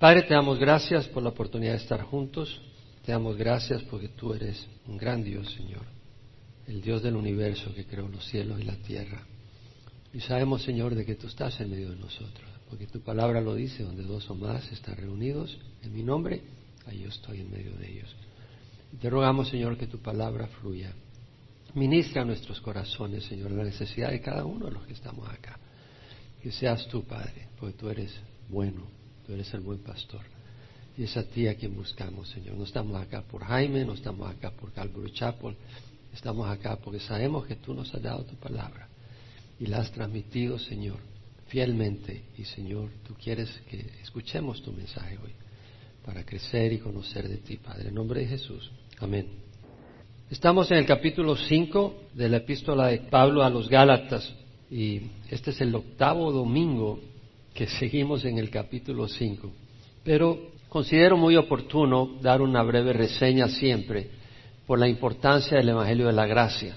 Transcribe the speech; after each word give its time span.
Padre, 0.00 0.22
te 0.22 0.32
damos 0.32 0.58
gracias 0.58 1.06
por 1.08 1.22
la 1.22 1.28
oportunidad 1.28 1.72
de 1.72 1.78
estar 1.82 2.00
juntos. 2.04 2.58
Te 3.04 3.12
damos 3.12 3.36
gracias 3.36 3.82
porque 3.82 4.08
tú 4.08 4.32
eres 4.32 4.66
un 4.86 4.96
gran 4.96 5.22
Dios, 5.22 5.52
Señor. 5.52 5.82
El 6.66 6.80
Dios 6.80 7.02
del 7.02 7.16
universo 7.16 7.74
que 7.74 7.84
creó 7.84 8.08
los 8.08 8.26
cielos 8.26 8.58
y 8.58 8.64
la 8.64 8.76
tierra. 8.76 9.26
Y 10.14 10.20
sabemos, 10.20 10.62
Señor, 10.62 10.94
de 10.94 11.04
que 11.04 11.16
tú 11.16 11.26
estás 11.26 11.60
en 11.60 11.70
medio 11.70 11.90
de 11.90 11.96
nosotros. 11.96 12.48
Porque 12.70 12.86
tu 12.86 13.02
palabra 13.02 13.42
lo 13.42 13.54
dice, 13.54 13.82
donde 13.82 14.02
dos 14.02 14.30
o 14.30 14.34
más 14.34 14.72
están 14.72 14.96
reunidos 14.96 15.58
en 15.82 15.92
mi 15.92 16.02
nombre, 16.02 16.44
ahí 16.86 17.00
yo 17.00 17.10
estoy 17.10 17.40
en 17.40 17.50
medio 17.50 17.72
de 17.72 17.92
ellos. 17.92 18.16
te 18.98 19.10
rogamos, 19.10 19.50
Señor, 19.50 19.76
que 19.76 19.86
tu 19.86 19.98
palabra 19.98 20.46
fluya. 20.46 20.94
Ministra 21.74 22.24
nuestros 22.24 22.58
corazones, 22.62 23.24
Señor, 23.24 23.50
la 23.50 23.64
necesidad 23.64 24.12
de 24.12 24.22
cada 24.22 24.46
uno 24.46 24.64
de 24.64 24.72
los 24.72 24.86
que 24.86 24.94
estamos 24.94 25.28
acá. 25.28 25.58
Que 26.42 26.50
seas 26.50 26.88
tú, 26.88 27.04
Padre, 27.04 27.48
porque 27.58 27.76
tú 27.76 27.90
eres 27.90 28.18
bueno, 28.48 28.99
eres 29.34 29.52
el 29.54 29.60
buen 29.60 29.78
pastor. 29.78 30.22
Y 30.96 31.04
es 31.04 31.16
a 31.16 31.22
ti 31.22 31.46
a 31.46 31.54
quien 31.54 31.74
buscamos, 31.74 32.28
Señor. 32.28 32.56
No 32.56 32.64
estamos 32.64 33.00
acá 33.00 33.22
por 33.22 33.44
Jaime, 33.44 33.84
no 33.84 33.94
estamos 33.94 34.28
acá 34.28 34.50
por 34.50 34.72
Calvary 34.72 35.12
Chapel, 35.12 35.56
estamos 36.12 36.48
acá 36.48 36.76
porque 36.76 37.00
sabemos 37.00 37.46
que 37.46 37.56
tú 37.56 37.74
nos 37.74 37.94
has 37.94 38.02
dado 38.02 38.24
tu 38.24 38.34
palabra 38.36 38.88
y 39.58 39.66
la 39.66 39.78
has 39.78 39.92
transmitido, 39.92 40.58
Señor, 40.58 40.98
fielmente. 41.46 42.24
Y, 42.36 42.44
Señor, 42.44 42.90
tú 43.06 43.14
quieres 43.14 43.50
que 43.70 43.78
escuchemos 44.02 44.62
tu 44.62 44.72
mensaje 44.72 45.18
hoy 45.22 45.32
para 46.04 46.24
crecer 46.24 46.72
y 46.72 46.78
conocer 46.78 47.28
de 47.28 47.36
ti, 47.36 47.56
Padre. 47.56 47.88
En 47.88 47.94
nombre 47.94 48.20
de 48.20 48.26
Jesús. 48.26 48.70
Amén. 48.98 49.26
Estamos 50.30 50.70
en 50.70 50.78
el 50.78 50.86
capítulo 50.86 51.36
5 51.36 52.04
de 52.14 52.28
la 52.28 52.36
epístola 52.38 52.86
de 52.86 52.98
Pablo 52.98 53.42
a 53.42 53.50
los 53.50 53.68
Gálatas 53.68 54.32
y 54.70 55.02
este 55.28 55.50
es 55.50 55.60
el 55.60 55.74
octavo 55.74 56.30
domingo 56.30 57.00
que 57.54 57.66
seguimos 57.66 58.24
en 58.24 58.38
el 58.38 58.50
capítulo 58.50 59.08
5. 59.08 59.52
Pero 60.04 60.38
considero 60.68 61.16
muy 61.16 61.36
oportuno 61.36 62.18
dar 62.20 62.40
una 62.40 62.62
breve 62.62 62.92
reseña 62.92 63.48
siempre 63.48 64.08
por 64.66 64.78
la 64.78 64.88
importancia 64.88 65.58
del 65.58 65.70
Evangelio 65.70 66.06
de 66.06 66.12
la 66.12 66.26
Gracia. 66.26 66.76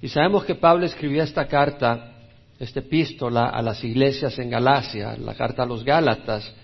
Y 0.00 0.08
sabemos 0.08 0.44
que 0.44 0.54
Pablo 0.54 0.86
escribió 0.86 1.22
esta 1.22 1.46
carta, 1.46 2.12
esta 2.58 2.80
epístola 2.80 3.46
a 3.48 3.62
las 3.62 3.82
iglesias 3.82 4.38
en 4.38 4.50
Galacia, 4.50 5.16
la 5.16 5.34
carta 5.34 5.62
a 5.62 5.66
los 5.66 5.84
Gálatas, 5.84 6.54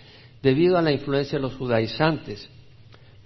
debido 0.43 0.77
a 0.77 0.83
la 0.83 0.93
influencia 0.93 1.39
de 1.39 1.43
los 1.43 1.55
judaizantes. 1.55 2.49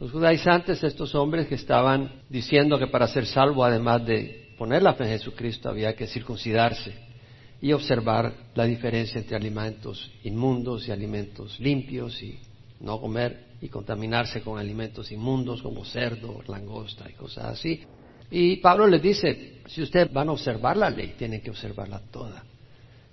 Los 0.01 0.13
judaizantes, 0.13 0.83
estos 0.85 1.15
hombres 1.15 1.49
que 1.49 1.57
estaban 1.57 2.23
diciendo 2.29 2.79
que 2.79 2.87
para 2.87 3.09
ser 3.09 3.27
salvo, 3.27 3.65
además 3.65 4.07
de 4.07 4.55
poner 4.57 4.83
la 4.83 4.95
fe 4.95 5.05
en 5.05 5.19
Jesucristo, 5.19 5.69
había 5.69 5.95
que 5.95 6.07
circuncidarse 6.07 7.08
y 7.61 7.73
observar 7.73 8.33
la 8.55 8.65
diferencia 8.65 9.19
entre 9.21 9.37
alimentos 9.37 10.11
inmundos 10.25 10.87
y 10.87 10.93
alimentos 10.93 11.59
limpios 11.59 12.23
y 12.23 12.39
no 12.81 13.01
comer 13.01 13.49
y 13.61 13.69
contaminarse 13.69 14.41
con 14.43 14.59
alimentos 14.59 15.11
inmundos 15.11 15.63
como 15.63 15.85
cerdo, 15.85 16.43
langosta 16.47 17.11
y 17.11 17.15
cosas 17.15 17.47
así. 17.47 17.81
Y 18.31 18.57
Pablo 18.57 18.87
les 18.87 19.03
dice, 19.03 19.63
si 19.67 19.83
ustedes 19.83 20.13
van 20.13 20.29
a 20.29 20.33
observar 20.33 20.77
la 20.77 20.91
ley, 20.91 21.15
tienen 21.19 21.41
que 21.41 21.51
observarla 21.51 22.01
toda. 22.11 22.45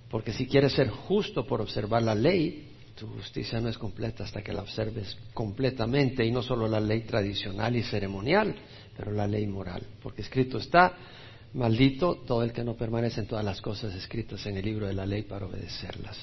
Porque 0.10 0.34
si 0.34 0.46
quieres 0.46 0.74
ser 0.74 0.90
justo 0.90 1.46
por 1.48 1.62
observar 1.62 2.04
la 2.04 2.14
ley, 2.14 2.70
tu 2.96 3.08
justicia 3.08 3.60
no 3.60 3.70
es 3.70 3.78
completa 3.78 4.24
hasta 4.24 4.42
que 4.42 4.54
la 4.54 4.62
observes 4.62 5.18
completamente 5.34 6.26
y 6.26 6.32
no 6.32 6.42
solo 6.42 6.68
la 6.68 6.80
ley 6.80 7.02
tradicional 7.02 7.76
y 7.76 7.84
ceremonial, 7.84 8.56
pero 8.96 9.12
la 9.12 9.28
ley 9.28 9.48
moral. 9.48 9.84
Porque 10.02 10.22
escrito 10.22 10.60
está, 10.60 10.96
maldito 11.56 12.16
todo 12.28 12.44
el 12.44 12.52
que 12.52 12.64
no 12.64 12.76
permanece 12.76 13.22
en 13.22 13.28
todas 13.28 13.44
las 13.44 13.62
cosas 13.62 13.96
escritas 13.96 14.46
en 14.46 14.58
el 14.58 14.66
libro 14.66 14.88
de 14.88 14.94
la 14.94 15.06
ley 15.06 15.24
para 15.24 15.46
obedecerlas. 15.46 16.18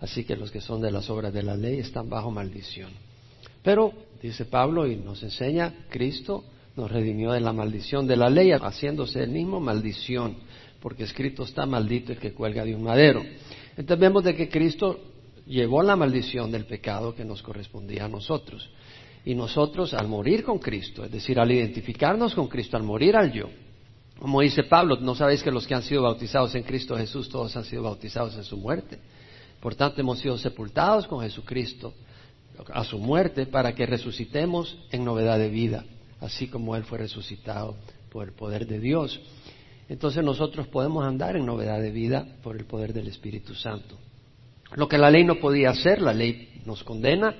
Así 0.00 0.24
que 0.24 0.36
los 0.36 0.50
que 0.50 0.60
son 0.60 0.80
de 0.80 0.90
las 0.90 1.08
obras 1.10 1.32
de 1.32 1.42
la 1.42 1.56
ley 1.56 1.78
están 1.78 2.08
bajo 2.08 2.30
maldición. 2.30 2.90
Pero, 3.62 3.92
dice 4.22 4.44
Pablo 4.44 4.86
y 4.86 4.96
nos 4.96 5.22
enseña, 5.22 5.74
Cristo 5.88 6.44
nos 6.76 6.92
redimió 6.92 7.32
de 7.32 7.40
la 7.40 7.52
maldición 7.52 8.06
de 8.06 8.16
la 8.16 8.30
ley, 8.30 8.52
haciéndose 8.52 9.22
el 9.22 9.30
mismo 9.30 9.58
maldición, 9.58 10.36
porque 10.80 11.04
escrito 11.04 11.42
está 11.42 11.66
maldito 11.66 12.12
el 12.12 12.18
que 12.18 12.32
cuelga 12.32 12.64
de 12.64 12.74
un 12.74 12.84
madero. 12.84 13.22
Entonces 13.70 13.98
vemos 13.98 14.22
de 14.22 14.36
que 14.36 14.48
Cristo 14.48 15.00
llevó 15.46 15.82
la 15.82 15.96
maldición 15.96 16.52
del 16.52 16.66
pecado 16.66 17.14
que 17.14 17.24
nos 17.24 17.42
correspondía 17.42 18.04
a 18.04 18.08
nosotros. 18.08 18.68
Y 19.24 19.34
nosotros 19.34 19.94
al 19.94 20.08
morir 20.08 20.44
con 20.44 20.58
Cristo, 20.58 21.04
es 21.04 21.10
decir, 21.10 21.40
al 21.40 21.50
identificarnos 21.50 22.34
con 22.34 22.46
Cristo, 22.48 22.76
al 22.76 22.84
morir 22.84 23.16
al 23.16 23.32
yo, 23.32 23.48
como 24.18 24.40
dice 24.40 24.64
Pablo, 24.64 24.96
no 25.00 25.14
sabéis 25.14 25.42
que 25.42 25.50
los 25.50 25.66
que 25.66 25.74
han 25.74 25.82
sido 25.82 26.02
bautizados 26.02 26.54
en 26.54 26.64
Cristo 26.64 26.96
Jesús, 26.96 27.28
todos 27.28 27.56
han 27.56 27.64
sido 27.64 27.84
bautizados 27.84 28.34
en 28.36 28.44
su 28.44 28.56
muerte. 28.56 28.98
Por 29.60 29.74
tanto, 29.74 30.00
hemos 30.00 30.18
sido 30.18 30.36
sepultados 30.38 31.06
con 31.06 31.20
Jesucristo 31.20 31.94
a 32.72 32.84
su 32.84 32.98
muerte 32.98 33.46
para 33.46 33.74
que 33.74 33.86
resucitemos 33.86 34.76
en 34.90 35.04
novedad 35.04 35.38
de 35.38 35.48
vida, 35.48 35.84
así 36.20 36.48
como 36.48 36.74
Él 36.74 36.84
fue 36.84 36.98
resucitado 36.98 37.76
por 38.10 38.26
el 38.26 38.34
poder 38.34 38.66
de 38.66 38.80
Dios. 38.80 39.20
Entonces 39.88 40.24
nosotros 40.24 40.66
podemos 40.66 41.04
andar 41.04 41.36
en 41.36 41.46
novedad 41.46 41.80
de 41.80 41.92
vida 41.92 42.26
por 42.42 42.56
el 42.56 42.66
poder 42.66 42.92
del 42.92 43.06
Espíritu 43.06 43.54
Santo. 43.54 43.96
Lo 44.74 44.88
que 44.88 44.98
la 44.98 45.10
ley 45.10 45.24
no 45.24 45.36
podía 45.36 45.70
hacer, 45.70 46.02
la 46.02 46.12
ley 46.12 46.60
nos 46.66 46.82
condena 46.82 47.34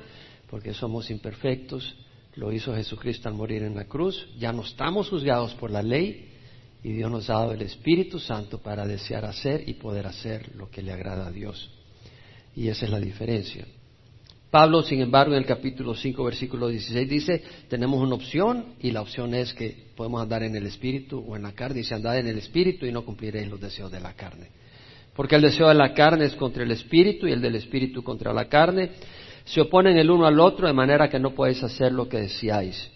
porque 0.48 0.72
somos 0.72 1.10
imperfectos, 1.10 1.94
lo 2.36 2.52
hizo 2.52 2.74
Jesucristo 2.74 3.28
al 3.28 3.34
morir 3.34 3.64
en 3.64 3.74
la 3.74 3.84
cruz, 3.84 4.28
ya 4.38 4.52
no 4.52 4.62
estamos 4.62 5.10
juzgados 5.10 5.54
por 5.54 5.70
la 5.70 5.82
ley 5.82 6.37
y 6.82 6.92
Dios 6.92 7.10
nos 7.10 7.28
ha 7.30 7.34
dado 7.34 7.52
el 7.52 7.62
Espíritu 7.62 8.18
Santo 8.18 8.58
para 8.58 8.86
desear 8.86 9.24
hacer 9.24 9.68
y 9.68 9.74
poder 9.74 10.06
hacer 10.06 10.54
lo 10.56 10.70
que 10.70 10.82
le 10.82 10.92
agrada 10.92 11.26
a 11.26 11.32
Dios. 11.32 11.70
Y 12.54 12.68
esa 12.68 12.86
es 12.86 12.90
la 12.90 13.00
diferencia. 13.00 13.66
Pablo, 14.50 14.82
sin 14.82 15.02
embargo, 15.02 15.34
en 15.34 15.40
el 15.40 15.46
capítulo 15.46 15.94
5, 15.94 16.24
versículo 16.24 16.68
16 16.68 17.08
dice, 17.08 17.42
tenemos 17.68 18.00
una 18.00 18.14
opción 18.14 18.74
y 18.80 18.92
la 18.92 19.02
opción 19.02 19.34
es 19.34 19.52
que 19.52 19.88
podemos 19.94 20.22
andar 20.22 20.42
en 20.42 20.56
el 20.56 20.66
Espíritu 20.66 21.22
o 21.26 21.36
en 21.36 21.42
la 21.42 21.52
carne. 21.52 21.78
Dice, 21.78 21.94
andad 21.94 22.18
en 22.18 22.28
el 22.28 22.38
Espíritu 22.38 22.86
y 22.86 22.92
no 22.92 23.04
cumpliréis 23.04 23.48
los 23.48 23.60
deseos 23.60 23.92
de 23.92 24.00
la 24.00 24.14
carne. 24.14 24.48
Porque 25.18 25.34
el 25.34 25.42
deseo 25.42 25.68
de 25.68 25.74
la 25.74 25.92
carne 25.94 26.26
es 26.26 26.36
contra 26.36 26.62
el 26.62 26.70
espíritu 26.70 27.26
y 27.26 27.32
el 27.32 27.40
del 27.40 27.56
espíritu 27.56 28.04
contra 28.04 28.32
la 28.32 28.48
carne. 28.48 28.92
Se 29.44 29.60
oponen 29.60 29.98
el 29.98 30.12
uno 30.12 30.26
al 30.26 30.38
otro 30.38 30.68
de 30.68 30.72
manera 30.72 31.10
que 31.10 31.18
no 31.18 31.34
podéis 31.34 31.60
hacer 31.64 31.90
lo 31.90 32.08
que 32.08 32.18
deseáis. 32.18 32.88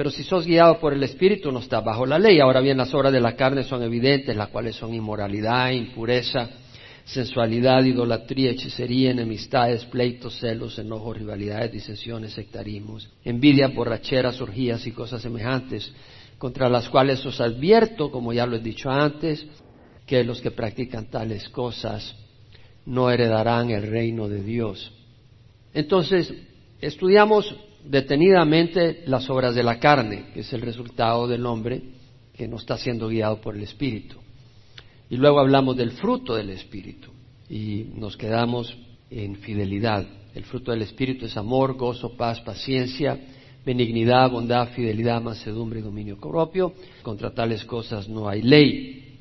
Pero 0.00 0.10
si 0.10 0.24
sos 0.24 0.46
guiado 0.46 0.80
por 0.80 0.94
el 0.94 1.02
espíritu 1.02 1.52
no 1.52 1.58
estás 1.58 1.84
bajo 1.84 2.06
la 2.06 2.18
ley. 2.18 2.40
Ahora 2.40 2.62
bien, 2.62 2.78
las 2.78 2.94
obras 2.94 3.12
de 3.12 3.20
la 3.20 3.36
carne 3.36 3.64
son 3.64 3.82
evidentes, 3.82 4.34
las 4.34 4.48
cuales 4.48 4.74
son 4.74 4.94
inmoralidad, 4.94 5.72
impureza, 5.72 6.48
sensualidad, 7.04 7.84
idolatría, 7.84 8.52
hechicería, 8.52 9.10
enemistades, 9.10 9.84
pleitos, 9.84 10.38
celos, 10.38 10.78
enojos, 10.78 11.18
rivalidades, 11.18 11.70
disensiones, 11.72 12.32
sectarismos, 12.32 13.10
envidia, 13.26 13.68
borracheras, 13.68 14.40
orgías 14.40 14.86
y 14.86 14.92
cosas 14.92 15.20
semejantes, 15.20 15.92
contra 16.38 16.70
las 16.70 16.88
cuales 16.88 17.22
os 17.26 17.38
advierto, 17.38 18.10
como 18.10 18.32
ya 18.32 18.46
lo 18.46 18.56
he 18.56 18.60
dicho 18.60 18.88
antes, 18.88 19.46
que 20.06 20.24
los 20.24 20.40
que 20.40 20.50
practican 20.50 21.10
tales 21.10 21.46
cosas 21.50 22.16
no 22.86 23.10
heredarán 23.10 23.68
el 23.68 23.82
reino 23.82 24.28
de 24.28 24.42
Dios. 24.42 24.94
Entonces, 25.74 26.32
estudiamos 26.80 27.54
detenidamente 27.84 29.02
las 29.06 29.28
obras 29.30 29.54
de 29.54 29.62
la 29.62 29.78
carne, 29.78 30.26
que 30.32 30.40
es 30.40 30.52
el 30.52 30.62
resultado 30.62 31.26
del 31.26 31.46
hombre 31.46 31.82
que 32.34 32.48
no 32.48 32.56
está 32.56 32.78
siendo 32.78 33.08
guiado 33.08 33.40
por 33.40 33.56
el 33.56 33.62
Espíritu. 33.62 34.16
Y 35.08 35.16
luego 35.16 35.40
hablamos 35.40 35.76
del 35.76 35.92
fruto 35.92 36.34
del 36.34 36.50
Espíritu 36.50 37.10
y 37.48 37.86
nos 37.94 38.16
quedamos 38.16 38.76
en 39.10 39.36
fidelidad. 39.36 40.06
El 40.34 40.44
fruto 40.44 40.70
del 40.70 40.82
Espíritu 40.82 41.26
es 41.26 41.36
amor, 41.36 41.74
gozo, 41.74 42.16
paz, 42.16 42.40
paciencia, 42.40 43.18
benignidad, 43.64 44.30
bondad, 44.30 44.68
fidelidad, 44.68 45.20
mansedumbre 45.20 45.80
y 45.80 45.82
dominio 45.82 46.18
propio. 46.18 46.72
Contra 47.02 47.34
tales 47.34 47.64
cosas 47.64 48.08
no 48.08 48.28
hay 48.28 48.42
ley. 48.42 49.18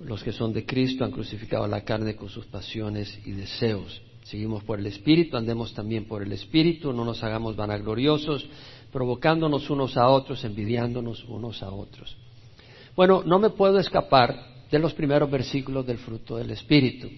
Los 0.00 0.22
que 0.22 0.32
son 0.32 0.52
de 0.52 0.64
Cristo 0.64 1.04
han 1.04 1.10
crucificado 1.10 1.66
la 1.66 1.82
carne 1.82 2.14
con 2.14 2.28
sus 2.28 2.46
pasiones 2.46 3.18
y 3.24 3.32
deseos. 3.32 4.00
Seguimos 4.24 4.62
por 4.64 4.78
el 4.78 4.86
Espíritu, 4.86 5.36
andemos 5.36 5.74
también 5.74 6.06
por 6.06 6.22
el 6.22 6.32
Espíritu, 6.32 6.92
no 6.92 7.04
nos 7.04 7.22
hagamos 7.24 7.56
vanagloriosos, 7.56 8.46
provocándonos 8.92 9.68
unos 9.68 9.96
a 9.96 10.08
otros, 10.08 10.44
envidiándonos 10.44 11.24
unos 11.24 11.62
a 11.62 11.70
otros. 11.70 12.16
Bueno, 12.94 13.22
no 13.24 13.38
me 13.38 13.50
puedo 13.50 13.78
escapar 13.78 14.52
de 14.70 14.78
los 14.78 14.94
primeros 14.94 15.30
versículos 15.30 15.86
del 15.86 15.98
fruto 15.98 16.36
del 16.36 16.50
Espíritu, 16.50 17.08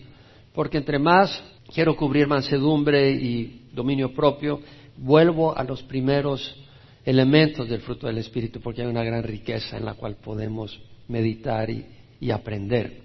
porque 0.55 0.79
entre 0.79 0.99
más 0.99 1.43
quiero 1.73 1.97
cubrir 1.97 2.27
mansedumbre 2.27 3.11
y 3.11 3.69
dominio 3.73 4.15
propio, 4.15 4.61
vuelvo 4.97 5.57
a 5.57 5.65
los 5.65 5.83
primeros 5.83 6.57
elementos 7.05 7.69
del 7.69 7.81
fruto 7.81 8.07
del 8.07 8.19
Espíritu, 8.19 8.61
porque 8.61 8.83
hay 8.83 8.89
una 8.89 9.05
gran 9.05 9.23
riqueza 9.23 9.77
en 9.77 9.85
la 9.85 9.95
cual 9.95 10.17
podemos 10.17 10.81
meditar 11.09 11.69
y, 11.69 11.85
y 12.21 12.31
aprender. 12.31 13.04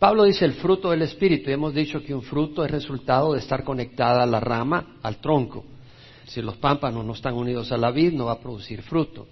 Pablo 0.00 0.24
dice 0.24 0.46
el 0.46 0.54
fruto 0.54 0.90
del 0.90 1.02
Espíritu 1.02 1.50
y 1.50 1.52
hemos 1.52 1.74
dicho 1.74 2.02
que 2.02 2.14
un 2.14 2.22
fruto 2.22 2.64
es 2.64 2.70
resultado 2.70 3.34
de 3.34 3.40
estar 3.40 3.62
conectada 3.62 4.22
a 4.22 4.26
la 4.26 4.40
rama, 4.40 4.96
al 5.02 5.18
tronco. 5.18 5.62
Si 6.26 6.40
los 6.40 6.56
pámpanos 6.56 7.04
no 7.04 7.12
están 7.12 7.34
unidos 7.34 7.70
a 7.70 7.76
la 7.76 7.90
vid, 7.90 8.14
no 8.14 8.24
va 8.24 8.32
a 8.32 8.40
producir 8.40 8.80
fruto. 8.80 9.26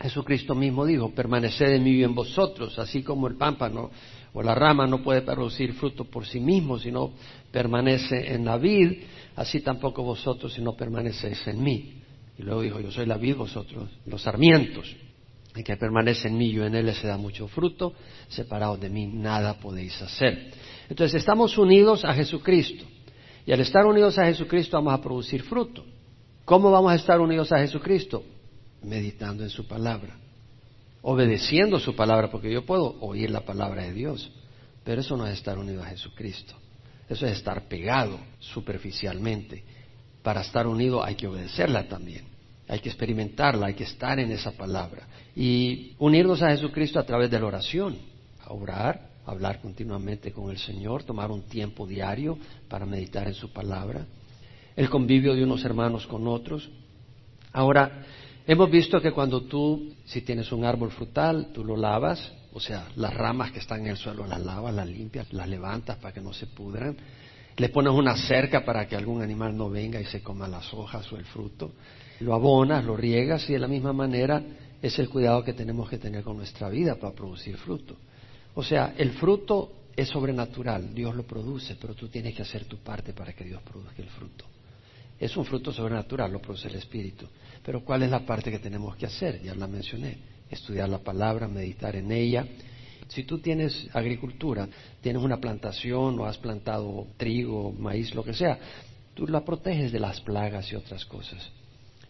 Jesucristo 0.00 0.54
mismo 0.54 0.86
dijo, 0.86 1.12
permaneced 1.12 1.74
en 1.74 1.82
mí 1.82 1.90
y 1.90 2.04
en 2.04 2.14
vosotros, 2.14 2.78
así 2.78 3.02
como 3.02 3.26
el 3.26 3.34
pámpano 3.34 3.90
o 4.32 4.44
la 4.44 4.54
rama 4.54 4.86
no 4.86 5.02
puede 5.02 5.22
producir 5.22 5.72
fruto 5.72 6.04
por 6.04 6.24
sí 6.24 6.38
mismo, 6.38 6.78
sino 6.78 7.10
permanece 7.50 8.32
en 8.32 8.44
la 8.44 8.58
vid, 8.58 8.92
así 9.34 9.60
tampoco 9.60 10.04
vosotros 10.04 10.52
si 10.52 10.62
no 10.62 10.76
permanecéis 10.76 11.44
en 11.48 11.60
mí. 11.64 11.94
Y 12.38 12.44
luego 12.44 12.62
dijo, 12.62 12.78
yo 12.78 12.92
soy 12.92 13.06
la 13.06 13.16
vid, 13.16 13.34
vosotros 13.34 13.90
los 14.06 14.22
sarmientos. 14.22 14.86
Y 15.54 15.62
que 15.64 15.76
permanece 15.76 16.28
en 16.28 16.38
mí, 16.38 16.52
yo 16.52 16.64
en 16.64 16.74
él 16.74 16.94
se 16.94 17.08
da 17.08 17.16
mucho 17.16 17.48
fruto, 17.48 17.92
separados 18.28 18.80
de 18.80 18.88
mí 18.88 19.06
nada 19.06 19.54
podéis 19.54 20.00
hacer. 20.00 20.52
Entonces 20.88 21.20
estamos 21.20 21.58
unidos 21.58 22.04
a 22.04 22.14
Jesucristo. 22.14 22.84
Y 23.46 23.52
al 23.52 23.60
estar 23.60 23.86
unidos 23.86 24.18
a 24.18 24.26
Jesucristo 24.26 24.76
vamos 24.76 24.94
a 24.94 25.02
producir 25.02 25.42
fruto. 25.42 25.84
¿Cómo 26.44 26.70
vamos 26.70 26.92
a 26.92 26.96
estar 26.96 27.20
unidos 27.20 27.52
a 27.52 27.58
Jesucristo? 27.58 28.22
Meditando 28.82 29.42
en 29.42 29.50
su 29.50 29.66
palabra, 29.66 30.16
obedeciendo 31.02 31.78
su 31.78 31.94
palabra, 31.94 32.30
porque 32.30 32.52
yo 32.52 32.64
puedo 32.64 32.96
oír 33.00 33.30
la 33.30 33.42
palabra 33.42 33.84
de 33.84 33.92
Dios, 33.92 34.32
pero 34.84 35.00
eso 35.00 35.16
no 35.16 35.26
es 35.26 35.34
estar 35.34 35.58
unido 35.58 35.82
a 35.82 35.86
Jesucristo. 35.86 36.54
Eso 37.08 37.26
es 37.26 37.32
estar 37.32 37.68
pegado 37.68 38.18
superficialmente. 38.38 39.62
Para 40.22 40.40
estar 40.42 40.66
unido 40.66 41.04
hay 41.04 41.14
que 41.14 41.26
obedecerla 41.26 41.88
también, 41.88 42.24
hay 42.70 42.78
que 42.78 42.88
experimentarla, 42.88 43.66
hay 43.66 43.74
que 43.74 43.82
estar 43.82 44.20
en 44.20 44.30
esa 44.30 44.52
palabra. 44.52 45.02
Y 45.34 45.94
unirnos 45.98 46.40
a 46.40 46.50
Jesucristo 46.50 47.00
a 47.00 47.02
través 47.02 47.28
de 47.28 47.40
la 47.40 47.46
oración, 47.46 47.98
a 48.46 48.52
orar, 48.52 49.08
hablar 49.26 49.60
continuamente 49.60 50.30
con 50.30 50.50
el 50.50 50.58
Señor, 50.58 51.02
tomar 51.02 51.32
un 51.32 51.42
tiempo 51.42 51.84
diario 51.84 52.38
para 52.68 52.86
meditar 52.86 53.26
en 53.26 53.34
su 53.34 53.52
palabra, 53.52 54.06
el 54.76 54.88
convivio 54.88 55.34
de 55.34 55.42
unos 55.42 55.64
hermanos 55.64 56.06
con 56.06 56.28
otros. 56.28 56.70
Ahora, 57.52 58.04
hemos 58.46 58.70
visto 58.70 59.00
que 59.00 59.10
cuando 59.10 59.42
tú, 59.42 59.92
si 60.04 60.22
tienes 60.22 60.52
un 60.52 60.64
árbol 60.64 60.92
frutal, 60.92 61.48
tú 61.52 61.64
lo 61.64 61.76
lavas, 61.76 62.32
o 62.52 62.60
sea, 62.60 62.86
las 62.94 63.12
ramas 63.12 63.50
que 63.50 63.58
están 63.58 63.80
en 63.80 63.88
el 63.88 63.96
suelo 63.96 64.28
las 64.28 64.40
lavas, 64.40 64.72
las 64.72 64.88
limpias, 64.88 65.32
las 65.32 65.48
levantas 65.48 65.96
para 65.96 66.14
que 66.14 66.20
no 66.20 66.32
se 66.32 66.46
pudran, 66.46 66.96
le 67.56 67.68
pones 67.68 67.92
una 67.92 68.16
cerca 68.16 68.64
para 68.64 68.86
que 68.86 68.94
algún 68.94 69.22
animal 69.22 69.56
no 69.56 69.68
venga 69.68 70.00
y 70.00 70.04
se 70.04 70.22
coma 70.22 70.46
las 70.46 70.72
hojas 70.72 71.12
o 71.12 71.16
el 71.16 71.24
fruto, 71.24 71.72
lo 72.20 72.34
abonas, 72.34 72.84
lo 72.84 72.96
riegas 72.96 73.48
y 73.48 73.54
de 73.54 73.58
la 73.58 73.68
misma 73.68 73.92
manera 73.92 74.42
es 74.80 74.98
el 74.98 75.08
cuidado 75.08 75.42
que 75.42 75.52
tenemos 75.52 75.88
que 75.88 75.98
tener 75.98 76.22
con 76.22 76.36
nuestra 76.36 76.68
vida 76.68 76.94
para 76.96 77.14
producir 77.14 77.56
fruto. 77.56 77.96
O 78.54 78.62
sea, 78.62 78.94
el 78.96 79.12
fruto 79.12 79.72
es 79.96 80.08
sobrenatural, 80.08 80.94
Dios 80.94 81.14
lo 81.14 81.24
produce, 81.24 81.76
pero 81.80 81.94
tú 81.94 82.08
tienes 82.08 82.34
que 82.34 82.42
hacer 82.42 82.64
tu 82.64 82.78
parte 82.78 83.12
para 83.12 83.32
que 83.32 83.44
Dios 83.44 83.60
produzca 83.62 84.02
el 84.02 84.08
fruto. 84.08 84.44
Es 85.18 85.36
un 85.36 85.44
fruto 85.44 85.72
sobrenatural, 85.72 86.32
lo 86.32 86.40
produce 86.40 86.68
el 86.68 86.76
Espíritu. 86.76 87.26
Pero 87.62 87.84
¿cuál 87.84 88.02
es 88.02 88.10
la 88.10 88.24
parte 88.24 88.50
que 88.50 88.58
tenemos 88.58 88.96
que 88.96 89.06
hacer? 89.06 89.42
Ya 89.42 89.54
la 89.54 89.66
mencioné. 89.66 90.16
Estudiar 90.50 90.88
la 90.88 90.98
palabra, 90.98 91.46
meditar 91.46 91.94
en 91.94 92.10
ella. 92.10 92.46
Si 93.08 93.24
tú 93.24 93.38
tienes 93.38 93.88
agricultura, 93.92 94.68
tienes 95.02 95.22
una 95.22 95.38
plantación 95.38 96.18
o 96.18 96.26
has 96.26 96.38
plantado 96.38 97.06
trigo, 97.16 97.72
maíz, 97.72 98.14
lo 98.14 98.24
que 98.24 98.32
sea, 98.32 98.58
tú 99.14 99.26
la 99.26 99.44
proteges 99.44 99.92
de 99.92 100.00
las 100.00 100.20
plagas 100.20 100.72
y 100.72 100.76
otras 100.76 101.04
cosas. 101.04 101.50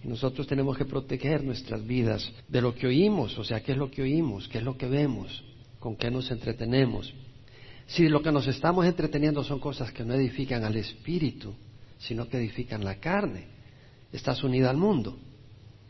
Nosotros 0.03 0.47
tenemos 0.47 0.79
que 0.79 0.87
proteger 0.87 1.45
nuestras 1.45 1.87
vidas 1.87 2.31
de 2.49 2.63
lo 2.63 2.75
que 2.75 2.87
oímos, 2.87 3.39
o 3.39 3.45
sea, 3.45 3.61
qué 3.63 3.73
es 3.73 3.79
lo 3.79 3.91
que 3.91 4.03
oímos, 4.03 4.49
qué 4.49 4.59
es 4.59 4.65
lo 4.65 4.77
que 4.77 4.87
vemos, 4.87 5.45
con 5.79 5.95
qué 5.97 6.11
nos 6.11 6.31
entretenemos. 6.31 7.13
Si 7.87 8.09
lo 8.09 8.23
que 8.23 8.33
nos 8.33 8.47
estamos 8.47 8.87
entreteniendo 8.87 9.45
son 9.45 9.61
cosas 9.61 9.93
que 9.93 10.05
no 10.05 10.15
edifican 10.15 10.65
al 10.65 10.77
espíritu, 10.77 11.55
sino 11.99 12.29
que 12.29 12.39
edifican 12.39 12.83
la 12.83 12.97
carne, 12.97 13.47
estás 14.13 14.43
unida 14.43 14.71
al 14.71 14.79
mundo. 14.79 15.19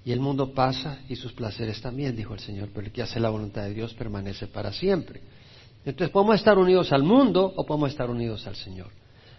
Y 0.04 0.12
el 0.12 0.20
mundo 0.20 0.52
pasa 0.54 1.00
y 1.08 1.14
sus 1.14 1.32
placeres 1.32 1.80
también, 1.80 2.16
dijo 2.16 2.34
el 2.34 2.40
Señor, 2.40 2.70
pero 2.74 2.86
el 2.86 2.92
que 2.92 3.02
hace 3.02 3.20
la 3.20 3.28
voluntad 3.28 3.62
de 3.64 3.74
Dios 3.74 3.94
permanece 3.94 4.46
para 4.46 4.72
siempre. 4.72 5.20
Entonces 5.84 6.10
podemos 6.10 6.36
estar 6.36 6.58
unidos 6.58 6.90
al 6.92 7.02
mundo 7.02 7.52
o 7.54 7.64
podemos 7.64 7.90
estar 7.90 8.10
unidos 8.10 8.46
al 8.46 8.56
Señor. 8.56 8.88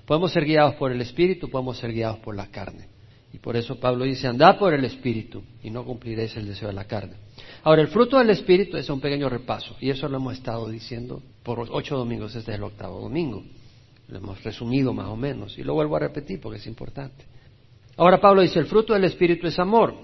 Podemos 0.05 0.31
ser 0.31 0.45
guiados 0.45 0.75
por 0.75 0.91
el 0.91 1.01
Espíritu, 1.01 1.49
podemos 1.49 1.77
ser 1.77 1.91
guiados 1.91 2.19
por 2.19 2.35
la 2.35 2.47
carne. 2.47 2.90
Y 3.33 3.39
por 3.39 3.55
eso 3.55 3.79
Pablo 3.79 4.03
dice, 4.05 4.27
andad 4.27 4.57
por 4.57 4.73
el 4.73 4.83
Espíritu 4.83 5.41
y 5.63 5.69
no 5.69 5.85
cumpliréis 5.85 6.35
el 6.35 6.47
deseo 6.47 6.67
de 6.67 6.73
la 6.73 6.85
carne. 6.85 7.15
Ahora, 7.63 7.81
el 7.81 7.87
fruto 7.87 8.17
del 8.17 8.29
Espíritu 8.29 8.75
es 8.77 8.89
un 8.89 8.99
pequeño 8.99 9.29
repaso, 9.29 9.75
y 9.79 9.89
eso 9.89 10.09
lo 10.09 10.17
hemos 10.17 10.33
estado 10.33 10.67
diciendo 10.69 11.21
por 11.43 11.59
ocho 11.71 11.97
domingos, 11.97 12.35
es 12.35 12.47
el 12.47 12.63
octavo 12.63 12.99
domingo. 12.99 13.43
Lo 14.09 14.17
hemos 14.17 14.43
resumido 14.43 14.93
más 14.93 15.07
o 15.07 15.15
menos, 15.15 15.57
y 15.57 15.63
lo 15.63 15.73
vuelvo 15.73 15.95
a 15.95 15.99
repetir 15.99 16.41
porque 16.41 16.59
es 16.59 16.67
importante. 16.67 17.23
Ahora 17.95 18.19
Pablo 18.19 18.41
dice, 18.41 18.59
el 18.59 18.65
fruto 18.65 18.93
del 18.93 19.05
Espíritu 19.05 19.47
es 19.47 19.57
amor, 19.59 19.95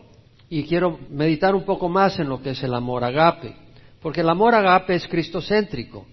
y 0.50 0.63
quiero 0.63 1.00
meditar 1.09 1.53
un 1.53 1.65
poco 1.65 1.89
más 1.89 2.18
en 2.19 2.29
lo 2.29 2.41
que 2.41 2.51
es 2.51 2.63
el 2.63 2.74
amor 2.74 3.03
agape, 3.03 3.56
porque 4.01 4.21
el 4.21 4.29
amor 4.29 4.56
agape 4.56 4.95
es 4.95 5.07
cristocéntrico, 5.07 6.06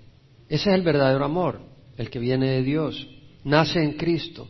ese 0.49 0.70
es 0.70 0.75
el 0.75 0.82
verdadero 0.82 1.25
amor, 1.25 1.61
el 1.96 2.11
que 2.11 2.19
viene 2.19 2.49
de 2.49 2.62
Dios, 2.62 3.06
nace 3.44 3.81
en 3.82 3.93
Cristo 3.93 4.49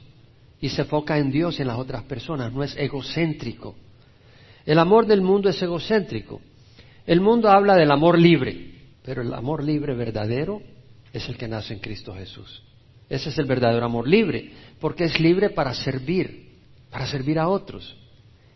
y 0.64 0.70
se 0.70 0.80
enfoca 0.80 1.18
en 1.18 1.30
Dios 1.30 1.58
y 1.58 1.60
en 1.60 1.68
las 1.68 1.76
otras 1.76 2.04
personas, 2.04 2.50
no 2.50 2.64
es 2.64 2.74
egocéntrico. 2.78 3.74
El 4.64 4.78
amor 4.78 5.04
del 5.04 5.20
mundo 5.20 5.50
es 5.50 5.60
egocéntrico. 5.60 6.40
El 7.06 7.20
mundo 7.20 7.50
habla 7.50 7.74
del 7.76 7.90
amor 7.90 8.18
libre, 8.18 8.72
pero 9.04 9.20
el 9.20 9.34
amor 9.34 9.62
libre 9.62 9.94
verdadero 9.94 10.62
es 11.12 11.28
el 11.28 11.36
que 11.36 11.48
nace 11.48 11.74
en 11.74 11.80
Cristo 11.80 12.14
Jesús. 12.14 12.62
Ese 13.10 13.28
es 13.28 13.36
el 13.36 13.44
verdadero 13.44 13.84
amor 13.84 14.08
libre, 14.08 14.52
porque 14.80 15.04
es 15.04 15.20
libre 15.20 15.50
para 15.50 15.74
servir, 15.74 16.52
para 16.90 17.06
servir 17.06 17.38
a 17.38 17.48
otros. 17.48 17.94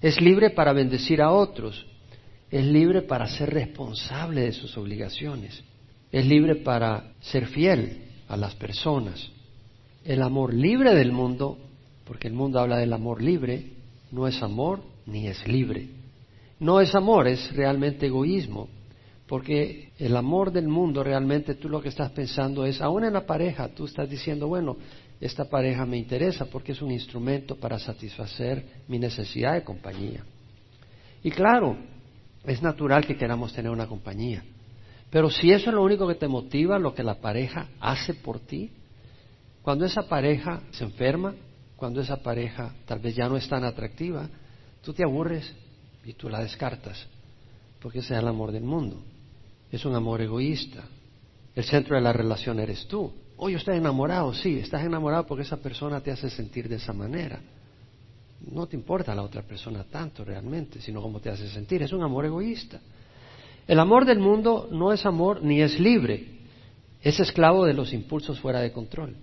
Es 0.01 0.19
libre 0.19 0.49
para 0.49 0.73
bendecir 0.73 1.21
a 1.21 1.31
otros. 1.31 1.85
Es 2.51 2.65
libre 2.65 3.03
para 3.03 3.27
ser 3.27 3.51
responsable 3.51 4.41
de 4.41 4.53
sus 4.53 4.79
obligaciones. 4.79 5.63
Es 6.11 6.25
libre 6.25 6.55
para 6.57 7.13
ser 7.21 7.49
fiel 7.49 8.05
a 8.29 8.39
las 8.39 8.55
personas. 8.55 9.31
El 10.07 10.23
amor 10.23 10.55
libre 10.55 10.95
del 10.95 11.13
mundo, 11.13 11.68
porque 12.09 12.27
el 12.27 12.33
mundo 12.33 12.59
habla 12.59 12.79
del 12.79 12.95
amor 12.95 13.23
libre, 13.23 13.63
no 14.11 14.27
es 14.27 14.43
amor 14.43 14.81
ni 15.05 15.29
es 15.29 15.47
libre. 15.47 15.89
No 16.59 16.81
es 16.81 16.95
amor, 16.95 17.29
es 17.29 17.55
realmente 17.55 18.07
egoísmo, 18.07 18.67
porque 19.29 19.91
el 19.99 20.17
amor 20.17 20.51
del 20.51 20.69
mundo 20.69 21.05
realmente 21.05 21.55
tú 21.55 21.69
lo 21.69 21.83
que 21.83 21.91
estás 21.91 22.11
pensando 22.13 22.65
es, 22.65 22.81
aún 22.81 23.05
en 23.05 23.13
la 23.13 23.27
pareja, 23.27 23.69
tú 23.69 23.85
estás 23.85 24.09
diciendo, 24.09 24.49
bueno, 24.49 24.79
esta 25.21 25.45
pareja 25.51 25.85
me 25.85 25.99
interesa 25.99 26.47
porque 26.47 26.73
es 26.73 26.81
un 26.81 26.91
instrumento 26.91 27.57
para 27.57 27.79
satisfacer 27.79 28.65
mi 28.89 28.99
necesidad 28.99 29.53
de 29.53 29.63
compañía. 29.63 30.25
Y 31.23 31.31
claro, 31.31 31.77
es 32.43 32.63
natural 32.63 33.07
que 33.07 33.19
queramos 33.19 33.53
tener 33.53 33.71
una 33.71 33.87
compañía, 33.87 34.43
pero 35.11 35.29
si 35.29 35.53
eso 35.53 35.69
es 35.69 35.75
lo 35.75 35.85
único 35.85 36.09
que 36.09 36.15
te 36.15 36.27
motiva, 36.27 36.79
lo 36.79 36.95
que 36.95 37.03
la 37.03 37.17
pareja 37.17 37.69
hace 37.81 38.15
por 38.15 38.41
ti, 38.41 38.71
cuando 39.61 39.85
esa 39.85 40.09
pareja 40.09 40.63
se 40.71 40.85
enferma, 40.85 41.35
cuando 41.79 42.01
esa 42.01 42.17
pareja 42.17 42.75
tal 42.87 42.99
vez 42.99 43.15
ya 43.15 43.29
no 43.29 43.37
es 43.37 43.49
tan 43.49 43.63
atractiva, 43.63 44.29
tú 44.83 44.93
te 44.93 45.05
aburres 45.05 45.55
y 46.05 46.13
tú 46.13 46.29
la 46.29 46.41
descartas, 46.41 47.07
porque 47.81 48.01
ese 48.01 48.15
es 48.15 48.21
el 48.21 48.27
amor 48.27 48.51
del 48.51 48.65
mundo. 48.65 49.01
Es 49.71 49.85
un 49.85 49.95
amor 49.95 50.21
egoísta. 50.21 50.83
El 51.55 51.65
centro 51.65 51.95
de 51.95 52.03
la 52.03 52.13
relación 52.13 52.59
eres 52.59 52.87
tú. 52.89 53.13
Yo 53.39 53.57
estoy 53.57 53.77
enamorado, 53.77 54.35
sí, 54.35 54.59
estás 54.59 54.85
enamorado 54.85 55.25
porque 55.25 55.43
esa 55.43 55.59
persona 55.59 56.01
te 56.01 56.11
hace 56.11 56.29
sentir 56.31 56.69
de 56.69 56.77
esa 56.77 56.93
manera. 56.93 57.39
No 58.53 58.67
te 58.67 58.75
importa 58.75 59.15
la 59.15 59.23
otra 59.23 59.43
persona 59.43 59.85
tanto 59.85 60.25
realmente, 60.25 60.81
sino 60.81 61.01
cómo 61.01 61.21
te 61.21 61.31
hace 61.31 61.49
sentir. 61.49 61.83
Es 61.83 61.93
un 61.93 62.03
amor 62.03 62.25
egoísta. 62.25 62.81
El 63.69 63.79
amor 63.79 64.05
del 64.05 64.19
mundo 64.19 64.69
no 64.73 64.93
es 64.93 65.07
amor 65.07 65.43
ni 65.45 65.63
es 65.63 65.79
libre. 65.79 66.39
Es 67.03 67.21
esclavo 67.21 67.65
de 67.65 67.75
los 67.75 67.93
impulsos 67.93 68.41
fuera 68.41 68.61
de 68.61 68.73
control. 68.73 69.15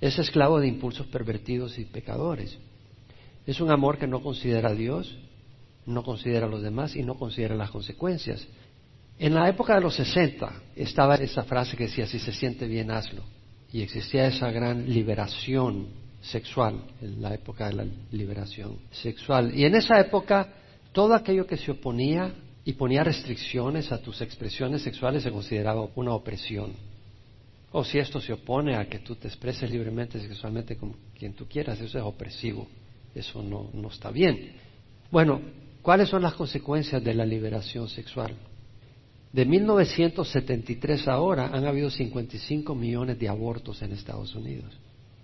Es 0.00 0.18
esclavo 0.18 0.60
de 0.60 0.68
impulsos 0.68 1.06
pervertidos 1.06 1.78
y 1.78 1.84
pecadores. 1.84 2.58
Es 3.46 3.60
un 3.60 3.70
amor 3.70 3.98
que 3.98 4.06
no 4.06 4.22
considera 4.22 4.70
a 4.70 4.74
Dios, 4.74 5.16
no 5.86 6.02
considera 6.02 6.46
a 6.46 6.50
los 6.50 6.62
demás 6.62 6.96
y 6.96 7.02
no 7.02 7.14
considera 7.14 7.54
las 7.54 7.70
consecuencias. 7.70 8.46
En 9.18 9.34
la 9.34 9.48
época 9.48 9.74
de 9.74 9.80
los 9.80 9.94
60 9.94 10.52
estaba 10.74 11.14
esa 11.14 11.44
frase 11.44 11.76
que 11.76 11.84
decía, 11.84 12.06
si 12.06 12.18
se 12.18 12.32
siente 12.32 12.66
bien, 12.66 12.90
hazlo. 12.90 13.22
Y 13.72 13.82
existía 13.82 14.26
esa 14.26 14.50
gran 14.50 14.92
liberación 14.92 15.88
sexual, 16.20 16.82
en 17.00 17.22
la 17.22 17.34
época 17.34 17.68
de 17.68 17.74
la 17.74 17.86
liberación 18.10 18.78
sexual. 18.90 19.52
Y 19.54 19.64
en 19.64 19.74
esa 19.74 20.00
época, 20.00 20.52
todo 20.92 21.14
aquello 21.14 21.46
que 21.46 21.56
se 21.56 21.70
oponía 21.70 22.34
y 22.64 22.72
ponía 22.72 23.04
restricciones 23.04 23.92
a 23.92 24.02
tus 24.02 24.20
expresiones 24.20 24.82
sexuales 24.82 25.22
se 25.22 25.30
consideraba 25.30 25.88
una 25.94 26.12
opresión. 26.12 26.72
O 27.72 27.84
si 27.84 27.98
esto 27.98 28.20
se 28.20 28.32
opone 28.32 28.76
a 28.76 28.88
que 28.88 29.00
tú 29.00 29.16
te 29.16 29.28
expreses 29.28 29.70
libremente 29.70 30.20
sexualmente 30.20 30.76
con 30.76 30.94
quien 31.18 31.34
tú 31.34 31.46
quieras, 31.46 31.80
eso 31.80 31.98
es 31.98 32.04
opresivo, 32.04 32.66
eso 33.14 33.42
no, 33.42 33.70
no 33.74 33.88
está 33.88 34.10
bien. 34.10 34.52
Bueno, 35.10 35.40
¿Cuáles 35.86 36.08
son 36.08 36.22
las 36.22 36.34
consecuencias 36.34 37.04
de 37.04 37.14
la 37.14 37.24
liberación 37.24 37.88
sexual? 37.88 38.34
De 39.32 39.44
1973 39.44 41.06
ahora 41.06 41.46
han 41.46 41.64
habido 41.64 41.90
55 41.90 42.74
millones 42.74 43.16
de 43.20 43.28
abortos 43.28 43.80
en 43.82 43.92
Estados 43.92 44.34
Unidos. 44.34 44.76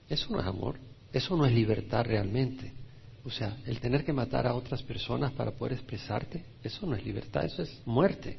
Eso 0.08 0.28
no 0.30 0.38
es 0.38 0.46
amor, 0.46 0.76
eso 1.12 1.36
no 1.36 1.46
es 1.46 1.52
libertad 1.52 2.04
realmente. 2.04 2.72
O 3.24 3.30
sea, 3.30 3.56
el 3.66 3.80
tener 3.80 4.04
que 4.04 4.12
matar 4.12 4.46
a 4.46 4.54
otras 4.54 4.84
personas 4.84 5.32
para 5.32 5.50
poder 5.50 5.72
expresarte, 5.72 6.44
eso 6.62 6.86
no 6.86 6.94
es 6.94 7.04
libertad, 7.04 7.44
eso 7.44 7.62
es 7.62 7.82
muerte. 7.84 8.38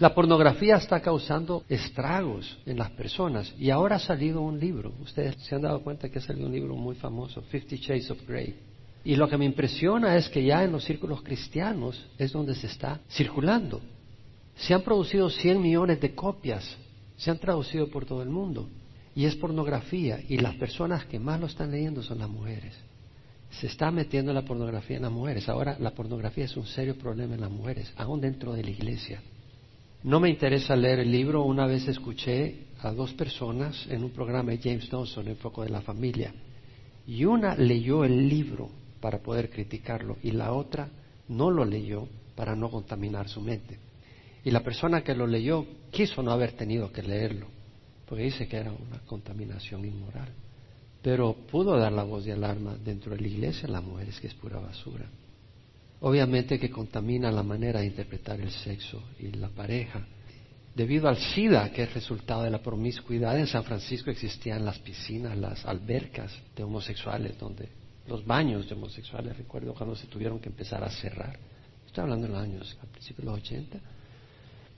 La 0.00 0.14
pornografía 0.14 0.76
está 0.76 1.00
causando 1.00 1.62
estragos 1.68 2.58
en 2.64 2.78
las 2.78 2.90
personas 2.92 3.54
y 3.58 3.68
ahora 3.68 3.96
ha 3.96 3.98
salido 3.98 4.40
un 4.40 4.58
libro. 4.58 4.94
Ustedes 5.02 5.36
se 5.42 5.54
han 5.54 5.60
dado 5.60 5.82
cuenta 5.82 6.08
que 6.08 6.20
ha 6.20 6.22
salido 6.22 6.46
un 6.46 6.54
libro 6.54 6.74
muy 6.74 6.94
famoso, 6.94 7.42
Fifty 7.42 7.76
Shades 7.76 8.10
of 8.10 8.26
Grey. 8.26 8.56
Y 9.04 9.16
lo 9.16 9.28
que 9.28 9.36
me 9.36 9.44
impresiona 9.44 10.16
es 10.16 10.30
que 10.30 10.42
ya 10.42 10.64
en 10.64 10.72
los 10.72 10.84
círculos 10.84 11.20
cristianos 11.20 12.02
es 12.16 12.32
donde 12.32 12.54
se 12.54 12.68
está 12.68 13.02
circulando. 13.10 13.82
Se 14.56 14.72
han 14.72 14.80
producido 14.80 15.28
100 15.28 15.60
millones 15.60 16.00
de 16.00 16.14
copias, 16.14 16.78
se 17.18 17.30
han 17.30 17.38
traducido 17.38 17.90
por 17.90 18.06
todo 18.06 18.22
el 18.22 18.30
mundo. 18.30 18.70
Y 19.14 19.26
es 19.26 19.36
pornografía 19.36 20.18
y 20.26 20.38
las 20.38 20.54
personas 20.54 21.04
que 21.04 21.18
más 21.18 21.38
lo 21.38 21.46
están 21.46 21.72
leyendo 21.72 22.02
son 22.02 22.20
las 22.20 22.28
mujeres. 22.30 22.74
Se 23.50 23.66
está 23.66 23.90
metiendo 23.90 24.32
la 24.32 24.46
pornografía 24.46 24.96
en 24.96 25.02
las 25.02 25.12
mujeres. 25.12 25.46
Ahora 25.50 25.76
la 25.78 25.90
pornografía 25.90 26.46
es 26.46 26.56
un 26.56 26.64
serio 26.64 26.96
problema 26.96 27.34
en 27.34 27.42
las 27.42 27.50
mujeres, 27.50 27.92
aún 27.98 28.22
dentro 28.22 28.54
de 28.54 28.64
la 28.64 28.70
iglesia. 28.70 29.20
No 30.02 30.18
me 30.18 30.30
interesa 30.30 30.74
leer 30.74 31.00
el 31.00 31.12
libro. 31.12 31.44
Una 31.44 31.66
vez 31.66 31.86
escuché 31.86 32.68
a 32.80 32.90
dos 32.90 33.12
personas 33.12 33.86
en 33.90 34.02
un 34.02 34.10
programa 34.10 34.50
de 34.52 34.58
James 34.58 34.88
Johnson, 34.90 35.28
en 35.28 35.36
Foco 35.36 35.62
de 35.62 35.68
la 35.68 35.82
Familia, 35.82 36.32
y 37.06 37.26
una 37.26 37.54
leyó 37.54 38.02
el 38.04 38.26
libro 38.26 38.70
para 38.98 39.18
poder 39.18 39.50
criticarlo 39.50 40.16
y 40.22 40.30
la 40.30 40.52
otra 40.54 40.88
no 41.28 41.50
lo 41.50 41.66
leyó 41.66 42.08
para 42.34 42.56
no 42.56 42.70
contaminar 42.70 43.28
su 43.28 43.42
mente. 43.42 43.78
Y 44.42 44.50
la 44.50 44.62
persona 44.62 45.02
que 45.02 45.14
lo 45.14 45.26
leyó 45.26 45.66
quiso 45.90 46.22
no 46.22 46.30
haber 46.30 46.52
tenido 46.52 46.90
que 46.90 47.02
leerlo, 47.02 47.48
porque 48.06 48.24
dice 48.24 48.48
que 48.48 48.56
era 48.56 48.72
una 48.72 49.00
contaminación 49.04 49.84
inmoral. 49.84 50.30
Pero 51.02 51.34
pudo 51.50 51.76
dar 51.76 51.92
la 51.92 52.04
voz 52.04 52.24
de 52.24 52.32
alarma 52.32 52.74
dentro 52.82 53.14
de 53.14 53.20
la 53.20 53.28
iglesia 53.28 53.68
a 53.68 53.72
las 53.72 53.84
mujeres 53.84 54.18
que 54.18 54.28
es 54.28 54.34
pura 54.34 54.58
basura. 54.58 55.06
Obviamente 56.00 56.58
que 56.58 56.70
contamina 56.70 57.30
la 57.30 57.42
manera 57.42 57.80
de 57.80 57.86
interpretar 57.86 58.40
el 58.40 58.50
sexo 58.50 59.02
y 59.18 59.32
la 59.32 59.48
pareja. 59.48 60.06
Debido 60.74 61.08
al 61.08 61.16
SIDA, 61.16 61.70
que 61.72 61.82
es 61.82 61.92
resultado 61.92 62.42
de 62.42 62.50
la 62.50 62.62
promiscuidad, 62.62 63.38
en 63.38 63.46
San 63.46 63.64
Francisco 63.64 64.10
existían 64.10 64.64
las 64.64 64.78
piscinas, 64.78 65.36
las 65.36 65.66
albercas 65.66 66.32
de 66.56 66.62
homosexuales, 66.62 67.38
donde 67.38 67.68
los 68.06 68.24
baños 68.24 68.68
de 68.68 68.74
homosexuales, 68.74 69.36
recuerdo 69.36 69.74
cuando 69.74 69.94
se 69.94 70.06
tuvieron 70.06 70.38
que 70.40 70.48
empezar 70.48 70.82
a 70.82 70.90
cerrar. 70.90 71.38
Estoy 71.86 72.02
hablando 72.02 72.28
de 72.28 72.32
los 72.32 72.42
años, 72.42 72.78
a 72.82 72.86
principios 72.86 73.26
de 73.26 73.32
los 73.32 73.40
80. 73.40 73.80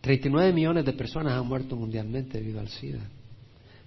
39 0.00 0.52
millones 0.52 0.85
de 0.85 0.93
personas 0.95 1.35
han 1.35 1.47
muerto 1.47 1.76
mundialmente 1.76 2.38
debido 2.38 2.59
al 2.59 2.69
SIDA. 2.69 3.07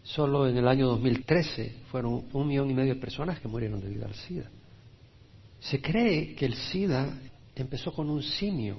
Solo 0.04 0.48
en 0.48 0.56
el 0.56 0.68
año 0.68 0.88
2013 0.88 1.76
fueron 1.92 2.26
un 2.32 2.48
millón 2.48 2.70
y 2.70 2.74
medio 2.74 2.94
de 2.94 3.02
personas 3.02 3.40
que 3.40 3.48
murieron 3.48 3.82
debido 3.82 4.06
al 4.06 4.14
SIDA. 4.14 4.50
Se 5.70 5.82
cree 5.82 6.36
que 6.36 6.46
el 6.46 6.54
SIDA 6.54 7.18
empezó 7.56 7.92
con 7.92 8.10
un 8.10 8.22
simio, 8.22 8.78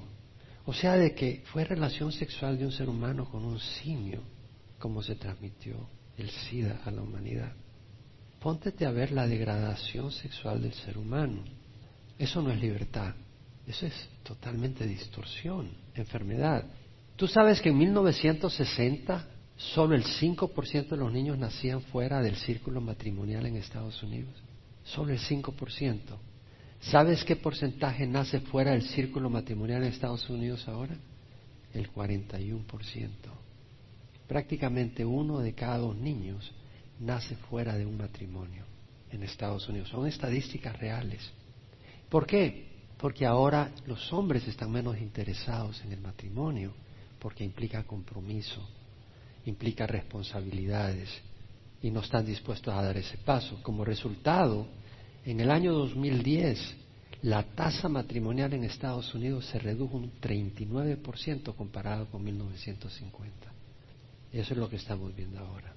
o 0.65 0.73
sea, 0.73 0.95
de 0.95 1.13
que 1.13 1.43
fue 1.51 1.65
relación 1.65 2.13
sexual 2.13 2.57
de 2.57 2.65
un 2.65 2.71
ser 2.71 2.87
humano 2.87 3.29
con 3.29 3.43
un 3.43 3.59
simio, 3.59 4.21
como 4.79 5.01
se 5.01 5.15
transmitió 5.15 5.75
el 6.17 6.29
SIDA 6.29 6.81
a 6.85 6.91
la 6.91 7.01
humanidad. 7.01 7.51
Póntete 8.39 8.85
a 8.85 8.91
ver 8.91 9.11
la 9.11 9.27
degradación 9.27 10.11
sexual 10.11 10.61
del 10.61 10.73
ser 10.73 10.97
humano. 10.97 11.43
Eso 12.17 12.41
no 12.41 12.51
es 12.51 12.61
libertad, 12.61 13.15
eso 13.65 13.85
es 13.85 14.09
totalmente 14.23 14.87
distorsión, 14.87 15.69
enfermedad. 15.93 16.63
Tú 17.17 17.27
sabes 17.27 17.61
que 17.61 17.69
en 17.69 17.79
1960 17.79 19.27
solo 19.57 19.93
el 19.93 20.05
5% 20.05 20.87
de 20.87 20.97
los 20.97 21.11
niños 21.11 21.37
nacían 21.37 21.81
fuera 21.81 22.21
del 22.21 22.37
círculo 22.37 22.79
matrimonial 22.79 23.45
en 23.45 23.57
Estados 23.57 24.01
Unidos. 24.03 24.33
Solo 24.85 25.11
el 25.11 25.19
5%. 25.19 26.17
¿Sabes 26.79 27.23
qué 27.23 27.35
porcentaje 27.35 28.05
nace 28.05 28.39
fuera 28.39 28.71
del 28.71 28.83
círculo 28.83 29.29
matrimonial 29.29 29.83
en 29.83 29.89
Estados 29.89 30.29
Unidos 30.29 30.67
ahora? 30.67 30.95
El 31.73 31.91
41%. 31.91 33.09
Prácticamente 34.27 35.05
uno 35.05 35.39
de 35.39 35.53
cada 35.53 35.77
dos 35.77 35.95
niños 35.95 36.51
nace 36.99 37.35
fuera 37.35 37.75
de 37.75 37.85
un 37.85 37.97
matrimonio 37.97 38.63
en 39.11 39.23
Estados 39.23 39.67
Unidos. 39.67 39.89
Son 39.89 40.07
estadísticas 40.07 40.77
reales. 40.79 41.21
¿Por 42.09 42.25
qué? 42.25 42.67
Porque 42.97 43.25
ahora 43.25 43.71
los 43.85 44.11
hombres 44.13 44.47
están 44.47 44.71
menos 44.71 44.97
interesados 44.97 45.81
en 45.83 45.91
el 45.91 46.01
matrimonio, 46.01 46.73
porque 47.19 47.43
implica 47.43 47.83
compromiso, 47.83 48.67
implica 49.45 49.87
responsabilidades 49.87 51.09
y 51.81 51.91
no 51.91 52.01
están 52.01 52.25
dispuestos 52.25 52.73
a 52.73 52.81
dar 52.81 52.97
ese 52.97 53.17
paso. 53.17 53.61
Como 53.61 53.85
resultado, 53.85 54.67
en 55.31 55.41
el 55.41 55.51
año 55.51 55.73
2010 55.73 56.57
la 57.23 57.43
tasa 57.43 57.89
matrimonial 57.89 58.53
en 58.53 58.63
Estados 58.63 59.13
Unidos 59.13 59.45
se 59.47 59.59
redujo 59.59 59.97
un 59.97 60.13
39% 60.21 61.53
comparado 61.53 62.05
con 62.09 62.23
1950. 62.23 63.51
Eso 64.31 64.53
es 64.53 64.57
lo 64.57 64.69
que 64.69 64.77
estamos 64.77 65.13
viendo 65.13 65.39
ahora. 65.39 65.73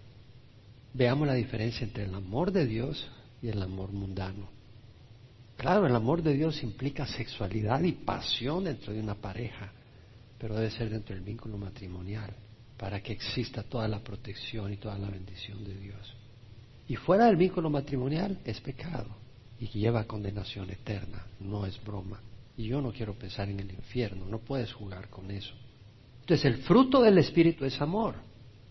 Veamos 0.94 1.26
la 1.26 1.34
diferencia 1.34 1.84
entre 1.84 2.04
el 2.04 2.14
amor 2.14 2.52
de 2.52 2.64
Dios 2.64 3.04
y 3.42 3.48
el 3.48 3.60
amor 3.60 3.90
mundano. 3.90 4.48
Claro, 5.56 5.84
el 5.84 5.96
amor 5.96 6.22
de 6.22 6.34
Dios 6.34 6.62
implica 6.62 7.04
sexualidad 7.04 7.82
y 7.82 7.90
pasión 7.90 8.62
dentro 8.62 8.92
de 8.92 9.00
una 9.00 9.16
pareja, 9.16 9.72
pero 10.38 10.54
debe 10.54 10.70
ser 10.70 10.90
dentro 10.90 11.16
del 11.16 11.24
vínculo 11.24 11.58
matrimonial 11.58 12.32
para 12.78 13.02
que 13.02 13.14
exista 13.14 13.64
toda 13.64 13.88
la 13.88 13.98
protección 13.98 14.72
y 14.72 14.76
toda 14.76 14.96
la 14.96 15.10
bendición 15.10 15.64
de 15.64 15.74
Dios. 15.74 16.14
Y 16.86 16.94
fuera 16.94 17.26
del 17.26 17.36
vínculo 17.36 17.68
matrimonial 17.68 18.38
es 18.44 18.60
pecado 18.60 19.19
y 19.60 19.66
lleva 19.66 20.04
condenación 20.04 20.70
eterna, 20.70 21.26
no 21.38 21.66
es 21.66 21.82
broma. 21.84 22.18
Y 22.56 22.64
yo 22.64 22.80
no 22.80 22.92
quiero 22.92 23.14
pensar 23.14 23.48
en 23.50 23.60
el 23.60 23.70
infierno, 23.70 24.24
no 24.24 24.38
puedes 24.38 24.72
jugar 24.72 25.08
con 25.10 25.30
eso. 25.30 25.54
Entonces 26.20 26.46
el 26.46 26.62
fruto 26.62 27.02
del 27.02 27.18
Espíritu 27.18 27.64
es 27.66 27.80
amor, 27.80 28.14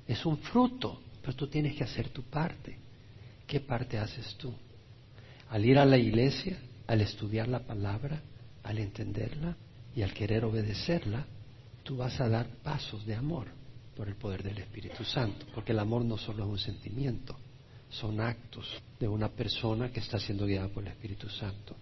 es 0.07 0.25
un 0.25 0.37
fruto, 0.39 0.99
pero 1.21 1.35
tú 1.35 1.47
tienes 1.47 1.75
que 1.75 1.83
hacer 1.83 2.09
tu 2.09 2.23
parte. 2.23 2.77
¿Qué 3.45 3.59
parte 3.59 3.97
haces 3.99 4.35
tú? 4.37 4.53
Al 5.49 5.65
ir 5.65 5.77
a 5.77 5.85
la 5.85 5.97
iglesia, 5.97 6.57
al 6.87 7.01
estudiar 7.01 7.47
la 7.47 7.59
palabra, 7.59 8.21
al 8.63 8.79
entenderla 8.79 9.55
y 9.95 10.01
al 10.01 10.13
querer 10.13 10.43
obedecerla, 10.45 11.25
tú 11.83 11.97
vas 11.97 12.19
a 12.19 12.29
dar 12.29 12.47
pasos 12.63 13.05
de 13.05 13.15
amor 13.15 13.47
por 13.95 14.07
el 14.07 14.15
poder 14.15 14.41
del 14.43 14.57
Espíritu 14.57 15.03
Santo, 15.03 15.45
porque 15.53 15.71
el 15.71 15.79
amor 15.79 16.03
no 16.05 16.17
solo 16.17 16.45
es 16.45 16.49
un 16.49 16.59
sentimiento, 16.59 17.37
son 17.89 18.19
actos 18.21 18.81
de 18.99 19.07
una 19.07 19.29
persona 19.29 19.91
que 19.91 19.99
está 19.99 20.19
siendo 20.19 20.45
guiada 20.45 20.67
por 20.67 20.83
el 20.83 20.89
Espíritu 20.89 21.29
Santo. 21.29 21.75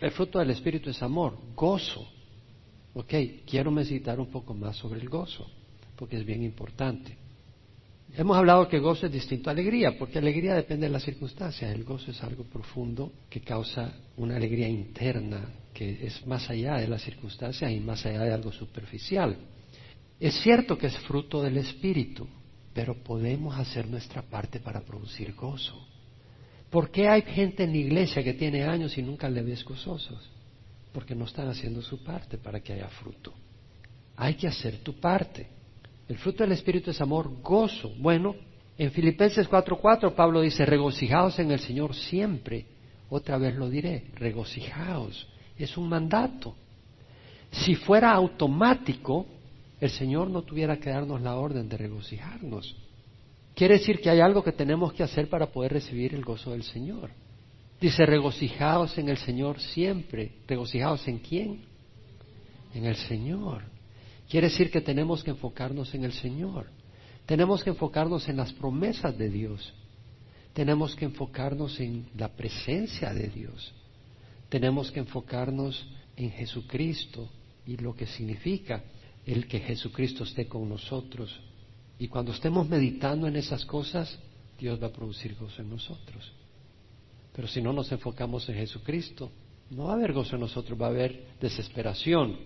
El 0.00 0.10
fruto 0.10 0.38
del 0.38 0.50
Espíritu 0.50 0.90
es 0.90 1.02
amor, 1.02 1.38
gozo. 1.54 2.06
Ok, 2.94 3.14
quiero 3.46 3.70
meditar 3.70 4.20
un 4.20 4.30
poco 4.30 4.52
más 4.52 4.76
sobre 4.76 5.00
el 5.00 5.08
gozo, 5.08 5.46
porque 5.96 6.16
es 6.16 6.24
bien 6.24 6.42
importante. 6.42 7.16
Hemos 8.14 8.36
hablado 8.36 8.68
que 8.68 8.78
gozo 8.78 9.06
es 9.06 9.12
distinto 9.12 9.48
a 9.48 9.52
alegría, 9.52 9.96
porque 9.98 10.18
alegría 10.18 10.54
depende 10.54 10.86
de 10.86 10.92
las 10.92 11.02
circunstancias. 11.02 11.74
El 11.74 11.84
gozo 11.84 12.10
es 12.10 12.22
algo 12.22 12.44
profundo 12.44 13.10
que 13.30 13.40
causa 13.40 13.94
una 14.18 14.36
alegría 14.36 14.68
interna 14.68 15.48
que 15.72 16.06
es 16.06 16.26
más 16.26 16.50
allá 16.50 16.76
de 16.76 16.88
las 16.88 17.02
circunstancias 17.02 17.72
y 17.72 17.80
más 17.80 18.04
allá 18.04 18.22
de 18.24 18.32
algo 18.32 18.52
superficial. 18.52 19.36
Es 20.20 20.34
cierto 20.42 20.76
que 20.76 20.88
es 20.88 20.98
fruto 20.98 21.42
del 21.42 21.56
Espíritu, 21.56 22.28
pero 22.74 22.94
podemos 23.02 23.56
hacer 23.58 23.86
nuestra 23.86 24.22
parte 24.22 24.60
para 24.60 24.80
producir 24.80 25.34
gozo. 25.34 25.86
¿Por 26.70 26.90
qué 26.90 27.08
hay 27.08 27.22
gente 27.22 27.64
en 27.64 27.72
la 27.72 27.76
iglesia 27.76 28.24
que 28.24 28.32
tiene 28.32 28.64
años 28.64 28.96
y 28.96 29.02
nunca 29.02 29.28
le 29.28 29.42
ves 29.42 29.64
gozosos? 29.64 30.30
Porque 30.92 31.14
no 31.14 31.26
están 31.26 31.48
haciendo 31.48 31.82
su 31.82 32.02
parte 32.02 32.38
para 32.38 32.60
que 32.60 32.72
haya 32.72 32.88
fruto. 32.88 33.34
Hay 34.16 34.34
que 34.34 34.48
hacer 34.48 34.78
tu 34.78 34.98
parte. 34.98 35.48
El 36.08 36.16
fruto 36.16 36.42
del 36.42 36.52
Espíritu 36.52 36.90
es 36.90 37.00
amor, 37.00 37.42
gozo. 37.42 37.92
Bueno, 37.98 38.34
en 38.78 38.90
Filipenses 38.90 39.48
4:4 39.48 40.14
Pablo 40.14 40.40
dice, 40.40 40.64
regocijaos 40.64 41.38
en 41.38 41.50
el 41.50 41.60
Señor 41.60 41.94
siempre. 41.94 42.66
Otra 43.10 43.36
vez 43.36 43.54
lo 43.54 43.68
diré, 43.68 44.06
regocijaos. 44.14 45.28
Es 45.58 45.76
un 45.76 45.88
mandato. 45.88 46.56
Si 47.50 47.74
fuera 47.74 48.12
automático, 48.12 49.26
el 49.82 49.90
Señor 49.90 50.30
no 50.30 50.42
tuviera 50.42 50.78
que 50.78 50.90
darnos 50.90 51.20
la 51.20 51.34
orden 51.34 51.68
de 51.68 51.76
regocijarnos. 51.76 52.76
Quiere 53.52 53.78
decir 53.78 54.00
que 54.00 54.10
hay 54.10 54.20
algo 54.20 54.44
que 54.44 54.52
tenemos 54.52 54.92
que 54.92 55.02
hacer 55.02 55.28
para 55.28 55.50
poder 55.50 55.72
recibir 55.72 56.14
el 56.14 56.24
gozo 56.24 56.52
del 56.52 56.62
Señor. 56.62 57.10
Dice, 57.80 58.06
regocijaos 58.06 58.96
en 58.96 59.08
el 59.08 59.16
Señor 59.16 59.58
siempre. 59.58 60.36
¿Regocijaos 60.46 61.08
en 61.08 61.18
quién? 61.18 61.64
En 62.72 62.84
el 62.84 62.94
Señor. 62.94 63.64
Quiere 64.30 64.50
decir 64.50 64.70
que 64.70 64.80
tenemos 64.80 65.24
que 65.24 65.30
enfocarnos 65.30 65.92
en 65.96 66.04
el 66.04 66.12
Señor. 66.12 66.68
Tenemos 67.26 67.64
que 67.64 67.70
enfocarnos 67.70 68.28
en 68.28 68.36
las 68.36 68.52
promesas 68.52 69.18
de 69.18 69.30
Dios. 69.30 69.74
Tenemos 70.52 70.94
que 70.94 71.06
enfocarnos 71.06 71.80
en 71.80 72.06
la 72.16 72.28
presencia 72.28 73.12
de 73.12 73.26
Dios. 73.26 73.74
Tenemos 74.48 74.92
que 74.92 75.00
enfocarnos 75.00 75.84
en 76.14 76.30
Jesucristo 76.30 77.28
y 77.66 77.78
lo 77.78 77.96
que 77.96 78.06
significa 78.06 78.84
el 79.26 79.46
que 79.46 79.60
Jesucristo 79.60 80.24
esté 80.24 80.46
con 80.46 80.68
nosotros. 80.68 81.38
Y 81.98 82.08
cuando 82.08 82.32
estemos 82.32 82.68
meditando 82.68 83.26
en 83.26 83.36
esas 83.36 83.64
cosas, 83.64 84.18
Dios 84.58 84.82
va 84.82 84.88
a 84.88 84.92
producir 84.92 85.36
gozo 85.36 85.62
en 85.62 85.70
nosotros. 85.70 86.32
Pero 87.34 87.48
si 87.48 87.62
no 87.62 87.72
nos 87.72 87.90
enfocamos 87.92 88.48
en 88.48 88.56
Jesucristo, 88.56 89.30
No 89.70 89.84
va 89.84 89.92
a 89.92 89.96
haber 89.96 90.12
gozo 90.12 90.34
en 90.34 90.42
nosotros, 90.42 90.78
va 90.78 90.86
a 90.86 90.90
haber 90.90 91.28
desesperación. 91.40 92.36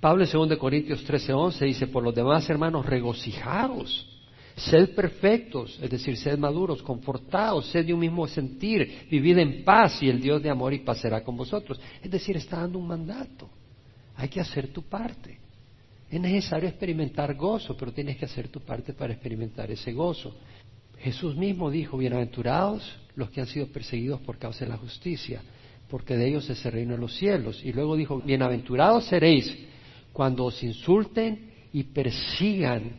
Pablo 0.00 0.24
en 0.24 0.30
2 0.30 0.56
Corintios 0.56 1.04
13:11 1.04 1.58
dice, 1.66 1.86
por 1.88 2.02
los 2.02 2.14
demás 2.14 2.48
hermanos, 2.48 2.86
regocijaos, 2.86 4.06
sed 4.56 4.94
perfectos, 4.94 5.78
es 5.82 5.90
decir, 5.90 6.16
sed 6.16 6.38
maduros, 6.38 6.82
confortados, 6.82 7.66
sed 7.66 7.84
de 7.84 7.92
un 7.92 8.00
mismo 8.00 8.26
sentir, 8.26 9.06
vivid 9.10 9.38
en 9.38 9.64
paz 9.64 10.02
y 10.02 10.08
el 10.08 10.20
Dios 10.20 10.42
de 10.42 10.48
amor 10.48 10.72
y 10.72 10.78
paz 10.78 11.00
será 11.00 11.22
con 11.22 11.36
vosotros. 11.36 11.78
Es 12.02 12.10
decir, 12.10 12.36
está 12.36 12.60
dando 12.60 12.78
un 12.78 12.86
mandato. 12.86 13.50
Hay 14.16 14.28
que 14.28 14.40
hacer 14.40 14.68
tu 14.68 14.82
parte. 14.82 15.43
Es 16.14 16.20
necesario 16.20 16.68
experimentar 16.68 17.34
gozo, 17.34 17.76
pero 17.76 17.92
tienes 17.92 18.16
que 18.16 18.24
hacer 18.24 18.46
tu 18.46 18.60
parte 18.60 18.92
para 18.92 19.12
experimentar 19.12 19.68
ese 19.72 19.92
gozo. 19.92 20.32
Jesús 20.96 21.34
mismo 21.34 21.72
dijo, 21.72 21.98
bienaventurados 21.98 22.88
los 23.16 23.30
que 23.30 23.40
han 23.40 23.48
sido 23.48 23.66
perseguidos 23.66 24.20
por 24.20 24.38
causa 24.38 24.64
de 24.64 24.70
la 24.70 24.76
justicia, 24.76 25.42
porque 25.88 26.16
de 26.16 26.28
ellos 26.28 26.48
es 26.48 26.64
el 26.66 26.70
reino 26.70 26.92
de 26.92 27.00
los 27.00 27.16
cielos. 27.16 27.60
Y 27.64 27.72
luego 27.72 27.96
dijo, 27.96 28.20
bienaventurados 28.20 29.06
seréis 29.06 29.58
cuando 30.12 30.44
os 30.44 30.62
insulten 30.62 31.50
y 31.72 31.82
persigan 31.82 32.92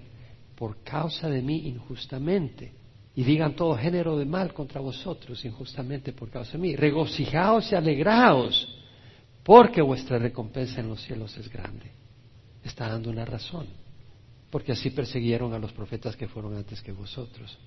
por 0.53 0.84
causa 0.84 1.29
de 1.29 1.41
mí 1.41 1.69
injustamente 1.69 2.74
y 3.15 3.24
digan 3.24 3.55
todo 3.55 3.77
género 3.77 4.17
de 4.17 4.25
mal 4.25 4.53
contra 4.53 4.81
vosotros 4.81 5.45
injustamente 5.45 6.12
por 6.12 6.29
causa 6.29 6.51
de 6.51 6.57
mí. 6.57 6.75
Regocijaos 6.75 7.72
y 7.72 7.75
alegraos, 7.75 8.77
porque 9.41 9.81
vuestra 9.81 10.19
recompensa 10.19 10.81
en 10.81 10.89
los 10.89 11.01
cielos 11.01 11.38
es 11.38 11.50
grande. 11.50 12.03
Está 12.65 12.89
dando 12.89 13.12
una 13.12 13.24
razón, 13.24 13.67
porque 14.50 14.72
así 14.72 14.89
persiguieron 14.89 15.53
a 15.53 15.60
los 15.60 15.72
profetas 15.72 16.15
que 16.15 16.27
fueron 16.27 16.57
antes 16.57 16.81
que 16.81 16.91
vosotros. 16.91 17.57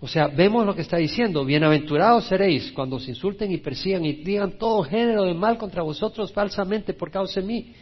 O 0.00 0.06
sea, 0.06 0.28
vemos 0.28 0.64
lo 0.64 0.74
que 0.74 0.82
está 0.82 0.98
diciendo, 0.98 1.44
bienaventurados 1.44 2.26
seréis 2.26 2.70
cuando 2.72 2.96
os 2.96 3.08
insulten 3.08 3.50
y 3.50 3.58
persigan 3.58 4.04
y 4.04 4.12
digan 4.12 4.56
todo 4.56 4.84
género 4.84 5.24
de 5.24 5.34
mal 5.34 5.58
contra 5.58 5.82
vosotros 5.82 6.32
falsamente 6.32 6.94
por 6.94 7.10
causa 7.10 7.40
de 7.40 7.46
mí. 7.46 7.74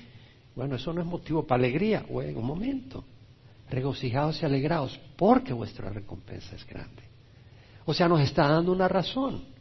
Bueno, 0.57 0.77
eso 0.77 0.93
no 0.93 1.03
es 1.03 1.07
motivo 1.07 1.47
para 1.47 1.59
alegría, 1.59 2.07
en 2.09 2.37
un 2.37 2.47
momento. 2.47 3.05
Regocijaos 3.69 4.41
y 4.41 4.47
alegraos, 4.47 4.99
porque 5.17 5.53
vuestra 5.53 5.91
recompensa 5.91 6.57
es 6.57 6.65
grande. 6.67 7.03
O 7.85 7.93
sea, 7.93 8.09
nos 8.09 8.21
está 8.21 8.49
dando 8.49 8.73
una 8.73 8.89
razón. 8.89 9.54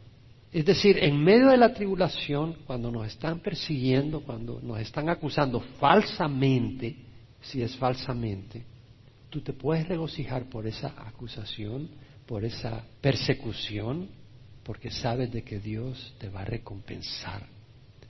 Es 0.54 0.64
decir, 0.64 0.96
en 1.02 1.22
medio 1.22 1.48
de 1.48 1.58
la 1.58 1.74
tribulación, 1.74 2.56
cuando 2.66 2.90
nos 2.90 3.08
están 3.08 3.40
persiguiendo, 3.40 4.22
cuando 4.22 4.60
nos 4.62 4.80
están 4.80 5.10
acusando 5.10 5.60
falsamente, 5.78 6.96
si 7.42 7.60
es 7.60 7.76
falsamente, 7.76 8.64
tú 9.28 9.42
te 9.42 9.52
puedes 9.52 9.86
regocijar 9.86 10.48
por 10.48 10.66
esa 10.66 10.94
acusación 11.06 11.90
por 12.26 12.44
esa 12.44 12.84
persecución, 13.00 14.08
porque 14.62 14.90
sabes 14.90 15.30
de 15.30 15.42
que 15.42 15.58
Dios 15.58 16.14
te 16.18 16.28
va 16.28 16.40
a 16.40 16.44
recompensar. 16.44 17.46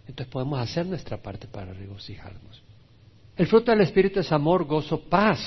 Entonces 0.06 0.32
podemos 0.32 0.60
hacer 0.60 0.86
nuestra 0.86 1.16
parte 1.20 1.48
para 1.48 1.72
regocijarnos. 1.72 2.62
El 3.36 3.46
fruto 3.46 3.72
del 3.72 3.80
Espíritu 3.80 4.20
es 4.20 4.30
amor, 4.30 4.64
gozo, 4.64 5.00
paz. 5.08 5.40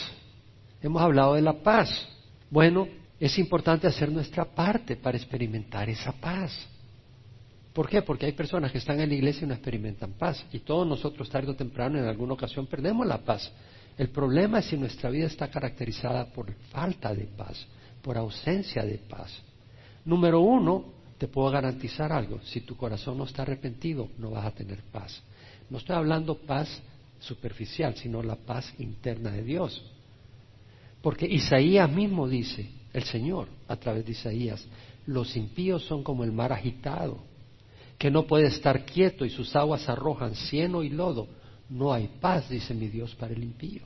Hemos 0.81 1.01
hablado 1.01 1.35
de 1.35 1.41
la 1.41 1.53
paz. 1.53 2.07
Bueno, 2.49 2.87
es 3.19 3.37
importante 3.39 3.87
hacer 3.87 4.11
nuestra 4.11 4.43
parte 4.43 4.97
para 4.97 5.17
experimentar 5.17 5.89
esa 5.89 6.11
paz. 6.11 6.67
¿Por 7.77 7.87
qué? 7.87 8.01
Porque 8.01 8.25
hay 8.25 8.31
personas 8.31 8.71
que 8.71 8.79
están 8.79 8.99
en 9.01 9.09
la 9.09 9.13
iglesia 9.13 9.45
y 9.45 9.47
no 9.47 9.53
experimentan 9.53 10.13
paz. 10.13 10.43
Y 10.51 10.61
todos 10.61 10.87
nosotros 10.87 11.29
tarde 11.29 11.51
o 11.51 11.55
temprano 11.55 11.99
en 11.99 12.05
alguna 12.05 12.33
ocasión 12.33 12.65
perdemos 12.65 13.05
la 13.05 13.19
paz. 13.19 13.51
El 13.95 14.09
problema 14.09 14.57
es 14.57 14.65
si 14.65 14.77
nuestra 14.77 15.11
vida 15.11 15.27
está 15.27 15.47
caracterizada 15.47 16.25
por 16.25 16.51
falta 16.71 17.13
de 17.13 17.25
paz 17.25 17.67
por 18.01 18.17
ausencia 18.17 18.83
de 18.83 18.97
paz. 18.97 19.31
Número 20.05 20.39
uno, 20.39 20.85
te 21.19 21.27
puedo 21.27 21.51
garantizar 21.51 22.11
algo, 22.11 22.39
si 22.41 22.61
tu 22.61 22.75
corazón 22.75 23.19
no 23.19 23.25
está 23.25 23.43
arrepentido, 23.43 24.09
no 24.17 24.31
vas 24.31 24.47
a 24.47 24.55
tener 24.55 24.81
paz. 24.91 25.21
No 25.69 25.77
estoy 25.77 25.97
hablando 25.97 26.33
paz 26.33 26.81
superficial, 27.19 27.95
sino 27.95 28.23
la 28.23 28.37
paz 28.37 28.73
interna 28.79 29.29
de 29.29 29.43
Dios. 29.43 29.83
Porque 31.03 31.27
Isaías 31.27 31.91
mismo 31.91 32.27
dice, 32.27 32.71
el 32.91 33.03
Señor, 33.03 33.49
a 33.67 33.75
través 33.75 34.03
de 34.03 34.13
Isaías, 34.13 34.65
los 35.05 35.37
impíos 35.37 35.85
son 35.85 36.01
como 36.01 36.23
el 36.23 36.31
mar 36.31 36.51
agitado, 36.51 37.26
que 37.97 38.11
no 38.11 38.27
puede 38.27 38.47
estar 38.47 38.85
quieto 38.85 39.25
y 39.25 39.29
sus 39.29 39.55
aguas 39.55 39.87
arrojan 39.89 40.35
cieno 40.35 40.83
y 40.83 40.89
lodo. 40.89 41.27
No 41.69 41.91
hay 41.91 42.09
paz, 42.21 42.49
dice 42.49 42.73
mi 42.73 42.87
Dios, 42.87 43.15
para 43.15 43.33
el 43.33 43.43
impío. 43.43 43.81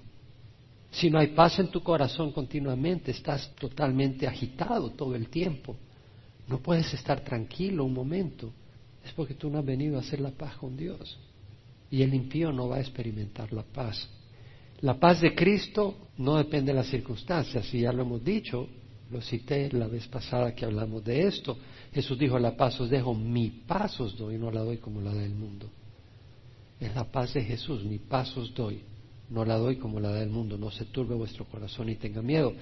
Si 0.92 1.10
no 1.10 1.20
hay 1.20 1.28
paz 1.28 1.58
en 1.60 1.70
tu 1.70 1.82
corazón 1.82 2.32
continuamente, 2.32 3.12
estás 3.12 3.56
totalmente 3.56 4.28
agitado 4.28 4.90
todo 4.92 5.16
el 5.16 5.30
tiempo. 5.30 5.78
No 6.48 6.60
puedes 6.60 6.94
estar 6.94 7.22
tranquilo 7.22 7.86
un 7.86 7.94
momento. 7.94 8.52
Es 9.04 9.14
porque 9.14 9.34
tú 9.34 9.50
no 9.50 9.60
has 9.60 9.66
venido 9.66 9.98
a 9.98 10.02
hacer 10.02 10.20
la 10.20 10.32
paz 10.32 10.58
con 10.58 10.76
Dios. 10.76 11.18
Y 11.90 12.02
el 12.02 12.14
impío 12.14 12.52
no 12.52 12.68
va 12.68 12.78
a 12.78 12.82
experimentar 12.82 13.52
la 13.54 13.64
paz. 13.64 14.08
La 14.82 15.00
paz 15.00 15.22
de 15.22 15.34
Cristo 15.34 15.96
no 16.18 16.38
depende 16.38 16.72
de 16.72 16.78
las 16.78 16.88
circunstancias, 16.88 17.74
y 17.74 17.82
ya 17.82 17.94
lo 17.94 18.02
hemos 18.02 18.24
dicho, 18.24 18.68
lo 19.12 19.22
cité 19.22 19.70
la 19.72 19.88
vez 19.88 20.08
pasada 20.08 20.56
que 20.56 20.66
hablamos 20.66 21.04
de 21.04 21.28
esto. 21.28 21.58
Jesús 21.94 22.18
dijo, 22.18 22.40
la 22.40 22.56
paz 22.56 22.80
os 22.80 22.90
dejo, 22.90 23.14
mi 23.14 23.50
paz 23.50 24.00
os 24.00 24.18
doy, 24.18 24.38
no 24.38 24.52
la 24.52 24.62
doy 24.62 24.78
como 24.78 25.02
la 25.02 25.14
del 25.14 25.36
mundo. 25.36 25.70
Es 26.80 26.96
la 26.96 27.04
paz 27.12 27.34
de 27.34 27.44
Jesús, 27.44 27.84
mi 27.84 28.00
paz 28.00 28.36
os 28.38 28.54
doy 28.54 28.84
no 29.32 29.46
la 29.46 29.58
doy 29.58 29.78
como 29.78 30.00
la 30.00 30.10
da 30.10 30.22
el 30.22 30.30
mundo, 30.30 30.58
no 30.58 30.70
se 30.70 30.86
turbe 30.86 31.16
vuestro 31.16 31.46
corazón 31.46 31.90
y 31.90 31.96
tenga 31.96 32.22
miedo. 32.22 32.54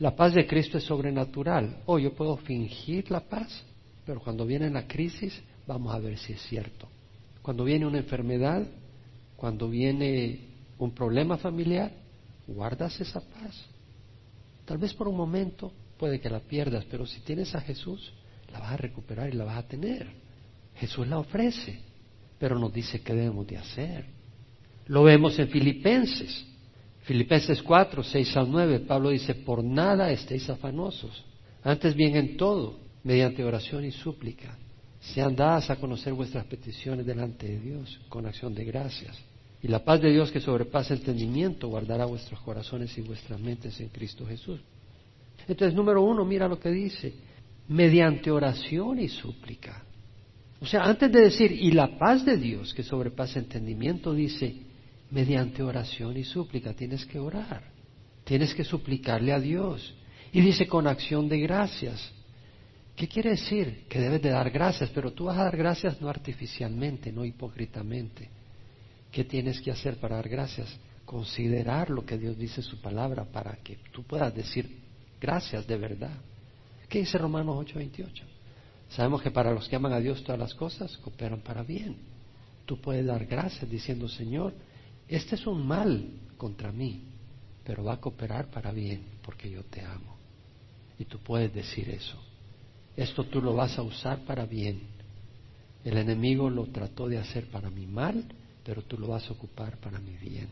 La 0.00 0.14
paz 0.14 0.34
de 0.34 0.46
Cristo 0.46 0.78
es 0.78 0.84
sobrenatural. 0.84 1.82
Oh, 1.86 1.98
yo 1.98 2.12
puedo 2.12 2.36
fingir 2.36 3.10
la 3.10 3.20
paz, 3.20 3.64
pero 4.04 4.20
cuando 4.20 4.44
viene 4.44 4.68
la 4.68 4.86
crisis, 4.86 5.40
vamos 5.66 5.94
a 5.94 5.98
ver 5.98 6.18
si 6.18 6.32
es 6.32 6.42
cierto. 6.42 6.88
Cuando 7.40 7.64
viene 7.64 7.86
una 7.86 7.98
enfermedad, 7.98 8.66
cuando 9.36 9.68
viene 9.68 10.40
un 10.78 10.92
problema 10.92 11.38
familiar, 11.38 11.92
guardas 12.48 13.00
esa 13.00 13.20
paz. 13.20 13.64
Tal 14.64 14.78
vez 14.78 14.92
por 14.94 15.06
un 15.06 15.16
momento 15.16 15.72
puede 15.98 16.20
que 16.20 16.30
la 16.30 16.40
pierdas, 16.40 16.84
pero 16.90 17.06
si 17.06 17.20
tienes 17.20 17.54
a 17.54 17.60
Jesús, 17.60 18.12
la 18.52 18.60
vas 18.60 18.72
a 18.72 18.76
recuperar 18.76 19.28
y 19.28 19.36
la 19.36 19.44
vas 19.44 19.58
a 19.58 19.68
tener. 19.68 20.06
Jesús 20.76 21.06
la 21.06 21.18
ofrece, 21.18 21.80
pero 22.38 22.58
nos 22.58 22.72
dice 22.72 23.00
qué 23.00 23.12
debemos 23.12 23.46
de 23.46 23.58
hacer. 23.58 24.06
Lo 24.86 25.02
vemos 25.02 25.38
en 25.38 25.48
Filipenses. 25.48 26.46
Filipenses 27.02 27.62
4, 27.62 28.02
6 28.02 28.36
al 28.36 28.50
9, 28.50 28.80
Pablo 28.80 29.10
dice, 29.10 29.34
por 29.34 29.64
nada 29.64 30.10
estéis 30.10 30.48
afanosos, 30.50 31.24
antes 31.62 31.94
bien 31.94 32.16
en 32.16 32.36
todo, 32.36 32.78
mediante 33.02 33.42
oración 33.42 33.84
y 33.84 33.92
súplica, 33.92 34.56
sean 35.00 35.34
dadas 35.34 35.70
a 35.70 35.76
conocer 35.76 36.12
vuestras 36.12 36.44
peticiones 36.44 37.06
delante 37.06 37.46
de 37.46 37.60
Dios 37.60 37.98
con 38.08 38.26
acción 38.26 38.54
de 38.54 38.64
gracias. 38.64 39.16
Y 39.62 39.68
la 39.68 39.84
paz 39.84 40.00
de 40.00 40.12
Dios 40.12 40.30
que 40.30 40.40
sobrepasa 40.40 40.94
entendimiento 40.94 41.68
guardará 41.68 42.04
vuestros 42.04 42.40
corazones 42.40 42.96
y 42.98 43.00
vuestras 43.00 43.40
mentes 43.40 43.80
en 43.80 43.88
Cristo 43.88 44.26
Jesús. 44.26 44.60
Entonces, 45.48 45.74
número 45.74 46.02
uno, 46.02 46.24
mira 46.24 46.46
lo 46.46 46.60
que 46.60 46.70
dice, 46.70 47.14
mediante 47.68 48.30
oración 48.30 49.00
y 49.00 49.08
súplica. 49.08 49.82
O 50.60 50.66
sea, 50.66 50.84
antes 50.84 51.10
de 51.10 51.22
decir, 51.22 51.50
y 51.52 51.70
la 51.70 51.98
paz 51.98 52.24
de 52.24 52.36
Dios 52.36 52.74
que 52.74 52.82
sobrepasa 52.82 53.38
entendimiento, 53.38 54.12
dice, 54.12 54.54
mediante 55.10 55.62
oración 55.62 56.16
y 56.16 56.24
súplica. 56.24 56.74
Tienes 56.74 57.06
que 57.06 57.18
orar, 57.18 57.62
tienes 58.24 58.54
que 58.54 58.64
suplicarle 58.64 59.32
a 59.32 59.40
Dios. 59.40 59.94
Y 60.32 60.40
dice 60.42 60.66
con 60.66 60.86
acción 60.86 61.28
de 61.28 61.40
gracias. 61.40 62.12
¿Qué 62.94 63.08
quiere 63.08 63.30
decir? 63.30 63.86
Que 63.88 64.00
debes 64.00 64.20
de 64.20 64.30
dar 64.30 64.50
gracias, 64.50 64.90
pero 64.90 65.12
tú 65.12 65.24
vas 65.24 65.38
a 65.38 65.44
dar 65.44 65.56
gracias 65.56 66.00
no 66.00 66.08
artificialmente, 66.08 67.12
no 67.12 67.24
hipócritamente. 67.24 68.28
¿Qué 69.10 69.24
tienes 69.24 69.60
que 69.60 69.70
hacer 69.70 69.96
para 69.96 70.16
dar 70.16 70.28
gracias? 70.28 70.68
Considerar 71.06 71.88
lo 71.88 72.04
que 72.04 72.18
Dios 72.18 72.36
dice 72.36 72.60
en 72.60 72.66
su 72.66 72.80
palabra 72.82 73.24
para 73.24 73.56
que 73.62 73.78
tú 73.92 74.02
puedas 74.02 74.34
decir 74.34 74.87
gracias 75.20 75.66
de 75.66 75.76
verdad. 75.76 76.16
¿Qué 76.88 77.00
dice 77.00 77.18
Romanos 77.18 77.56
8:28? 77.56 78.24
Sabemos 78.90 79.22
que 79.22 79.30
para 79.30 79.52
los 79.52 79.68
que 79.68 79.76
aman 79.76 79.92
a 79.92 80.00
Dios 80.00 80.22
todas 80.22 80.38
las 80.38 80.54
cosas 80.54 80.96
cooperan 80.98 81.40
para 81.40 81.62
bien. 81.62 81.96
Tú 82.64 82.80
puedes 82.80 83.04
dar 83.06 83.26
gracias 83.26 83.70
diciendo, 83.70 84.08
Señor, 84.08 84.54
este 85.06 85.34
es 85.34 85.46
un 85.46 85.66
mal 85.66 86.08
contra 86.36 86.72
mí, 86.72 87.02
pero 87.64 87.84
va 87.84 87.94
a 87.94 88.00
cooperar 88.00 88.50
para 88.50 88.72
bien 88.72 89.02
porque 89.22 89.50
yo 89.50 89.62
te 89.64 89.82
amo. 89.82 90.16
Y 90.98 91.04
tú 91.04 91.18
puedes 91.18 91.52
decir 91.52 91.88
eso. 91.90 92.16
Esto 92.96 93.24
tú 93.24 93.40
lo 93.40 93.54
vas 93.54 93.78
a 93.78 93.82
usar 93.82 94.20
para 94.24 94.44
bien. 94.46 94.80
El 95.84 95.96
enemigo 95.96 96.50
lo 96.50 96.66
trató 96.66 97.08
de 97.08 97.18
hacer 97.18 97.46
para 97.50 97.70
mi 97.70 97.86
mal, 97.86 98.24
pero 98.64 98.82
tú 98.82 98.98
lo 98.98 99.08
vas 99.08 99.28
a 99.28 99.32
ocupar 99.32 99.76
para 99.78 99.98
mi 99.98 100.16
bien. 100.16 100.48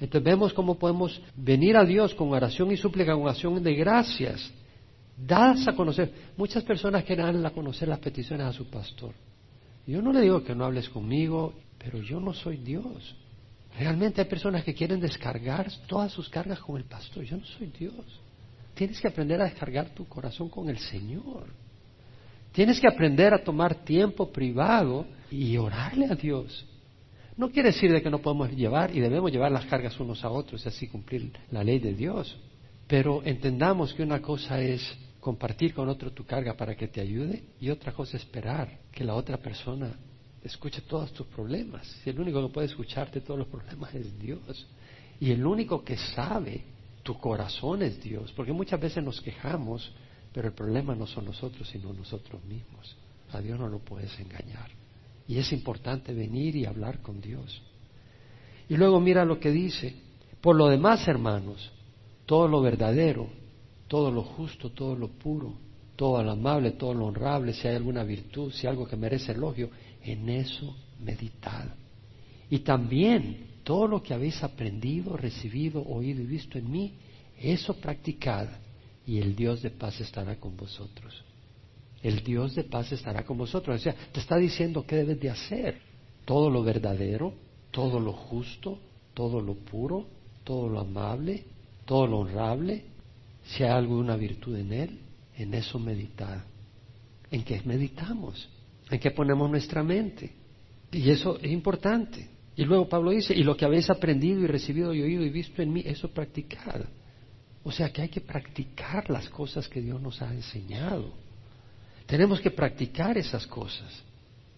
Entonces 0.00 0.24
vemos 0.24 0.52
cómo 0.54 0.78
podemos 0.78 1.20
venir 1.36 1.76
a 1.76 1.84
Dios 1.84 2.14
con 2.14 2.32
oración 2.32 2.72
y 2.72 2.76
súplica, 2.76 3.12
con 3.12 3.24
oración 3.24 3.62
de 3.62 3.74
gracias, 3.74 4.50
dadas 5.16 5.68
a 5.68 5.72
conocer. 5.72 6.12
Muchas 6.36 6.64
personas 6.64 7.04
quieren 7.04 7.44
a 7.44 7.50
conocer 7.50 7.88
las 7.88 7.98
peticiones 7.98 8.46
a 8.46 8.52
su 8.52 8.68
pastor. 8.70 9.12
Yo 9.86 10.00
no 10.00 10.12
le 10.12 10.22
digo 10.22 10.42
que 10.42 10.54
no 10.54 10.64
hables 10.64 10.88
conmigo, 10.88 11.52
pero 11.78 12.00
yo 12.00 12.18
no 12.18 12.32
soy 12.32 12.56
Dios. 12.56 13.14
Realmente 13.78 14.22
hay 14.22 14.28
personas 14.28 14.64
que 14.64 14.74
quieren 14.74 15.00
descargar 15.00 15.70
todas 15.86 16.12
sus 16.12 16.28
cargas 16.28 16.60
con 16.60 16.76
el 16.76 16.84
pastor. 16.84 17.24
Yo 17.24 17.36
no 17.36 17.44
soy 17.44 17.68
Dios. 17.78 18.20
Tienes 18.74 19.00
que 19.00 19.08
aprender 19.08 19.40
a 19.40 19.44
descargar 19.44 19.90
tu 19.90 20.06
corazón 20.06 20.48
con 20.48 20.68
el 20.70 20.78
Señor. 20.78 21.46
Tienes 22.52 22.80
que 22.80 22.88
aprender 22.88 23.34
a 23.34 23.44
tomar 23.44 23.84
tiempo 23.84 24.32
privado 24.32 25.06
y 25.30 25.56
orarle 25.56 26.06
a 26.06 26.14
Dios. 26.14 26.66
No 27.40 27.50
quiere 27.50 27.70
decir 27.70 27.90
de 27.90 28.02
que 28.02 28.10
no 28.10 28.18
podemos 28.18 28.50
llevar 28.50 28.94
y 28.94 29.00
debemos 29.00 29.32
llevar 29.32 29.50
las 29.50 29.64
cargas 29.64 29.98
unos 29.98 30.22
a 30.26 30.28
otros 30.28 30.62
y 30.62 30.68
así 30.68 30.88
cumplir 30.88 31.32
la 31.50 31.64
ley 31.64 31.78
de 31.78 31.94
Dios. 31.94 32.38
Pero 32.86 33.22
entendamos 33.24 33.94
que 33.94 34.02
una 34.02 34.20
cosa 34.20 34.60
es 34.60 34.82
compartir 35.20 35.72
con 35.72 35.88
otro 35.88 36.12
tu 36.12 36.26
carga 36.26 36.54
para 36.54 36.76
que 36.76 36.86
te 36.86 37.00
ayude 37.00 37.44
y 37.58 37.70
otra 37.70 37.92
cosa 37.92 38.18
es 38.18 38.24
esperar 38.24 38.80
que 38.92 39.04
la 39.04 39.14
otra 39.14 39.38
persona 39.38 39.90
escuche 40.44 40.82
todos 40.82 41.14
tus 41.14 41.28
problemas. 41.28 41.86
Si 42.04 42.10
el 42.10 42.20
único 42.20 42.46
que 42.46 42.52
puede 42.52 42.66
escucharte 42.66 43.22
todos 43.22 43.38
los 43.38 43.48
problemas 43.48 43.94
es 43.94 44.18
Dios. 44.18 44.68
Y 45.18 45.30
el 45.30 45.46
único 45.46 45.82
que 45.82 45.96
sabe 45.96 46.62
tu 47.02 47.16
corazón 47.16 47.80
es 47.80 48.02
Dios. 48.02 48.30
Porque 48.36 48.52
muchas 48.52 48.78
veces 48.78 49.02
nos 49.02 49.18
quejamos, 49.22 49.90
pero 50.34 50.48
el 50.48 50.52
problema 50.52 50.94
no 50.94 51.06
son 51.06 51.24
nosotros, 51.24 51.66
sino 51.70 51.90
nosotros 51.94 52.44
mismos. 52.44 52.98
A 53.32 53.40
Dios 53.40 53.58
no 53.58 53.66
lo 53.66 53.78
puedes 53.78 54.20
engañar. 54.20 54.79
Y 55.30 55.38
es 55.38 55.52
importante 55.52 56.12
venir 56.12 56.56
y 56.56 56.66
hablar 56.66 57.02
con 57.02 57.20
Dios. 57.20 57.62
Y 58.68 58.76
luego 58.76 58.98
mira 58.98 59.24
lo 59.24 59.38
que 59.38 59.52
dice. 59.52 59.94
Por 60.40 60.56
lo 60.56 60.66
demás, 60.66 61.06
hermanos, 61.06 61.70
todo 62.26 62.48
lo 62.48 62.60
verdadero, 62.60 63.28
todo 63.86 64.10
lo 64.10 64.24
justo, 64.24 64.70
todo 64.70 64.96
lo 64.96 65.06
puro, 65.06 65.54
todo 65.94 66.20
lo 66.20 66.32
amable, 66.32 66.72
todo 66.72 66.94
lo 66.94 67.06
honrable, 67.06 67.52
si 67.52 67.68
hay 67.68 67.76
alguna 67.76 68.02
virtud, 68.02 68.50
si 68.50 68.66
hay 68.66 68.72
algo 68.72 68.88
que 68.88 68.96
merece 68.96 69.30
elogio, 69.30 69.70
en 70.02 70.28
eso 70.28 70.74
meditad. 70.98 71.76
Y 72.50 72.58
también 72.58 73.60
todo 73.62 73.86
lo 73.86 74.02
que 74.02 74.12
habéis 74.12 74.42
aprendido, 74.42 75.16
recibido, 75.16 75.80
oído 75.80 76.22
y 76.22 76.26
visto 76.26 76.58
en 76.58 76.68
mí, 76.68 76.94
eso 77.38 77.74
practicad 77.74 78.48
y 79.06 79.18
el 79.18 79.36
Dios 79.36 79.62
de 79.62 79.70
paz 79.70 80.00
estará 80.00 80.40
con 80.40 80.56
vosotros. 80.56 81.22
El 82.02 82.22
Dios 82.22 82.54
de 82.54 82.64
paz 82.64 82.92
estará 82.92 83.24
con 83.24 83.36
vosotros. 83.38 83.76
O 83.76 83.82
sea, 83.82 83.94
te 84.12 84.20
está 84.20 84.36
diciendo 84.36 84.84
qué 84.86 84.96
debes 84.96 85.20
de 85.20 85.30
hacer. 85.30 85.80
Todo 86.24 86.50
lo 86.50 86.62
verdadero, 86.62 87.34
todo 87.70 88.00
lo 88.00 88.12
justo, 88.12 88.78
todo 89.14 89.40
lo 89.40 89.54
puro, 89.54 90.06
todo 90.44 90.68
lo 90.68 90.80
amable, 90.80 91.44
todo 91.84 92.06
lo 92.06 92.20
honrable, 92.20 92.84
si 93.44 93.64
hay 93.64 93.70
alguna 93.70 94.16
virtud 94.16 94.56
en 94.56 94.72
él, 94.72 95.00
en 95.36 95.54
eso 95.54 95.78
meditad. 95.78 96.44
¿En 97.30 97.42
qué 97.42 97.60
meditamos? 97.64 98.48
¿En 98.90 98.98
qué 98.98 99.10
ponemos 99.10 99.50
nuestra 99.50 99.82
mente? 99.82 100.32
Y 100.92 101.10
eso 101.10 101.38
es 101.38 101.50
importante. 101.50 102.28
Y 102.56 102.64
luego 102.64 102.88
Pablo 102.88 103.10
dice, 103.10 103.34
y 103.34 103.42
lo 103.42 103.56
que 103.56 103.64
habéis 103.64 103.88
aprendido 103.90 104.40
y 104.40 104.46
recibido 104.46 104.92
y 104.92 105.02
oído 105.02 105.24
y 105.24 105.30
visto 105.30 105.62
en 105.62 105.72
mí, 105.72 105.82
eso 105.84 106.08
practicad. 106.08 106.82
O 107.62 107.70
sea 107.70 107.92
que 107.92 108.02
hay 108.02 108.08
que 108.08 108.20
practicar 108.20 109.08
las 109.10 109.28
cosas 109.28 109.68
que 109.68 109.80
Dios 109.80 110.00
nos 110.00 110.20
ha 110.22 110.32
enseñado. 110.32 111.12
Tenemos 112.10 112.40
que 112.40 112.50
practicar 112.50 113.16
esas 113.16 113.46
cosas. 113.46 114.02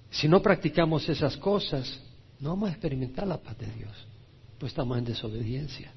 Si 0.08 0.26
no 0.26 0.40
practicamos 0.40 1.06
esas 1.06 1.36
cosas, 1.36 2.00
no 2.40 2.48
vamos 2.48 2.70
a 2.70 2.72
experimentar 2.72 3.26
la 3.26 3.36
paz 3.36 3.58
de 3.58 3.66
Dios, 3.66 3.92
pues 4.58 4.72
estamos 4.72 4.96
en 4.96 5.04
desobediencia. 5.04 5.92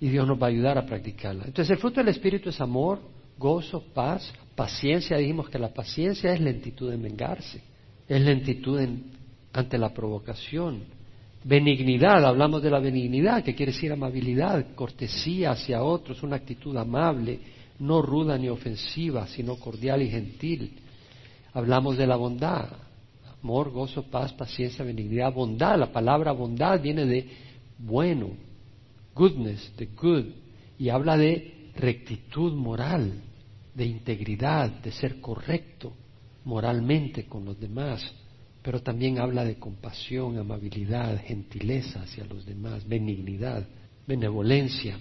Y 0.00 0.08
Dios 0.08 0.26
nos 0.26 0.36
va 0.36 0.46
a 0.46 0.50
ayudar 0.50 0.76
a 0.78 0.84
practicarla. 0.84 1.44
Entonces 1.44 1.70
el 1.70 1.78
fruto 1.78 2.00
del 2.00 2.08
Espíritu 2.08 2.48
es 2.48 2.60
amor, 2.60 3.00
gozo, 3.38 3.84
paz, 3.94 4.32
paciencia. 4.56 5.16
Dijimos 5.16 5.48
que 5.48 5.60
la 5.60 5.72
paciencia 5.72 6.32
es 6.32 6.40
lentitud 6.40 6.92
en 6.92 7.00
vengarse, 7.00 7.62
es 8.08 8.20
lentitud 8.20 8.80
ante 9.52 9.78
la 9.78 9.94
provocación. 9.94 10.82
Benignidad, 11.44 12.24
hablamos 12.24 12.64
de 12.64 12.70
la 12.70 12.80
benignidad, 12.80 13.44
que 13.44 13.54
quiere 13.54 13.70
decir 13.70 13.92
amabilidad, 13.92 14.74
cortesía 14.74 15.52
hacia 15.52 15.84
otros, 15.84 16.24
una 16.24 16.34
actitud 16.34 16.76
amable, 16.76 17.38
no 17.78 18.02
ruda 18.02 18.36
ni 18.36 18.48
ofensiva, 18.48 19.28
sino 19.28 19.54
cordial 19.54 20.02
y 20.02 20.10
gentil. 20.10 20.72
Hablamos 21.56 21.96
de 21.96 22.06
la 22.06 22.16
bondad, 22.16 22.68
amor, 23.42 23.70
gozo, 23.70 24.02
paz, 24.10 24.30
paciencia, 24.34 24.84
benignidad, 24.84 25.32
bondad. 25.32 25.78
La 25.78 25.90
palabra 25.90 26.32
bondad 26.32 26.78
viene 26.82 27.06
de 27.06 27.30
bueno, 27.78 28.32
goodness, 29.14 29.72
de 29.78 29.86
good, 29.86 30.26
y 30.78 30.90
habla 30.90 31.16
de 31.16 31.70
rectitud 31.74 32.52
moral, 32.52 33.22
de 33.74 33.86
integridad, 33.86 34.68
de 34.82 34.92
ser 34.92 35.18
correcto 35.22 35.94
moralmente 36.44 37.24
con 37.24 37.46
los 37.46 37.58
demás, 37.58 38.04
pero 38.60 38.82
también 38.82 39.18
habla 39.18 39.42
de 39.42 39.54
compasión, 39.54 40.36
amabilidad, 40.36 41.22
gentileza 41.22 42.02
hacia 42.02 42.26
los 42.26 42.44
demás, 42.44 42.86
benignidad, 42.86 43.66
benevolencia 44.06 44.98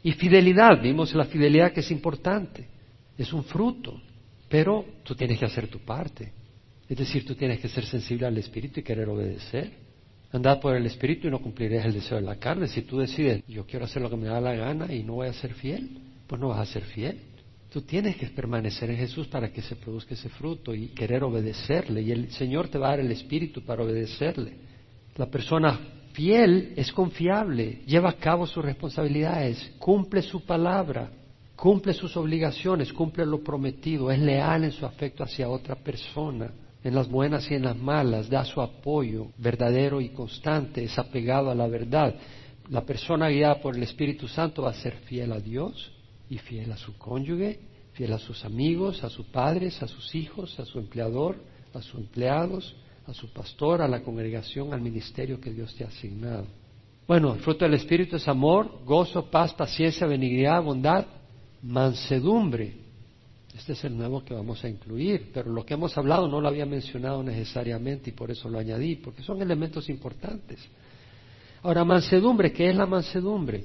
y 0.00 0.12
fidelidad. 0.12 0.80
Vimos 0.80 1.12
la 1.12 1.24
fidelidad 1.24 1.72
que 1.72 1.80
es 1.80 1.90
importante, 1.90 2.68
es 3.18 3.32
un 3.32 3.42
fruto, 3.42 4.00
pero 4.52 4.84
tú 5.02 5.14
tienes 5.14 5.38
que 5.38 5.46
hacer 5.46 5.66
tu 5.68 5.78
parte. 5.78 6.30
Es 6.86 6.98
decir, 6.98 7.24
tú 7.24 7.34
tienes 7.34 7.58
que 7.58 7.70
ser 7.70 7.86
sensible 7.86 8.26
al 8.26 8.36
Espíritu 8.36 8.80
y 8.80 8.82
querer 8.82 9.08
obedecer. 9.08 9.72
Andar 10.30 10.60
por 10.60 10.76
el 10.76 10.84
Espíritu 10.84 11.26
y 11.26 11.30
no 11.30 11.40
cumplirás 11.40 11.86
el 11.86 11.94
deseo 11.94 12.18
de 12.18 12.24
la 12.24 12.36
carne. 12.36 12.68
Si 12.68 12.82
tú 12.82 12.98
decides, 12.98 13.42
yo 13.48 13.64
quiero 13.64 13.86
hacer 13.86 14.02
lo 14.02 14.10
que 14.10 14.16
me 14.18 14.26
da 14.26 14.42
la 14.42 14.52
gana 14.52 14.92
y 14.92 15.04
no 15.04 15.14
voy 15.14 15.28
a 15.28 15.32
ser 15.32 15.54
fiel, 15.54 15.98
pues 16.26 16.38
no 16.38 16.48
vas 16.48 16.68
a 16.68 16.70
ser 16.70 16.82
fiel. 16.82 17.18
Tú 17.70 17.80
tienes 17.80 18.16
que 18.16 18.26
permanecer 18.26 18.90
en 18.90 18.98
Jesús 18.98 19.26
para 19.26 19.50
que 19.50 19.62
se 19.62 19.74
produzca 19.74 20.12
ese 20.12 20.28
fruto 20.28 20.74
y 20.74 20.88
querer 20.88 21.24
obedecerle. 21.24 22.02
Y 22.02 22.12
el 22.12 22.30
Señor 22.32 22.68
te 22.68 22.76
va 22.76 22.88
a 22.88 22.90
dar 22.90 23.00
el 23.00 23.10
Espíritu 23.10 23.64
para 23.64 23.82
obedecerle. 23.82 24.52
La 25.16 25.30
persona 25.30 25.80
fiel 26.12 26.74
es 26.76 26.92
confiable, 26.92 27.80
lleva 27.86 28.10
a 28.10 28.18
cabo 28.18 28.46
sus 28.46 28.62
responsabilidades, 28.62 29.72
cumple 29.78 30.20
su 30.20 30.44
palabra, 30.44 31.10
cumple 31.56 31.92
sus 31.92 32.16
obligaciones, 32.16 32.92
cumple 32.92 33.26
lo 33.26 33.42
prometido, 33.42 34.10
es 34.10 34.18
leal 34.18 34.64
en 34.64 34.72
su 34.72 34.84
afecto 34.84 35.22
hacia 35.22 35.48
otra 35.48 35.76
persona, 35.76 36.50
en 36.82 36.94
las 36.94 37.08
buenas 37.08 37.50
y 37.50 37.54
en 37.54 37.62
las 37.62 37.76
malas, 37.76 38.28
da 38.28 38.44
su 38.44 38.60
apoyo 38.60 39.28
verdadero 39.38 40.00
y 40.00 40.08
constante, 40.10 40.84
es 40.84 40.98
apegado 40.98 41.50
a 41.50 41.54
la 41.54 41.68
verdad. 41.68 42.14
La 42.68 42.84
persona 42.84 43.28
guiada 43.28 43.60
por 43.60 43.76
el 43.76 43.82
Espíritu 43.82 44.26
Santo 44.28 44.62
va 44.62 44.70
a 44.70 44.74
ser 44.74 44.96
fiel 45.04 45.32
a 45.32 45.40
Dios 45.40 45.92
y 46.28 46.38
fiel 46.38 46.72
a 46.72 46.76
su 46.76 46.96
cónyuge, 46.96 47.60
fiel 47.92 48.12
a 48.12 48.18
sus 48.18 48.44
amigos, 48.44 49.04
a 49.04 49.10
sus 49.10 49.26
padres, 49.26 49.82
a 49.82 49.88
sus 49.88 50.14
hijos, 50.14 50.58
a 50.58 50.64
su 50.64 50.78
empleador, 50.78 51.36
a 51.74 51.82
sus 51.82 52.00
empleados, 52.00 52.74
a 53.06 53.14
su 53.14 53.32
pastor, 53.32 53.82
a 53.82 53.88
la 53.88 54.02
congregación, 54.02 54.72
al 54.72 54.80
ministerio 54.80 55.40
que 55.40 55.52
Dios 55.52 55.74
te 55.74 55.84
ha 55.84 55.88
asignado. 55.88 56.46
Bueno, 57.06 57.34
el 57.34 57.40
fruto 57.40 57.64
del 57.64 57.74
Espíritu 57.74 58.16
es 58.16 58.28
amor, 58.28 58.84
gozo, 58.84 59.30
paz, 59.30 59.52
paciencia, 59.54 60.06
benignidad, 60.06 60.62
bondad, 60.62 61.04
mansedumbre. 61.62 62.74
Este 63.56 63.72
es 63.72 63.84
el 63.84 63.96
nuevo 63.96 64.24
que 64.24 64.34
vamos 64.34 64.64
a 64.64 64.68
incluir, 64.68 65.30
pero 65.32 65.50
lo 65.52 65.64
que 65.64 65.74
hemos 65.74 65.96
hablado 65.98 66.26
no 66.26 66.40
lo 66.40 66.48
había 66.48 66.66
mencionado 66.66 67.22
necesariamente 67.22 68.10
y 68.10 68.12
por 68.12 68.30
eso 68.30 68.48
lo 68.48 68.58
añadí, 68.58 68.96
porque 68.96 69.22
son 69.22 69.42
elementos 69.42 69.88
importantes. 69.88 70.60
Ahora, 71.62 71.84
mansedumbre, 71.84 72.52
¿qué 72.52 72.70
es 72.70 72.76
la 72.76 72.86
mansedumbre? 72.86 73.64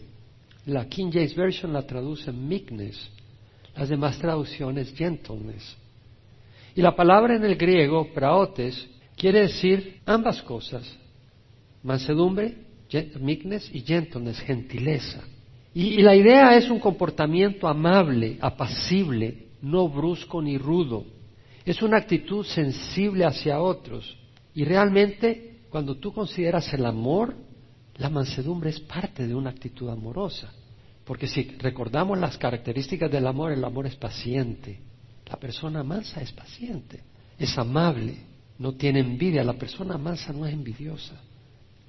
La 0.66 0.88
King 0.88 1.10
James 1.12 1.36
Version 1.36 1.72
la 1.72 1.84
traduce 1.84 2.32
meekness, 2.32 3.10
las 3.76 3.88
demás 3.88 4.20
traducciones 4.20 4.94
gentleness. 4.94 5.78
Y 6.76 6.82
la 6.82 6.96
palabra 6.96 7.38
en 7.38 7.46
el 7.46 7.56
griego, 7.56 8.12
praotes, 8.14 8.88
quiere 9.16 9.42
decir 9.42 10.02
ambas 10.06 10.44
cosas, 10.44 10.86
mansedumbre, 11.82 12.56
meekness 13.20 13.74
y 13.74 13.82
gentleness, 13.82 14.40
gentileza. 14.42 15.24
Y, 15.80 16.02
la 16.02 16.16
idea 16.16 16.58
es 16.58 16.72
un 16.72 16.80
comportamiento 16.80 17.68
amable, 17.68 18.40
apacible, 18.42 19.50
no 19.62 19.88
brusco 19.88 20.42
ni 20.42 20.58
rudo. 20.58 21.06
Es 21.64 21.84
una 21.84 21.98
actitud 21.98 22.44
sensible 22.44 23.26
hacia 23.26 23.62
otros. 23.62 24.18
Y 24.56 24.66
realmente, 24.66 25.60
cuando 25.70 25.98
tú 25.98 26.12
consideras 26.12 26.74
el 26.74 26.84
amor, 26.84 27.36
la 27.98 28.10
mansedumbre 28.10 28.72
es 28.72 28.80
parte 28.80 29.28
de 29.28 29.36
una 29.36 29.52
actitud 29.52 29.88
amorosa. 29.90 30.52
Porque 31.06 31.28
si 31.28 31.44
recordamos 31.60 32.18
las 32.18 32.40
características 32.40 33.12
del 33.12 33.28
amor, 33.28 33.52
el 33.52 33.64
amor 33.64 33.86
es 33.86 33.96
paciente. 33.98 34.80
La 35.28 35.36
persona 35.36 35.84
mansa 35.84 36.22
es 36.22 36.32
paciente, 36.32 37.04
es 37.38 37.56
amable, 37.56 38.16
no 38.58 38.74
tiene 38.74 39.02
envidia. 39.02 39.44
La 39.44 39.54
persona 39.54 39.96
mansa 40.00 40.34
no 40.34 40.48
es 40.48 40.54
envidiosa, 40.54 41.22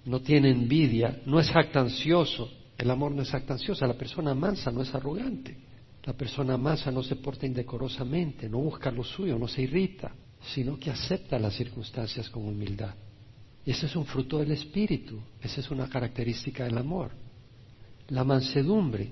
no 0.04 0.20
tiene 0.20 0.50
envidia, 0.50 1.22
no 1.24 1.40
es 1.40 1.50
jactancioso, 1.50 2.50
el 2.78 2.90
amor 2.90 3.10
no 3.10 3.22
es 3.22 3.34
actanciosa, 3.34 3.88
la 3.88 3.98
persona 3.98 4.34
mansa 4.34 4.70
no 4.70 4.82
es 4.82 4.94
arrogante. 4.94 5.56
La 6.04 6.12
persona 6.12 6.56
mansa 6.56 6.92
no 6.92 7.02
se 7.02 7.16
porta 7.16 7.44
indecorosamente, 7.44 8.48
no 8.48 8.58
busca 8.58 8.90
lo 8.90 9.02
suyo, 9.02 9.36
no 9.36 9.48
se 9.48 9.62
irrita, 9.62 10.12
sino 10.54 10.78
que 10.78 10.90
acepta 10.90 11.38
las 11.38 11.54
circunstancias 11.54 12.30
con 12.30 12.46
humildad. 12.46 12.94
Y 13.66 13.72
ese 13.72 13.86
es 13.86 13.96
un 13.96 14.06
fruto 14.06 14.38
del 14.38 14.52
Espíritu, 14.52 15.20
esa 15.42 15.60
es 15.60 15.70
una 15.70 15.88
característica 15.88 16.64
del 16.64 16.78
amor. 16.78 17.10
La 18.08 18.24
mansedumbre. 18.24 19.10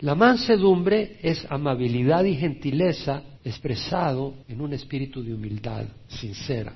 La 0.00 0.14
mansedumbre 0.14 1.18
es 1.22 1.46
amabilidad 1.48 2.24
y 2.24 2.34
gentileza 2.34 3.22
expresado 3.44 4.34
en 4.48 4.60
un 4.60 4.72
espíritu 4.72 5.22
de 5.22 5.32
humildad 5.32 5.84
sincera. 6.08 6.74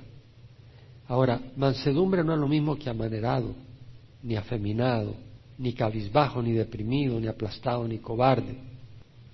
Ahora, 1.09 1.41
mansedumbre 1.57 2.23
no 2.23 2.35
es 2.35 2.39
lo 2.39 2.49
mismo 2.49 2.77
que 2.77 2.89
amanerado, 2.89 3.55
ni 4.23 4.37
afeminado, 4.37 5.17
ni 5.59 5.73
cabizbajo, 5.73 6.43
ni 6.43 6.53
deprimido, 6.53 7.19
ni 7.21 7.27
aplastado, 7.27 7.87
ni 7.87 7.99
cobarde. 7.99 8.57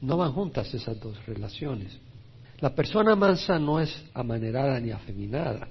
No 0.01 0.17
van 0.17 0.33
juntas 0.33 0.73
esas 0.73 0.99
dos 1.01 1.25
relaciones. 1.27 1.99
La 2.61 2.75
persona 2.75 3.17
mansa 3.17 3.59
no 3.59 3.81
es 3.81 4.05
amanerada 4.13 4.79
ni 4.81 4.91
afeminada. 4.91 5.69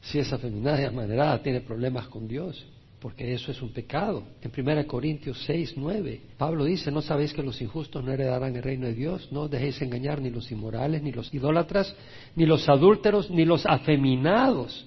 Si 0.00 0.18
es 0.18 0.32
afeminada 0.32 0.82
y 0.82 0.84
amanerada, 0.84 1.42
tiene 1.42 1.60
problemas 1.60 2.08
con 2.08 2.26
Dios, 2.26 2.64
porque 3.00 3.32
eso 3.32 3.52
es 3.52 3.62
un 3.62 3.72
pecado. 3.72 4.24
En 4.40 4.50
1 4.56 4.86
Corintios 4.86 5.42
6, 5.44 5.74
9, 5.76 6.20
Pablo 6.36 6.64
dice, 6.64 6.90
¿no 6.90 7.02
sabéis 7.02 7.32
que 7.32 7.42
los 7.42 7.60
injustos 7.60 8.04
no 8.04 8.12
heredarán 8.12 8.56
el 8.56 8.62
reino 8.62 8.86
de 8.86 8.94
Dios? 8.94 9.28
No 9.30 9.42
os 9.42 9.50
dejéis 9.50 9.80
engañar 9.82 10.20
ni 10.20 10.30
los 10.30 10.50
inmorales, 10.50 11.02
ni 11.02 11.12
los 11.12 11.32
idólatras, 11.32 11.94
ni 12.34 12.46
los 12.46 12.68
adúlteros, 12.68 13.30
ni 13.30 13.44
los 13.44 13.64
afeminados, 13.66 14.86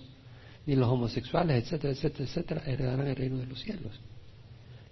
ni 0.66 0.76
los 0.76 0.90
homosexuales, 0.90 1.64
etcétera, 1.64 1.94
etcétera, 1.94 2.24
etcétera, 2.26 2.64
heredarán 2.66 3.08
el 3.08 3.16
reino 3.16 3.38
de 3.38 3.46
los 3.46 3.60
cielos. 3.62 4.00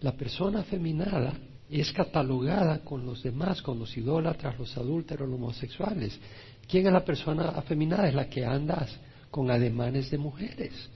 La 0.01 0.13
persona 0.13 0.62
afeminada 0.62 1.33
es 1.69 1.91
catalogada 1.91 2.79
con 2.79 3.05
los 3.05 3.21
demás, 3.21 3.62
con 3.62 3.77
los 3.79 3.95
idólatras, 3.97 4.57
los 4.57 4.75
adúlteros, 4.77 5.27
los 5.27 5.38
homosexuales. 5.38 6.19
¿Quién 6.67 6.88
es 6.88 6.93
la 6.93 7.03
persona 7.03 7.49
afeminada? 7.49 8.07
Es 8.07 8.15
la 8.15 8.29
que 8.29 8.45
anda 8.45 8.88
con 9.29 9.51
ademanes 9.51 10.09
de 10.09 10.17
mujeres. 10.17 10.89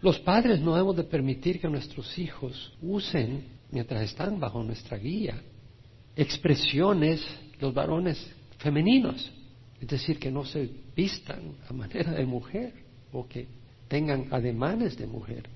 Los 0.00 0.18
padres 0.20 0.60
no 0.60 0.74
debemos 0.74 0.96
de 0.96 1.04
permitir 1.04 1.60
que 1.60 1.68
nuestros 1.68 2.18
hijos 2.18 2.74
usen, 2.82 3.44
mientras 3.70 4.02
están 4.02 4.38
bajo 4.38 4.62
nuestra 4.62 4.98
guía, 4.98 5.42
expresiones, 6.14 7.24
los 7.58 7.72
varones 7.72 8.18
femeninos. 8.58 9.32
Es 9.80 9.88
decir, 9.88 10.18
que 10.18 10.30
no 10.30 10.44
se 10.44 10.70
vistan 10.94 11.54
a 11.68 11.72
manera 11.72 12.12
de 12.12 12.24
mujer 12.24 12.72
o 13.12 13.26
que 13.26 13.48
tengan 13.88 14.28
ademanes 14.30 14.96
de 14.96 15.06
mujer. 15.06 15.48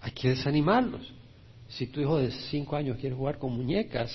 Hay 0.00 0.12
que 0.12 0.30
desanimarlos. 0.30 1.12
Si 1.70 1.86
tu 1.86 2.00
hijo 2.00 2.18
de 2.18 2.30
cinco 2.30 2.76
años 2.76 2.98
quiere 2.98 3.14
jugar 3.14 3.38
con 3.38 3.52
muñecas, 3.56 4.12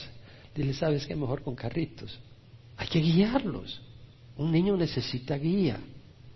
dile, 0.53 0.73
¿sabes 0.73 1.07
qué? 1.07 1.15
Mejor 1.15 1.41
con 1.41 1.55
carritos. 1.55 2.19
Hay 2.77 2.87
que 2.87 2.99
guiarlos. 2.99 3.81
Un 4.37 4.51
niño 4.51 4.75
necesita 4.75 5.37
guía. 5.37 5.79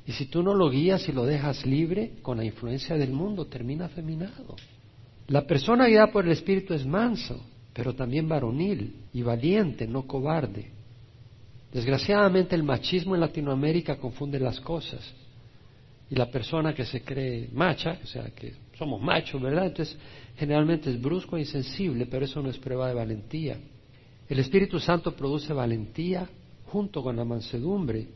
Y 0.08 0.14
si 0.14 0.26
tú 0.26 0.42
no 0.42 0.54
lo 0.54 0.70
guías 0.70 1.08
y 1.08 1.12
lo 1.12 1.26
dejas 1.26 1.66
libre 1.66 2.14
con 2.22 2.38
la 2.38 2.46
influencia 2.46 2.96
del 2.96 3.12
mundo, 3.12 3.46
termina 3.46 3.86
afeminado. 3.86 4.56
La 5.28 5.46
persona 5.46 5.88
guiada 5.88 6.12
por 6.12 6.26
el 6.26 6.32
Espíritu 6.32 6.74
es 6.74 6.86
manso, 6.86 7.40
pero 7.74 7.94
también 7.94 8.28
varonil 8.28 8.96
y 9.14 9.22
valiente, 9.22 9.88
no 9.88 10.08
cobarde. 10.08 10.72
Desgraciadamente 11.72 12.56
el 12.56 12.64
machismo 12.64 13.14
en 13.14 13.22
Latinoamérica 13.22 13.98
confunde 13.98 14.40
las 14.40 14.60
cosas. 14.62 15.02
Y 16.10 16.16
la 16.16 16.32
persona 16.32 16.74
que 16.74 16.86
se 16.86 17.02
cree 17.02 17.50
macha, 17.54 18.00
o 18.04 18.08
sea, 18.08 18.30
que 18.32 18.54
somos 18.80 19.02
machos, 19.02 19.42
¿verdad? 19.42 19.68
Entonces 19.68 19.98
generalmente 20.38 20.89
es 20.89 21.00
brusco 21.00 21.36
e 21.36 21.42
insensible, 21.42 22.06
pero 22.06 22.24
eso 22.24 22.42
no 22.42 22.50
es 22.50 22.58
prueba 22.58 22.88
de 22.88 22.94
valentía. 22.94 23.58
El 24.28 24.39
Espíritu 24.39 24.80
Santo 24.80 25.13
produce 25.15 25.52
valentía 25.52 26.28
junto 26.68 27.04
con 27.04 27.18
la 27.18 27.26
mansedumbre. 27.26 28.08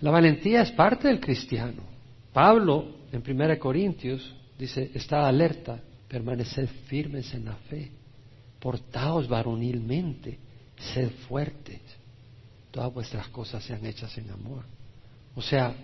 La 0.00 0.10
valentía 0.10 0.60
es 0.60 0.70
parte 0.72 1.08
del 1.08 1.20
cristiano. 1.20 1.82
Pablo, 2.32 2.86
en 3.12 3.22
1 3.26 3.58
Corintios, 3.58 4.34
dice, 4.58 4.90
está 4.92 5.26
alerta, 5.26 5.80
permaneced 6.06 6.68
firmes 6.86 7.32
en 7.32 7.46
la 7.46 7.54
fe, 7.54 7.90
portaos 8.60 9.26
varonilmente, 9.26 10.38
sed 10.92 11.10
fuertes, 11.28 11.80
todas 12.70 12.92
vuestras 12.92 13.28
cosas 13.28 13.64
sean 13.64 13.86
hechas 13.86 14.18
en 14.18 14.30
amor. 14.30 14.64
O 15.34 15.40
sea, 15.40 15.74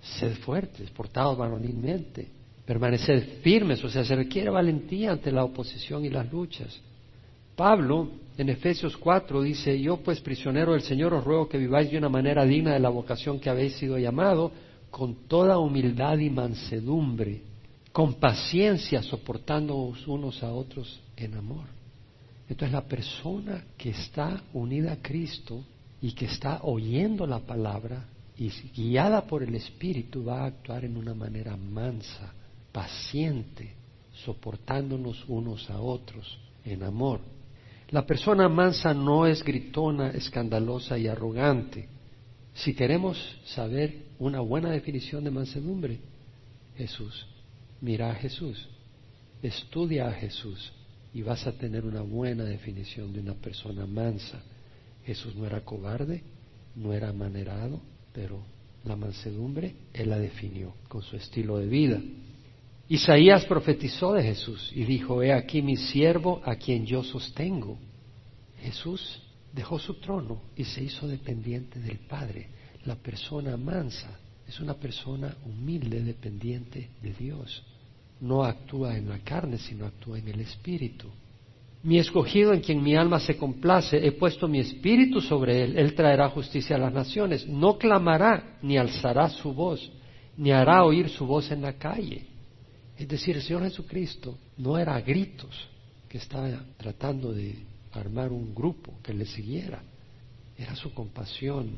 sed 0.00 0.36
fuertes, 0.36 0.88
portaos 0.90 1.36
varonilmente 1.36 2.39
permanecer 2.70 3.40
firmes, 3.42 3.82
o 3.82 3.90
sea, 3.90 4.04
se 4.04 4.14
requiere 4.14 4.48
valentía 4.48 5.10
ante 5.10 5.32
la 5.32 5.42
oposición 5.42 6.04
y 6.04 6.08
las 6.08 6.30
luchas. 6.30 6.80
Pablo 7.56 8.12
en 8.38 8.48
Efesios 8.48 8.96
4 8.96 9.42
dice, 9.42 9.80
yo 9.80 9.96
pues 9.96 10.20
prisionero 10.20 10.74
del 10.74 10.82
Señor 10.82 11.12
os 11.12 11.24
ruego 11.24 11.48
que 11.48 11.58
viváis 11.58 11.90
de 11.90 11.98
una 11.98 12.08
manera 12.08 12.44
digna 12.44 12.72
de 12.72 12.78
la 12.78 12.88
vocación 12.88 13.40
que 13.40 13.50
habéis 13.50 13.72
sido 13.74 13.98
llamado, 13.98 14.52
con 14.88 15.26
toda 15.26 15.58
humildad 15.58 16.18
y 16.18 16.30
mansedumbre, 16.30 17.42
con 17.90 18.14
paciencia, 18.14 19.02
soportándoos 19.02 20.06
unos 20.06 20.40
a 20.44 20.52
otros 20.52 21.00
en 21.16 21.34
amor. 21.34 21.66
Entonces 22.48 22.72
la 22.72 22.84
persona 22.84 23.64
que 23.76 23.90
está 23.90 24.44
unida 24.52 24.92
a 24.92 25.02
Cristo 25.02 25.64
y 26.00 26.12
que 26.12 26.26
está 26.26 26.60
oyendo 26.62 27.26
la 27.26 27.40
palabra 27.40 28.04
y 28.38 28.48
guiada 28.76 29.22
por 29.22 29.42
el 29.42 29.56
Espíritu 29.56 30.24
va 30.24 30.42
a 30.42 30.46
actuar 30.46 30.84
en 30.84 30.96
una 30.96 31.14
manera 31.14 31.56
mansa, 31.56 32.32
paciente, 32.72 33.74
soportándonos 34.24 35.24
unos 35.28 35.68
a 35.70 35.80
otros 35.80 36.38
en 36.64 36.82
amor. 36.82 37.20
La 37.90 38.06
persona 38.06 38.48
mansa 38.48 38.94
no 38.94 39.26
es 39.26 39.42
gritona, 39.42 40.10
escandalosa 40.10 40.96
y 40.98 41.08
arrogante. 41.08 41.88
Si 42.54 42.74
queremos 42.74 43.18
saber 43.46 44.06
una 44.18 44.40
buena 44.40 44.70
definición 44.70 45.24
de 45.24 45.30
mansedumbre, 45.30 45.98
Jesús, 46.76 47.26
mira 47.80 48.10
a 48.10 48.14
Jesús, 48.14 48.68
estudia 49.42 50.08
a 50.08 50.12
Jesús 50.12 50.72
y 51.12 51.22
vas 51.22 51.46
a 51.46 51.52
tener 51.52 51.84
una 51.84 52.02
buena 52.02 52.44
definición 52.44 53.12
de 53.12 53.20
una 53.20 53.34
persona 53.34 53.86
mansa. 53.86 54.40
Jesús 55.04 55.34
no 55.34 55.46
era 55.46 55.64
cobarde, 55.64 56.22
no 56.76 56.92
era 56.92 57.12
manerado, 57.12 57.80
pero 58.12 58.40
la 58.84 58.96
mansedumbre 58.96 59.74
Él 59.92 60.10
la 60.10 60.18
definió 60.18 60.74
con 60.88 61.02
su 61.02 61.16
estilo 61.16 61.58
de 61.58 61.66
vida. 61.66 62.00
Isaías 62.90 63.44
profetizó 63.44 64.14
de 64.14 64.24
Jesús 64.24 64.72
y 64.74 64.82
dijo, 64.82 65.22
he 65.22 65.32
aquí 65.32 65.62
mi 65.62 65.76
siervo 65.76 66.42
a 66.44 66.56
quien 66.56 66.84
yo 66.84 67.04
sostengo. 67.04 67.78
Jesús 68.58 69.22
dejó 69.52 69.78
su 69.78 69.94
trono 70.00 70.42
y 70.56 70.64
se 70.64 70.82
hizo 70.82 71.06
dependiente 71.06 71.78
del 71.78 72.00
Padre. 72.00 72.48
La 72.84 72.96
persona 72.96 73.56
mansa 73.56 74.18
es 74.48 74.58
una 74.58 74.74
persona 74.74 75.36
humilde, 75.46 76.02
dependiente 76.02 76.90
de 77.00 77.12
Dios. 77.12 77.62
No 78.20 78.42
actúa 78.42 78.98
en 78.98 79.08
la 79.08 79.20
carne, 79.20 79.58
sino 79.58 79.86
actúa 79.86 80.18
en 80.18 80.26
el 80.26 80.40
Espíritu. 80.40 81.06
Mi 81.84 82.00
escogido 82.00 82.52
en 82.52 82.60
quien 82.60 82.82
mi 82.82 82.96
alma 82.96 83.20
se 83.20 83.36
complace, 83.36 84.04
he 84.04 84.10
puesto 84.10 84.48
mi 84.48 84.58
espíritu 84.58 85.20
sobre 85.20 85.62
él, 85.62 85.78
él 85.78 85.94
traerá 85.94 86.28
justicia 86.30 86.74
a 86.74 86.80
las 86.80 86.92
naciones. 86.92 87.46
No 87.46 87.78
clamará, 87.78 88.58
ni 88.62 88.76
alzará 88.76 89.28
su 89.28 89.54
voz, 89.54 89.92
ni 90.36 90.50
hará 90.50 90.82
oír 90.84 91.08
su 91.08 91.24
voz 91.24 91.52
en 91.52 91.62
la 91.62 91.74
calle. 91.74 92.26
Es 93.00 93.08
decir, 93.08 93.34
el 93.34 93.42
Señor 93.42 93.62
Jesucristo 93.62 94.36
no 94.58 94.76
era 94.76 94.94
a 94.94 95.00
gritos 95.00 95.56
que 96.06 96.18
estaba 96.18 96.50
tratando 96.76 97.32
de 97.32 97.56
armar 97.92 98.30
un 98.30 98.54
grupo 98.54 98.92
que 99.02 99.14
le 99.14 99.24
siguiera. 99.24 99.82
Era 100.58 100.76
su 100.76 100.92
compasión, 100.92 101.70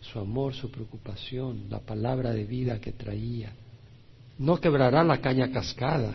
su 0.00 0.18
amor, 0.18 0.54
su 0.54 0.70
preocupación, 0.70 1.66
la 1.68 1.80
palabra 1.80 2.32
de 2.32 2.44
vida 2.44 2.80
que 2.80 2.92
traía. 2.92 3.52
No 4.38 4.58
quebrará 4.58 5.04
la 5.04 5.20
caña 5.20 5.52
cascada. 5.52 6.14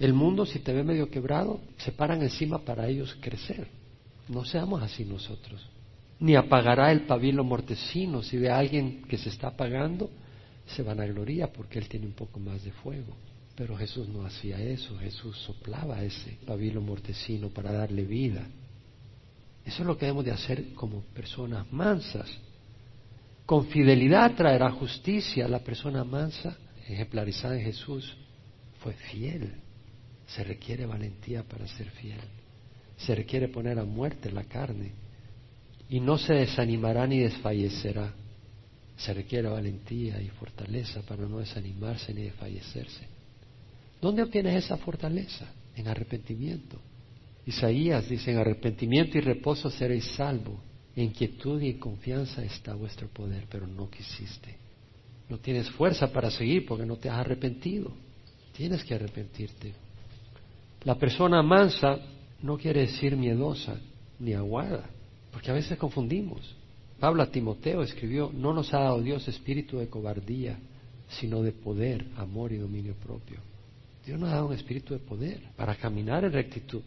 El 0.00 0.14
mundo, 0.14 0.46
si 0.46 0.58
te 0.58 0.72
ve 0.72 0.82
medio 0.82 1.08
quebrado, 1.08 1.60
se 1.76 1.92
paran 1.92 2.22
encima 2.22 2.58
para 2.58 2.88
ellos 2.88 3.16
crecer. 3.20 3.68
No 4.26 4.44
seamos 4.44 4.82
así 4.82 5.04
nosotros. 5.04 5.64
Ni 6.18 6.34
apagará 6.34 6.90
el 6.90 7.02
pabilo 7.02 7.44
mortecino. 7.44 8.24
Si 8.24 8.36
ve 8.36 8.50
a 8.50 8.58
alguien 8.58 9.02
que 9.02 9.16
se 9.16 9.28
está 9.28 9.46
apagando, 9.46 10.10
se 10.66 10.82
van 10.82 10.98
a 10.98 11.06
gloria 11.06 11.52
porque 11.52 11.78
él 11.78 11.88
tiene 11.88 12.06
un 12.06 12.14
poco 12.14 12.40
más 12.40 12.64
de 12.64 12.72
fuego. 12.72 13.14
Pero 13.56 13.76
Jesús 13.76 14.06
no 14.08 14.26
hacía 14.26 14.60
eso, 14.60 14.98
Jesús 14.98 15.38
soplaba 15.38 16.02
ese 16.02 16.38
pabilo 16.46 16.82
mortecino 16.82 17.48
para 17.48 17.72
darle 17.72 18.04
vida. 18.04 18.46
Eso 19.64 19.82
es 19.82 19.86
lo 19.86 19.96
que 19.96 20.06
debemos 20.06 20.26
de 20.26 20.32
hacer 20.32 20.74
como 20.74 21.00
personas 21.14 21.70
mansas. 21.72 22.30
Con 23.46 23.66
fidelidad 23.66 24.34
traerá 24.34 24.70
justicia. 24.70 25.48
La 25.48 25.60
persona 25.60 26.04
mansa, 26.04 26.56
ejemplarizada 26.86 27.56
en 27.56 27.64
Jesús, 27.64 28.16
fue 28.80 28.92
fiel. 28.92 29.54
Se 30.26 30.44
requiere 30.44 30.84
valentía 30.84 31.42
para 31.42 31.66
ser 31.66 31.90
fiel. 31.90 32.20
Se 32.98 33.14
requiere 33.14 33.48
poner 33.48 33.78
a 33.78 33.84
muerte 33.84 34.30
la 34.30 34.44
carne. 34.44 34.92
Y 35.88 35.98
no 36.00 36.18
se 36.18 36.34
desanimará 36.34 37.06
ni 37.06 37.20
desfallecerá. 37.20 38.12
Se 38.96 39.14
requiere 39.14 39.48
valentía 39.48 40.20
y 40.20 40.28
fortaleza 40.28 41.02
para 41.02 41.26
no 41.26 41.38
desanimarse 41.38 42.12
ni 42.12 42.22
desfallecerse. 42.22 43.15
¿Dónde 44.06 44.22
obtienes 44.22 44.64
esa 44.64 44.76
fortaleza? 44.76 45.52
En 45.74 45.88
arrepentimiento. 45.88 46.78
Isaías 47.44 48.08
dice, 48.08 48.30
en 48.30 48.38
arrepentimiento 48.38 49.18
y 49.18 49.20
reposo 49.20 49.68
seréis 49.68 50.04
salvo. 50.14 50.60
En 50.94 51.10
quietud 51.10 51.60
y 51.60 51.74
confianza 51.74 52.44
está 52.44 52.76
vuestro 52.76 53.08
poder, 53.08 53.46
pero 53.50 53.66
no 53.66 53.90
quisiste. 53.90 54.58
No 55.28 55.38
tienes 55.38 55.68
fuerza 55.70 56.12
para 56.12 56.30
seguir 56.30 56.66
porque 56.66 56.86
no 56.86 56.94
te 56.98 57.10
has 57.10 57.18
arrepentido. 57.18 57.90
Tienes 58.56 58.84
que 58.84 58.94
arrepentirte. 58.94 59.74
La 60.84 60.94
persona 60.94 61.42
mansa 61.42 61.98
no 62.42 62.56
quiere 62.56 62.82
decir 62.82 63.16
miedosa 63.16 63.76
ni 64.20 64.34
aguada, 64.34 64.88
porque 65.32 65.50
a 65.50 65.54
veces 65.54 65.76
confundimos. 65.78 66.54
Pablo 67.00 67.24
a 67.24 67.30
Timoteo 67.32 67.82
escribió, 67.82 68.30
no 68.32 68.54
nos 68.54 68.72
ha 68.72 68.78
dado 68.78 69.02
Dios 69.02 69.26
espíritu 69.26 69.78
de 69.78 69.88
cobardía, 69.88 70.60
sino 71.08 71.42
de 71.42 71.50
poder, 71.50 72.06
amor 72.16 72.52
y 72.52 72.58
dominio 72.58 72.94
propio. 72.94 73.40
Dios 74.06 74.20
nos 74.20 74.30
ha 74.30 74.36
dado 74.36 74.46
un 74.46 74.54
espíritu 74.54 74.94
de 74.94 75.00
poder 75.00 75.40
para 75.56 75.74
caminar 75.74 76.24
en 76.24 76.32
rectitud. 76.32 76.80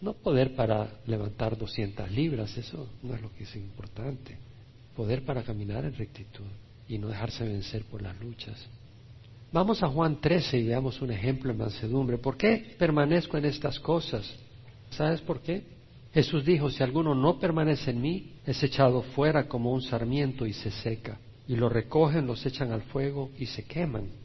No 0.00 0.12
poder 0.12 0.54
para 0.54 1.00
levantar 1.04 1.58
200 1.58 2.08
libras, 2.12 2.56
eso 2.56 2.88
no 3.02 3.14
es 3.14 3.20
lo 3.20 3.32
que 3.34 3.42
es 3.42 3.56
importante. 3.56 4.38
poder 4.94 5.24
para 5.24 5.42
caminar 5.42 5.84
en 5.84 5.92
rectitud 5.94 6.44
y 6.88 6.98
no 6.98 7.08
dejarse 7.08 7.42
vencer 7.44 7.82
por 7.86 8.00
las 8.00 8.16
luchas. 8.20 8.64
Vamos 9.50 9.82
a 9.82 9.88
Juan 9.88 10.20
13 10.20 10.58
y 10.58 10.66
veamos 10.68 11.02
un 11.02 11.10
ejemplo 11.10 11.50
en 11.50 11.58
mansedumbre. 11.58 12.18
¿Por 12.18 12.36
qué 12.36 12.76
permanezco 12.78 13.36
en 13.36 13.46
estas 13.46 13.80
cosas? 13.80 14.32
¿Sabes 14.90 15.20
por 15.20 15.40
qué? 15.40 15.64
Jesús 16.12 16.44
dijo, 16.44 16.70
si 16.70 16.84
alguno 16.84 17.12
no 17.16 17.40
permanece 17.40 17.90
en 17.90 18.00
mí, 18.00 18.34
es 18.46 18.62
echado 18.62 19.02
fuera 19.02 19.48
como 19.48 19.72
un 19.72 19.82
sarmiento 19.82 20.46
y 20.46 20.52
se 20.52 20.70
seca. 20.70 21.18
Y 21.48 21.56
lo 21.56 21.68
recogen, 21.68 22.28
los 22.28 22.46
echan 22.46 22.70
al 22.70 22.82
fuego 22.82 23.30
y 23.36 23.46
se 23.46 23.64
queman. 23.64 24.23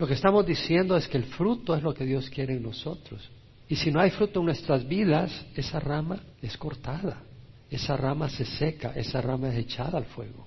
Lo 0.00 0.06
que 0.06 0.14
estamos 0.14 0.46
diciendo 0.46 0.96
es 0.96 1.06
que 1.06 1.18
el 1.18 1.24
fruto 1.24 1.76
es 1.76 1.82
lo 1.82 1.92
que 1.92 2.06
Dios 2.06 2.30
quiere 2.30 2.56
en 2.56 2.62
nosotros. 2.62 3.20
Y 3.68 3.76
si 3.76 3.90
no 3.90 4.00
hay 4.00 4.08
fruto 4.08 4.40
en 4.40 4.46
nuestras 4.46 4.88
vidas, 4.88 5.30
esa 5.54 5.78
rama 5.78 6.22
es 6.40 6.56
cortada, 6.56 7.22
esa 7.70 7.98
rama 7.98 8.30
se 8.30 8.46
seca, 8.46 8.94
esa 8.96 9.20
rama 9.20 9.50
es 9.50 9.58
echada 9.58 9.98
al 9.98 10.06
fuego. 10.06 10.46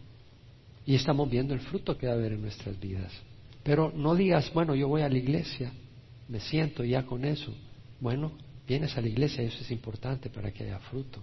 Y 0.88 0.96
estamos 0.96 1.30
viendo 1.30 1.54
el 1.54 1.60
fruto 1.60 1.96
que 1.96 2.08
va 2.08 2.14
a 2.14 2.16
haber 2.16 2.34
en 2.34 2.42
nuestras 2.42 2.80
vidas. 2.80 3.12
Pero 3.62 3.94
no 3.96 4.16
digas, 4.16 4.52
bueno, 4.52 4.74
yo 4.74 4.88
voy 4.88 5.04
a 5.04 5.10
la 5.10 5.20
iglesia, 5.20 5.72
me 6.30 6.40
siento 6.40 6.84
ya 6.84 7.06
con 7.06 7.24
eso. 7.24 7.54
Bueno, 8.00 8.32
vienes 8.68 8.98
a 8.98 9.02
la 9.02 9.08
iglesia, 9.08 9.44
eso 9.44 9.60
es 9.62 9.70
importante 9.70 10.32
para 10.32 10.52
que 10.52 10.64
haya 10.64 10.80
fruto. 10.80 11.20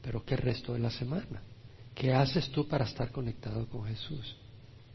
Pero 0.00 0.24
¿qué 0.24 0.38
resto 0.38 0.72
de 0.72 0.78
la 0.78 0.90
semana? 0.90 1.42
¿Qué 1.94 2.14
haces 2.14 2.48
tú 2.50 2.66
para 2.66 2.86
estar 2.86 3.12
conectado 3.12 3.68
con 3.68 3.84
Jesús? 3.84 4.36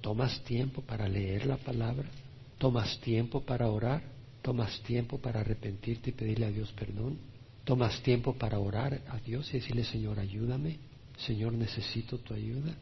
¿Tomas 0.01 0.43
tiempo 0.43 0.81
para 0.81 1.07
leer 1.07 1.45
la 1.45 1.57
palabra? 1.57 2.09
¿Tomas 2.57 2.99
tiempo 3.01 3.41
para 3.41 3.69
orar? 3.69 4.03
¿Tomas 4.41 4.81
tiempo 4.83 5.19
para 5.19 5.41
arrepentirte 5.41 6.09
y 6.09 6.13
pedirle 6.13 6.45
a 6.45 6.51
Dios 6.51 6.71
perdón? 6.73 7.17
¿Tomas 7.63 8.01
tiempo 8.01 8.33
para 8.33 8.59
orar 8.59 9.01
a 9.07 9.17
Dios 9.19 9.49
y 9.49 9.57
decirle, 9.59 9.85
Señor, 9.85 10.19
ayúdame? 10.19 10.79
Señor, 11.17 11.53
necesito 11.53 12.17
tu 12.17 12.33
ayuda. 12.33 12.75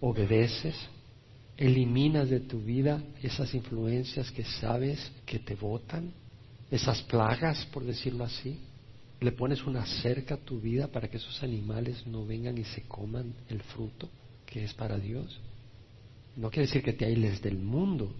¿Obedeces? 0.00 0.76
¿Eliminas 1.56 2.30
de 2.30 2.40
tu 2.40 2.60
vida 2.60 3.02
esas 3.22 3.52
influencias 3.54 4.30
que 4.30 4.44
sabes 4.44 5.10
que 5.26 5.40
te 5.40 5.56
botan? 5.56 6.12
¿Esas 6.70 7.02
plagas, 7.02 7.66
por 7.66 7.84
decirlo 7.84 8.24
así? 8.24 8.58
¿Le 9.20 9.32
pones 9.32 9.64
una 9.66 9.84
cerca 9.84 10.36
a 10.36 10.38
tu 10.38 10.60
vida 10.60 10.86
para 10.86 11.08
que 11.08 11.18
esos 11.18 11.42
animales 11.42 12.06
no 12.06 12.24
vengan 12.24 12.56
y 12.56 12.64
se 12.64 12.82
coman 12.82 13.34
el 13.48 13.60
fruto 13.62 14.08
que 14.46 14.64
es 14.64 14.72
para 14.72 14.98
Dios? 14.98 15.40
No 16.36 16.50
quiere 16.50 16.66
decir 16.66 16.82
que 16.82 16.92
te 16.92 17.04
aísles 17.04 17.42
del 17.42 17.58
mundo, 17.58 18.14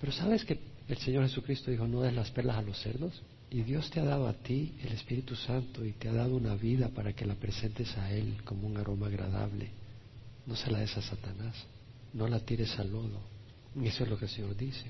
pero 0.00 0.12
sabes 0.12 0.44
que 0.44 0.58
el 0.88 0.96
Señor 0.96 1.24
Jesucristo 1.24 1.70
dijo, 1.70 1.86
no 1.86 2.00
des 2.00 2.14
las 2.14 2.30
perlas 2.30 2.56
a 2.56 2.62
los 2.62 2.80
cerdos. 2.80 3.22
Y 3.50 3.62
Dios 3.62 3.90
te 3.90 4.00
ha 4.00 4.04
dado 4.04 4.26
a 4.28 4.32
ti 4.32 4.74
el 4.82 4.92
Espíritu 4.92 5.34
Santo 5.36 5.84
y 5.84 5.92
te 5.92 6.08
ha 6.08 6.12
dado 6.12 6.36
una 6.36 6.54
vida 6.54 6.88
para 6.88 7.12
que 7.12 7.26
la 7.26 7.34
presentes 7.34 7.96
a 7.98 8.12
Él 8.12 8.36
como 8.44 8.66
un 8.66 8.76
aroma 8.76 9.08
agradable. 9.08 9.70
No 10.46 10.56
se 10.56 10.70
la 10.70 10.78
des 10.78 10.96
a 10.96 11.02
Satanás, 11.02 11.66
no 12.14 12.28
la 12.28 12.40
tires 12.40 12.78
al 12.78 12.90
lodo. 12.90 13.20
Y 13.80 13.88
eso 13.88 14.04
es 14.04 14.10
lo 14.10 14.16
que 14.16 14.24
el 14.24 14.30
Señor 14.30 14.56
dice. 14.56 14.86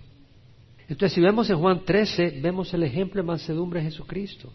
Entonces, 0.89 1.15
si 1.15 1.21
vemos 1.21 1.49
en 1.51 1.59
Juan 1.59 1.85
13, 1.85 2.41
vemos 2.43 2.73
el 2.73 2.83
ejemplo 2.83 3.21
de 3.21 3.27
mansedumbre 3.27 3.81
de 3.81 3.91
Jesucristo. 3.91 4.53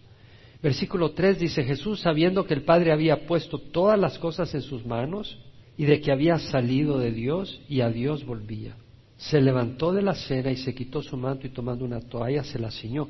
Versículo 0.62 1.12
3 1.12 1.40
dice, 1.40 1.64
Jesús, 1.64 2.02
sabiendo 2.02 2.46
que 2.46 2.54
el 2.54 2.64
Padre 2.64 2.92
había 2.92 3.26
puesto 3.28 3.58
todas 3.60 4.00
las 4.00 4.18
cosas 4.20 4.54
en 4.54 4.62
sus 4.62 4.86
manos 4.86 5.38
y 5.78 5.86
de 5.86 6.00
que 6.00 6.12
había 6.12 6.40
salido 6.40 6.98
de 6.98 7.12
Dios 7.12 7.60
y 7.68 7.82
a 7.82 7.90
Dios 7.90 8.26
volvía 8.26 8.76
se 9.18 9.40
levantó 9.40 9.94
de 9.94 10.02
la 10.02 10.14
cena 10.14 10.52
y 10.52 10.58
se 10.58 10.76
quitó 10.76 11.02
su 11.02 11.16
manto 11.16 11.48
y 11.48 11.52
tomando 11.52 11.86
una 11.86 12.02
toalla 12.02 12.44
se 12.44 12.60
la 12.60 12.72
ciñó. 12.72 13.08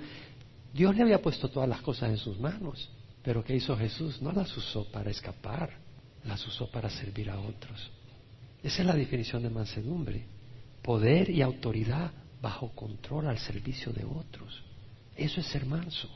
Dios 0.73 0.95
le 0.95 1.03
había 1.03 1.21
puesto 1.21 1.49
todas 1.49 1.67
las 1.67 1.81
cosas 1.81 2.09
en 2.09 2.17
sus 2.17 2.39
manos, 2.39 2.89
pero 3.23 3.43
¿qué 3.43 3.55
hizo 3.55 3.75
Jesús? 3.75 4.21
No 4.21 4.31
las 4.31 4.55
usó 4.55 4.91
para 4.91 5.09
escapar, 5.09 5.71
las 6.25 6.45
usó 6.45 6.69
para 6.69 6.89
servir 6.89 7.29
a 7.29 7.39
otros. 7.39 7.91
Esa 8.61 8.81
es 8.81 8.87
la 8.87 8.95
definición 8.95 9.41
de 9.43 9.49
mansedumbre, 9.49 10.25
poder 10.81 11.29
y 11.29 11.41
autoridad 11.41 12.11
bajo 12.41 12.69
control 12.75 13.27
al 13.27 13.39
servicio 13.39 13.91
de 13.91 14.05
otros. 14.05 14.63
Eso 15.15 15.39
es 15.39 15.47
ser 15.47 15.65
manso. 15.65 16.09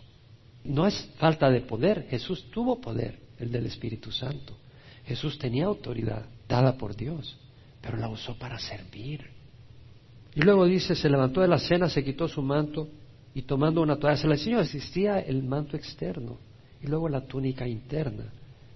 No 0.63 0.85
es 0.85 1.09
falta 1.17 1.49
de 1.49 1.61
poder, 1.61 2.07
Jesús 2.09 2.51
tuvo 2.51 2.79
poder, 2.79 3.19
el 3.39 3.51
del 3.51 3.65
Espíritu 3.65 4.11
Santo. 4.11 4.57
Jesús 5.05 5.39
tenía 5.39 5.65
autoridad 5.65 6.25
dada 6.47 6.77
por 6.77 6.95
Dios, 6.95 7.37
pero 7.81 7.97
la 7.97 8.09
usó 8.09 8.37
para 8.37 8.59
servir 8.59 9.38
y 10.35 10.41
luego 10.41 10.65
dice, 10.65 10.95
se 10.95 11.09
levantó 11.09 11.41
de 11.41 11.47
la 11.47 11.59
cena, 11.59 11.89
se 11.89 12.03
quitó 12.03 12.27
su 12.27 12.41
manto 12.41 12.87
y 13.33 13.43
tomando 13.43 13.81
una 13.81 13.97
toalla 13.97 14.17
se 14.17 14.27
la 14.27 14.35
enseñó. 14.35 14.59
Existía 14.59 15.19
el 15.19 15.43
manto 15.43 15.75
externo 15.75 16.37
y 16.81 16.87
luego 16.87 17.09
la 17.09 17.21
túnica 17.21 17.67
interna. 17.67 18.25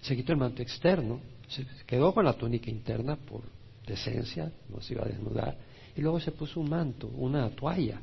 Se 0.01 0.15
quitó 0.15 0.31
el 0.33 0.39
manto 0.39 0.61
externo, 0.61 1.19
se 1.47 1.65
quedó 1.85 2.13
con 2.13 2.25
la 2.25 2.33
túnica 2.33 2.69
interna 2.69 3.15
por 3.15 3.41
decencia, 3.85 4.51
no 4.69 4.81
se 4.81 4.93
iba 4.93 5.03
a 5.03 5.07
desnudar, 5.07 5.57
y 5.95 6.01
luego 6.01 6.19
se 6.19 6.31
puso 6.31 6.59
un 6.59 6.69
manto, 6.69 7.07
una 7.07 7.49
toalla, 7.49 8.01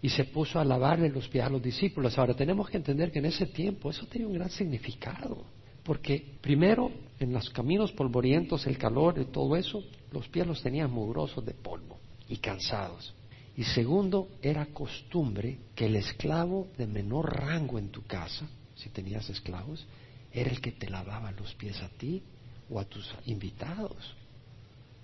y 0.00 0.08
se 0.08 0.24
puso 0.24 0.58
a 0.58 0.64
lavarle 0.64 1.08
los 1.08 1.28
pies 1.28 1.44
a 1.44 1.50
los 1.50 1.62
discípulos. 1.62 2.18
Ahora 2.18 2.34
tenemos 2.34 2.68
que 2.70 2.76
entender 2.76 3.10
que 3.10 3.18
en 3.18 3.26
ese 3.26 3.46
tiempo 3.46 3.90
eso 3.90 4.06
tenía 4.06 4.26
un 4.26 4.34
gran 4.34 4.50
significado, 4.50 5.44
porque 5.82 6.36
primero 6.40 6.90
en 7.18 7.32
los 7.32 7.50
caminos 7.50 7.92
polvorientos, 7.92 8.66
el 8.66 8.78
calor 8.78 9.18
y 9.18 9.26
todo 9.26 9.56
eso, 9.56 9.82
los 10.12 10.28
pies 10.28 10.46
los 10.46 10.62
tenían 10.62 10.90
mugrosos 10.90 11.44
de 11.44 11.52
polvo 11.52 12.01
y 12.32 12.38
cansados. 12.38 13.12
Y 13.58 13.64
segundo, 13.64 14.30
era 14.40 14.64
costumbre 14.66 15.58
que 15.74 15.84
el 15.84 15.96
esclavo 15.96 16.68
de 16.78 16.86
menor 16.86 17.30
rango 17.36 17.78
en 17.78 17.90
tu 17.90 18.02
casa, 18.04 18.46
si 18.74 18.88
tenías 18.88 19.28
esclavos, 19.28 19.84
era 20.32 20.50
el 20.50 20.62
que 20.62 20.72
te 20.72 20.88
lavaba 20.88 21.30
los 21.32 21.54
pies 21.56 21.78
a 21.82 21.90
ti 21.90 22.22
o 22.70 22.80
a 22.80 22.86
tus 22.86 23.06
invitados. 23.26 24.14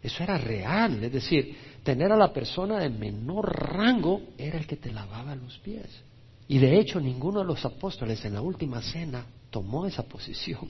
Eso 0.03 0.23
era 0.23 0.39
real, 0.39 1.05
es 1.05 1.13
decir, 1.13 1.55
tener 1.83 2.11
a 2.11 2.17
la 2.17 2.33
persona 2.33 2.79
de 2.79 2.89
menor 2.89 3.45
rango 3.75 4.23
era 4.39 4.59
el 4.59 4.67
que 4.67 4.77
te 4.77 4.91
lavaba 4.91 5.35
los 5.35 5.59
pies. 5.59 5.91
Y 6.49 6.59
de 6.59 6.81
hecho 6.81 6.99
ninguno 6.99 7.41
de 7.41 7.47
los 7.47 7.63
apóstoles 7.67 8.25
en 8.25 8.33
la 8.33 8.41
última 8.41 8.81
cena 8.81 9.27
tomó 9.51 9.85
esa 9.85 10.05
posición. 10.05 10.69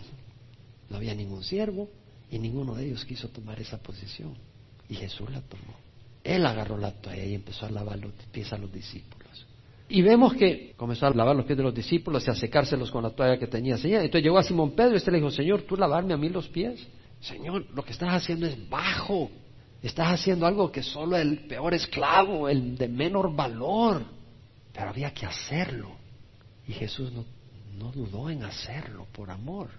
No 0.91 0.97
había 0.97 1.15
ningún 1.15 1.45
siervo 1.45 1.89
y 2.33 2.41
ninguno 2.41 2.75
de 2.75 2.87
ellos 2.87 3.05
quiso 3.05 3.29
tomar 3.29 3.61
esa 3.61 3.79
posición. 3.79 4.35
Y 4.89 4.97
Jesús 4.97 5.31
la 5.31 5.41
tomó. 5.43 5.88
Él 6.29 6.45
agarró 6.45 6.77
la 6.77 6.93
toalla 6.93 7.25
y 7.25 7.35
empezó 7.35 7.65
a 7.65 7.71
lavar 7.71 7.99
los 7.99 8.13
pies 8.31 8.53
a 8.53 8.59
los 8.59 8.71
discípulos. 8.71 9.47
Y 9.89 10.03
vemos 10.03 10.35
que 10.35 10.75
comenzó 10.77 11.07
a 11.07 11.11
lavar 11.11 11.35
los 11.35 11.47
pies 11.47 11.57
de 11.57 11.63
los 11.63 11.75
discípulos 11.75 12.27
y 12.27 12.31
a 12.31 12.35
secárselos 12.35 12.91
con 12.91 13.03
la 13.03 13.11
toalla 13.11 13.39
que 13.39 13.47
tenía 13.47 13.79
Señor. 13.79 14.03
Entonces 14.03 14.25
llegó 14.25 14.37
a 14.37 14.43
Simón 14.43 14.73
Pedro 14.73 14.93
y 14.93 14.97
este 14.99 15.11
le 15.11 15.17
dijo, 15.17 15.31
Señor, 15.31 15.63
¿tú 15.63 15.75
lavarme 15.75 16.13
a 16.13 16.19
mí 16.19 16.29
los 16.29 16.47
pies? 16.49 16.87
Señor, 17.19 17.65
lo 17.75 17.83
que 17.83 17.93
estás 17.93 18.11
haciendo 18.11 18.47
es 18.47 18.69
bajo. 18.69 19.31
Estás 19.83 20.09
haciendo 20.09 20.45
algo 20.45 20.71
que 20.71 20.83
solo 20.83 21.17
el 21.17 21.47
peor 21.47 21.73
esclavo, 21.73 22.47
el 22.51 22.77
de 22.77 22.89
menor 22.89 23.35
valor. 23.35 24.03
Pero 24.75 24.91
había 24.91 25.15
que 25.15 25.25
hacerlo. 25.25 25.93
Y 26.67 26.73
Jesús 26.75 27.11
no, 27.11 27.25
no 27.79 27.91
dudó 27.91 28.29
en 28.29 28.43
hacerlo 28.43 29.07
por 29.13 29.31
amor. 29.31 29.71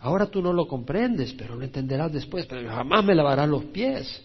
Ahora 0.00 0.26
tú 0.26 0.42
no 0.42 0.52
lo 0.52 0.66
comprendes, 0.66 1.32
pero 1.34 1.54
lo 1.54 1.62
entenderás 1.62 2.12
después. 2.12 2.44
Pero 2.46 2.68
jamás 2.68 3.04
me 3.04 3.14
lavarás 3.14 3.48
los 3.48 3.66
pies. 3.66 4.20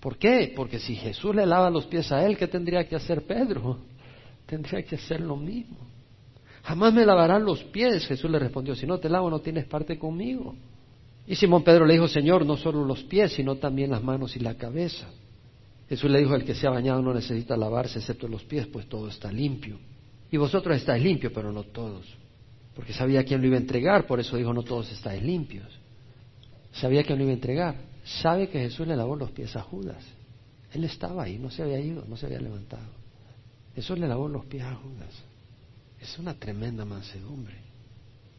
¿Por 0.00 0.16
qué? 0.16 0.52
Porque 0.54 0.78
si 0.78 0.94
Jesús 0.94 1.34
le 1.34 1.44
lava 1.44 1.70
los 1.70 1.86
pies 1.86 2.10
a 2.12 2.24
él, 2.24 2.36
¿qué 2.36 2.46
tendría 2.46 2.86
que 2.88 2.96
hacer 2.96 3.22
Pedro? 3.26 3.78
Tendría 4.46 4.82
que 4.82 4.94
hacer 4.94 5.20
lo 5.20 5.36
mismo. 5.36 5.76
Jamás 6.62 6.94
me 6.94 7.04
lavarán 7.04 7.44
los 7.44 7.62
pies, 7.64 8.06
Jesús 8.06 8.30
le 8.30 8.38
respondió, 8.38 8.74
si 8.74 8.86
no 8.86 8.98
te 8.98 9.08
lavo 9.08 9.28
no 9.30 9.40
tienes 9.40 9.66
parte 9.66 9.98
conmigo. 9.98 10.54
Y 11.26 11.34
Simón 11.34 11.62
Pedro 11.62 11.84
le 11.84 11.94
dijo, 11.94 12.08
Señor, 12.08 12.46
no 12.46 12.56
solo 12.56 12.84
los 12.84 13.02
pies, 13.04 13.32
sino 13.32 13.56
también 13.56 13.90
las 13.90 14.02
manos 14.02 14.36
y 14.36 14.40
la 14.40 14.54
cabeza. 14.54 15.06
Jesús 15.88 16.10
le 16.10 16.20
dijo, 16.20 16.34
el 16.34 16.44
que 16.44 16.54
se 16.54 16.66
ha 16.66 16.70
bañado 16.70 17.02
no 17.02 17.12
necesita 17.12 17.56
lavarse 17.56 17.98
excepto 17.98 18.28
los 18.28 18.44
pies, 18.44 18.66
pues 18.66 18.86
todo 18.86 19.08
está 19.08 19.30
limpio. 19.32 19.78
Y 20.30 20.36
vosotros 20.36 20.76
estáis 20.76 21.02
limpios, 21.02 21.32
pero 21.34 21.52
no 21.52 21.64
todos. 21.64 22.06
Porque 22.74 22.92
sabía 22.92 23.24
quién 23.24 23.40
lo 23.40 23.46
iba 23.46 23.56
a 23.56 23.60
entregar, 23.60 24.06
por 24.06 24.20
eso 24.20 24.36
dijo, 24.36 24.52
no 24.52 24.62
todos 24.62 24.90
estáis 24.92 25.22
limpios. 25.22 25.66
Sabía 26.72 27.02
quién 27.02 27.18
lo 27.18 27.24
iba 27.24 27.32
a 27.32 27.34
entregar 27.34 27.87
sabe 28.22 28.48
que 28.48 28.60
Jesús 28.60 28.86
le 28.86 28.96
lavó 28.96 29.16
los 29.16 29.30
pies 29.30 29.54
a 29.56 29.62
Judas. 29.62 30.04
Él 30.72 30.84
estaba 30.84 31.24
ahí, 31.24 31.38
no 31.38 31.50
se 31.50 31.62
había 31.62 31.80
ido, 31.80 32.04
no 32.06 32.16
se 32.16 32.26
había 32.26 32.40
levantado. 32.40 32.88
Jesús 33.74 33.98
le 33.98 34.08
lavó 34.08 34.28
los 34.28 34.44
pies 34.46 34.64
a 34.64 34.74
Judas. 34.74 35.14
Es 36.00 36.18
una 36.18 36.34
tremenda 36.34 36.84
mansedumbre. 36.84 37.56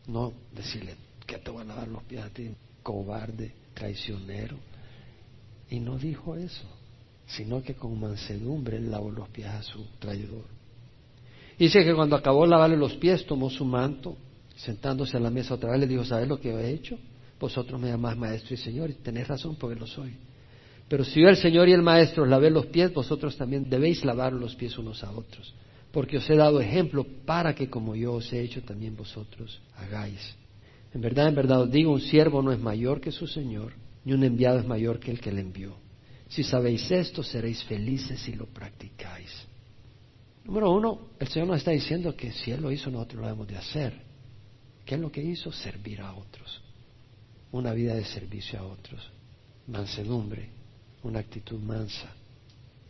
No 0.07 0.33
decirle, 0.53 0.95
que 1.25 1.37
te 1.37 1.51
voy 1.51 1.61
a 1.61 1.65
lavar 1.65 1.87
los 1.87 2.03
pies 2.03 2.23
a 2.23 2.29
ti, 2.29 2.49
cobarde, 2.81 3.53
traicionero. 3.73 4.57
Y 5.69 5.79
no 5.79 5.97
dijo 5.97 6.35
eso, 6.35 6.67
sino 7.27 7.61
que 7.61 7.75
con 7.75 7.99
mansedumbre 7.99 8.77
él 8.77 8.89
lavó 8.89 9.11
los 9.11 9.29
pies 9.29 9.47
a 9.47 9.61
su 9.61 9.85
traidor. 9.99 10.45
Dice 11.57 11.83
que 11.83 11.93
cuando 11.93 12.15
acabó 12.15 12.43
de 12.43 12.49
lavarle 12.49 12.77
los 12.77 12.95
pies, 12.95 13.25
tomó 13.25 13.49
su 13.49 13.65
manto, 13.65 14.17
sentándose 14.55 15.17
a 15.17 15.19
la 15.19 15.29
mesa 15.29 15.53
otra 15.53 15.71
vez, 15.71 15.81
le 15.81 15.87
dijo, 15.87 16.05
¿sabes 16.05 16.27
lo 16.27 16.39
que 16.39 16.49
he 16.49 16.71
hecho? 16.71 16.97
Vosotros 17.39 17.79
me 17.79 17.89
llamáis 17.89 18.17
maestro 18.17 18.53
y 18.53 18.57
señor, 18.57 18.89
y 18.89 18.93
tenéis 18.93 19.27
razón 19.27 19.55
porque 19.55 19.79
lo 19.79 19.87
soy. 19.87 20.17
Pero 20.89 21.03
si 21.05 21.21
yo 21.21 21.29
el 21.29 21.37
Señor 21.37 21.69
y 21.69 21.73
el 21.73 21.83
Maestro 21.83 22.23
os 22.23 22.29
lavé 22.29 22.49
los 22.49 22.65
pies, 22.65 22.91
vosotros 22.91 23.37
también 23.37 23.69
debéis 23.69 24.03
lavar 24.03 24.33
los 24.33 24.55
pies 24.55 24.75
unos 24.79 25.03
a 25.03 25.11
otros, 25.11 25.53
porque 25.91 26.17
os 26.17 26.27
he 26.29 26.35
dado 26.35 26.59
ejemplo 26.59 27.05
para 27.25 27.53
que 27.53 27.69
como 27.69 27.95
yo 27.95 28.13
os 28.13 28.33
he 28.33 28.41
hecho, 28.41 28.63
también 28.63 28.97
vosotros 28.97 29.61
hagáis. 29.75 30.35
En 30.91 31.01
verdad, 31.01 31.27
en 31.27 31.35
verdad 31.35 31.61
os 31.61 31.71
digo, 31.71 31.93
un 31.93 32.01
siervo 32.01 32.41
no 32.41 32.51
es 32.51 32.59
mayor 32.59 32.99
que 32.99 33.11
su 33.11 33.27
Señor, 33.27 33.73
ni 34.03 34.13
un 34.13 34.23
enviado 34.23 34.57
es 34.57 34.65
mayor 34.65 34.99
que 34.99 35.11
el 35.11 35.21
que 35.21 35.31
le 35.31 35.41
envió. 35.41 35.75
Si 36.27 36.43
sabéis 36.43 36.89
esto, 36.89 37.21
seréis 37.21 37.63
felices 37.65 38.19
si 38.19 38.33
lo 38.33 38.47
practicáis. 38.47 39.31
Número 40.45 40.71
uno, 40.71 41.09
el 41.19 41.27
Señor 41.27 41.49
nos 41.49 41.57
está 41.57 41.69
diciendo 41.69 42.15
que 42.15 42.31
si 42.31 42.49
Él 42.49 42.61
lo 42.61 42.71
hizo, 42.71 42.89
nosotros 42.89 43.21
lo 43.21 43.27
debemos 43.27 43.47
de 43.47 43.57
hacer. 43.57 43.93
¿Qué 44.85 44.95
es 44.95 45.01
lo 45.01 45.11
que 45.11 45.21
hizo? 45.21 45.51
Servir 45.51 46.01
a 46.01 46.13
otros. 46.15 46.63
Una 47.51 47.73
vida 47.73 47.95
de 47.95 48.05
servicio 48.05 48.59
a 48.59 48.63
otros. 48.63 49.01
Mansedumbre, 49.67 50.49
una 51.03 51.19
actitud 51.19 51.59
mansa. 51.59 52.13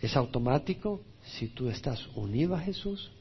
Es 0.02 0.16
automático 0.16 1.02
si 1.24 1.48
tú 1.48 1.70
estás 1.70 2.08
unido 2.16 2.56
a 2.56 2.60
Jesús, 2.60 3.12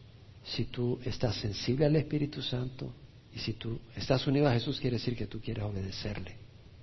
si 0.45 0.64
tú 0.64 0.99
estás 1.05 1.36
sensible 1.36 1.86
al 1.86 1.97
Espíritu 1.97 2.43
Santo 2.43 2.93
y 3.34 3.39
si 3.39 3.55
tú 3.55 3.78
estás 3.95 4.26
unido 4.26 4.49
a 4.49 4.53
Jesús 4.53 4.80
quiere 4.80 4.97
decir 4.97 5.16
que 5.16 5.26
tú 5.26 5.41
quieres 5.41 5.64
obedecerle, 5.64 6.36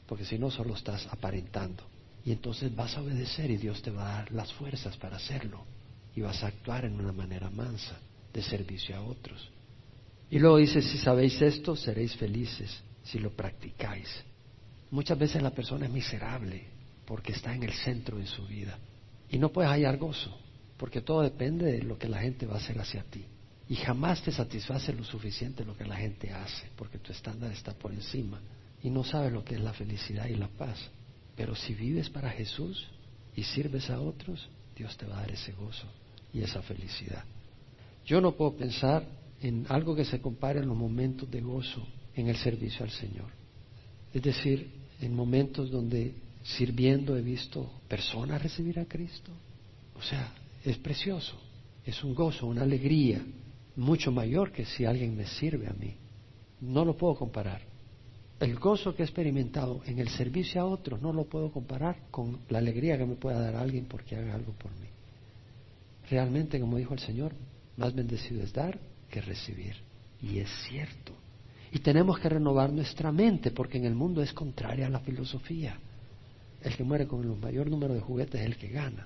porque 0.05 0.25
si 0.25 0.37
no 0.37 0.51
solo 0.51 0.75
estás 0.75 1.07
aparentando. 1.07 1.83
Y 2.23 2.31
entonces 2.31 2.75
vas 2.75 2.95
a 2.97 3.01
obedecer 3.01 3.51
y 3.51 3.57
Dios 3.57 3.81
te 3.81 3.91
va 3.91 4.03
a 4.07 4.17
dar 4.17 4.31
las 4.31 4.51
fuerzas 4.53 4.97
para 4.97 5.17
hacerlo 5.17 5.63
y 6.15 6.21
vas 6.21 6.43
a 6.43 6.47
actuar 6.47 6.85
en 6.85 6.99
una 6.99 7.11
manera 7.11 7.49
mansa 7.49 7.99
de 8.33 8.41
servicio 8.41 8.95
a 8.95 9.01
otros. 9.01 9.49
Y 10.29 10.39
luego 10.39 10.57
dice, 10.57 10.81
si 10.81 10.97
sabéis 10.97 11.41
esto, 11.41 11.75
seréis 11.75 12.15
felices 12.15 12.81
si 13.03 13.19
lo 13.19 13.31
practicáis. 13.31 14.09
Muchas 14.91 15.17
veces 15.17 15.41
la 15.41 15.51
persona 15.51 15.85
es 15.85 15.91
miserable 15.91 16.65
porque 17.05 17.33
está 17.33 17.53
en 17.53 17.63
el 17.63 17.73
centro 17.73 18.17
de 18.17 18.27
su 18.27 18.45
vida 18.45 18.77
y 19.29 19.37
no 19.37 19.49
puedes 19.49 19.71
hallar 19.71 19.97
gozo 19.97 20.35
porque 20.77 21.01
todo 21.01 21.21
depende 21.21 21.71
de 21.71 21.83
lo 21.83 21.97
que 21.97 22.09
la 22.09 22.19
gente 22.19 22.45
va 22.45 22.55
a 22.55 22.57
hacer 22.57 22.79
hacia 22.79 23.03
ti. 23.03 23.25
Y 23.67 23.75
jamás 23.75 24.21
te 24.21 24.31
satisface 24.31 24.93
lo 24.93 25.03
suficiente 25.03 25.65
lo 25.65 25.75
que 25.75 25.85
la 25.85 25.95
gente 25.95 26.31
hace, 26.31 26.69
porque 26.75 26.99
tu 26.99 27.11
estándar 27.11 27.51
está 27.51 27.73
por 27.73 27.91
encima 27.91 28.39
y 28.83 28.89
no 28.89 29.03
sabes 29.03 29.33
lo 29.33 29.43
que 29.43 29.55
es 29.55 29.61
la 29.61 29.73
felicidad 29.73 30.27
y 30.27 30.35
la 30.35 30.47
paz. 30.47 30.77
Pero 31.35 31.55
si 31.55 31.73
vives 31.73 32.09
para 32.09 32.29
Jesús 32.29 32.87
y 33.35 33.43
sirves 33.43 33.89
a 33.89 33.99
otros, 33.99 34.47
Dios 34.75 34.95
te 34.97 35.05
va 35.05 35.17
a 35.17 35.21
dar 35.21 35.31
ese 35.31 35.53
gozo 35.53 35.87
y 36.31 36.41
esa 36.41 36.61
felicidad. 36.61 37.23
Yo 38.05 38.21
no 38.21 38.33
puedo 38.33 38.55
pensar 38.55 39.03
en 39.41 39.65
algo 39.69 39.95
que 39.95 40.05
se 40.05 40.21
compare 40.21 40.59
en 40.59 40.67
los 40.67 40.77
momentos 40.77 41.29
de 41.31 41.41
gozo 41.41 41.85
en 42.13 42.27
el 42.27 42.37
servicio 42.37 42.85
al 42.85 42.91
Señor. 42.91 43.31
Es 44.15 44.21
decir, 44.21 44.69
en 45.01 45.13
momentos 45.13 45.69
donde 45.69 46.15
sirviendo 46.41 47.17
he 47.17 47.21
visto 47.21 47.69
personas 47.89 48.41
recibir 48.41 48.79
a 48.79 48.85
Cristo. 48.85 49.29
O 49.93 50.01
sea, 50.01 50.33
es 50.63 50.77
precioso, 50.77 51.35
es 51.85 52.01
un 52.01 52.15
gozo, 52.15 52.47
una 52.47 52.61
alegría 52.61 53.21
mucho 53.75 54.13
mayor 54.13 54.53
que 54.53 54.63
si 54.63 54.85
alguien 54.85 55.17
me 55.17 55.27
sirve 55.27 55.67
a 55.67 55.73
mí. 55.73 55.95
No 56.61 56.85
lo 56.85 56.95
puedo 56.95 57.15
comparar. 57.15 57.59
El 58.39 58.55
gozo 58.57 58.95
que 58.95 59.03
he 59.03 59.05
experimentado 59.05 59.81
en 59.85 59.99
el 59.99 60.07
servicio 60.07 60.61
a 60.61 60.65
otros 60.65 61.01
no 61.01 61.11
lo 61.11 61.25
puedo 61.25 61.51
comparar 61.51 62.03
con 62.09 62.39
la 62.47 62.59
alegría 62.59 62.97
que 62.97 63.05
me 63.05 63.15
pueda 63.15 63.41
dar 63.41 63.57
alguien 63.57 63.83
porque 63.83 64.15
haga 64.15 64.33
algo 64.33 64.53
por 64.53 64.71
mí. 64.79 64.87
Realmente, 66.09 66.57
como 66.57 66.77
dijo 66.77 66.93
el 66.93 67.01
Señor, 67.01 67.33
más 67.75 67.93
bendecido 67.93 68.41
es 68.41 68.53
dar 68.53 68.79
que 69.09 69.19
recibir. 69.19 69.75
Y 70.21 70.37
es 70.37 70.49
cierto. 70.69 71.24
Y 71.75 71.79
tenemos 71.79 72.17
que 72.19 72.29
renovar 72.29 72.71
nuestra 72.71 73.11
mente 73.11 73.51
porque 73.51 73.77
en 73.77 73.83
el 73.83 73.95
mundo 73.95 74.21
es 74.21 74.31
contraria 74.31 74.87
a 74.87 74.89
la 74.89 75.01
filosofía. 75.01 75.77
El 76.61 76.73
que 76.73 76.85
muere 76.85 77.05
con 77.05 77.21
el 77.21 77.35
mayor 77.35 77.69
número 77.69 77.93
de 77.93 77.99
juguetes 77.99 78.39
es 78.39 78.47
el 78.47 78.55
que 78.55 78.69
gana. 78.69 79.05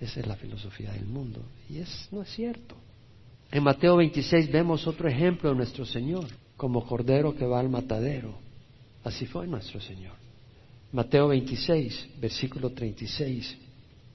Esa 0.00 0.18
es 0.18 0.26
la 0.26 0.34
filosofía 0.34 0.90
del 0.90 1.06
mundo. 1.06 1.40
Y 1.70 1.78
es, 1.78 2.08
no 2.10 2.22
es 2.22 2.28
cierto. 2.30 2.74
En 3.52 3.62
Mateo 3.62 3.98
26 3.98 4.50
vemos 4.50 4.88
otro 4.88 5.08
ejemplo 5.08 5.50
de 5.50 5.54
nuestro 5.54 5.86
Señor, 5.86 6.26
como 6.56 6.84
cordero 6.84 7.32
que 7.36 7.46
va 7.46 7.60
al 7.60 7.68
matadero. 7.68 8.34
Así 9.04 9.24
fue 9.26 9.46
nuestro 9.46 9.80
Señor. 9.80 10.16
Mateo 10.90 11.28
26, 11.28 12.18
versículo 12.20 12.70
36. 12.70 13.56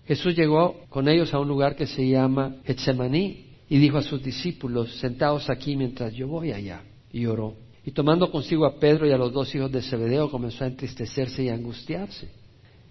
Jesús 0.06 0.36
llegó 0.36 0.82
con 0.90 1.08
ellos 1.08 1.34
a 1.34 1.40
un 1.40 1.48
lugar 1.48 1.78
que 1.78 1.88
se 1.88 2.06
llama 2.06 2.58
Getsemaní 2.66 3.46
y 3.70 3.78
dijo 3.78 3.98
a 3.98 4.04
sus 4.04 4.22
discípulos, 4.22 4.98
sentaos 5.00 5.50
aquí 5.50 5.78
mientras 5.78 6.14
yo 6.14 6.28
voy 6.28 6.52
allá. 6.52 6.82
Y 7.14 7.26
oró. 7.26 7.69
Y 7.90 7.92
tomando 7.92 8.30
consigo 8.30 8.68
a 8.68 8.80
Pedro 8.80 9.08
y 9.08 9.12
a 9.12 9.18
los 9.18 9.34
dos 9.34 9.56
hijos 9.56 9.72
de 9.72 9.82
Zebedeo, 9.82 10.30
comenzó 10.30 10.64
a 10.64 10.68
entristecerse 10.68 11.46
y 11.46 11.50
a 11.50 11.56
angustiarse. 11.56 12.30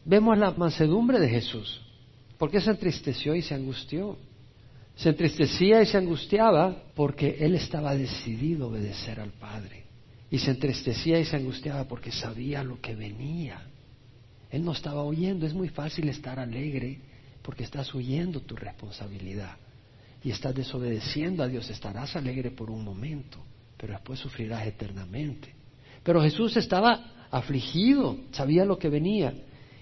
Vemos 0.05 0.37
la 0.37 0.51
mansedumbre 0.51 1.21
de 1.21 1.29
Jesús. 1.29 1.81
¿Por 2.37 2.51
qué 2.51 2.61
se 2.61 2.73
entristeció 2.73 3.33
y 3.37 3.43
se 3.43 3.55
angustió? 3.55 4.19
Se 4.97 5.11
entristecía 5.11 5.81
y 5.83 5.87
se 5.87 5.99
angustiaba 5.99 6.83
porque 6.97 7.37
él 7.39 7.55
estaba 7.55 7.95
decidido 7.95 8.65
a 8.65 8.69
obedecer 8.71 9.21
al 9.21 9.31
Padre. 9.31 9.85
Y 10.33 10.39
se 10.39 10.51
entristecía 10.51 11.21
y 11.21 11.25
se 11.25 11.37
angustiaba 11.37 11.85
porque 11.85 12.11
sabía 12.11 12.65
lo 12.65 12.81
que 12.81 12.97
venía. 12.97 13.69
Él 14.51 14.65
no 14.65 14.73
estaba 14.73 15.05
huyendo. 15.05 15.47
Es 15.47 15.55
muy 15.55 15.69
fácil 15.69 16.09
estar 16.09 16.41
alegre 16.41 16.99
porque 17.43 17.63
estás 17.63 17.95
huyendo 17.95 18.41
tu 18.41 18.57
responsabilidad. 18.57 19.59
Y 20.25 20.33
estás 20.33 20.57
desobedeciendo 20.57 21.45
a 21.45 21.47
Dios. 21.47 21.71
Estarás 21.71 22.17
alegre 22.17 22.51
por 22.51 22.69
un 22.69 22.83
momento, 22.83 23.39
pero 23.79 23.95
después 23.95 24.19
sufrirás 24.19 24.67
eternamente. 24.67 25.55
Pero 26.03 26.21
Jesús 26.21 26.57
estaba 26.57 27.29
afligido, 27.31 28.19
sabía 28.33 28.65
lo 28.65 28.79
que 28.79 28.89
venía. 28.89 29.33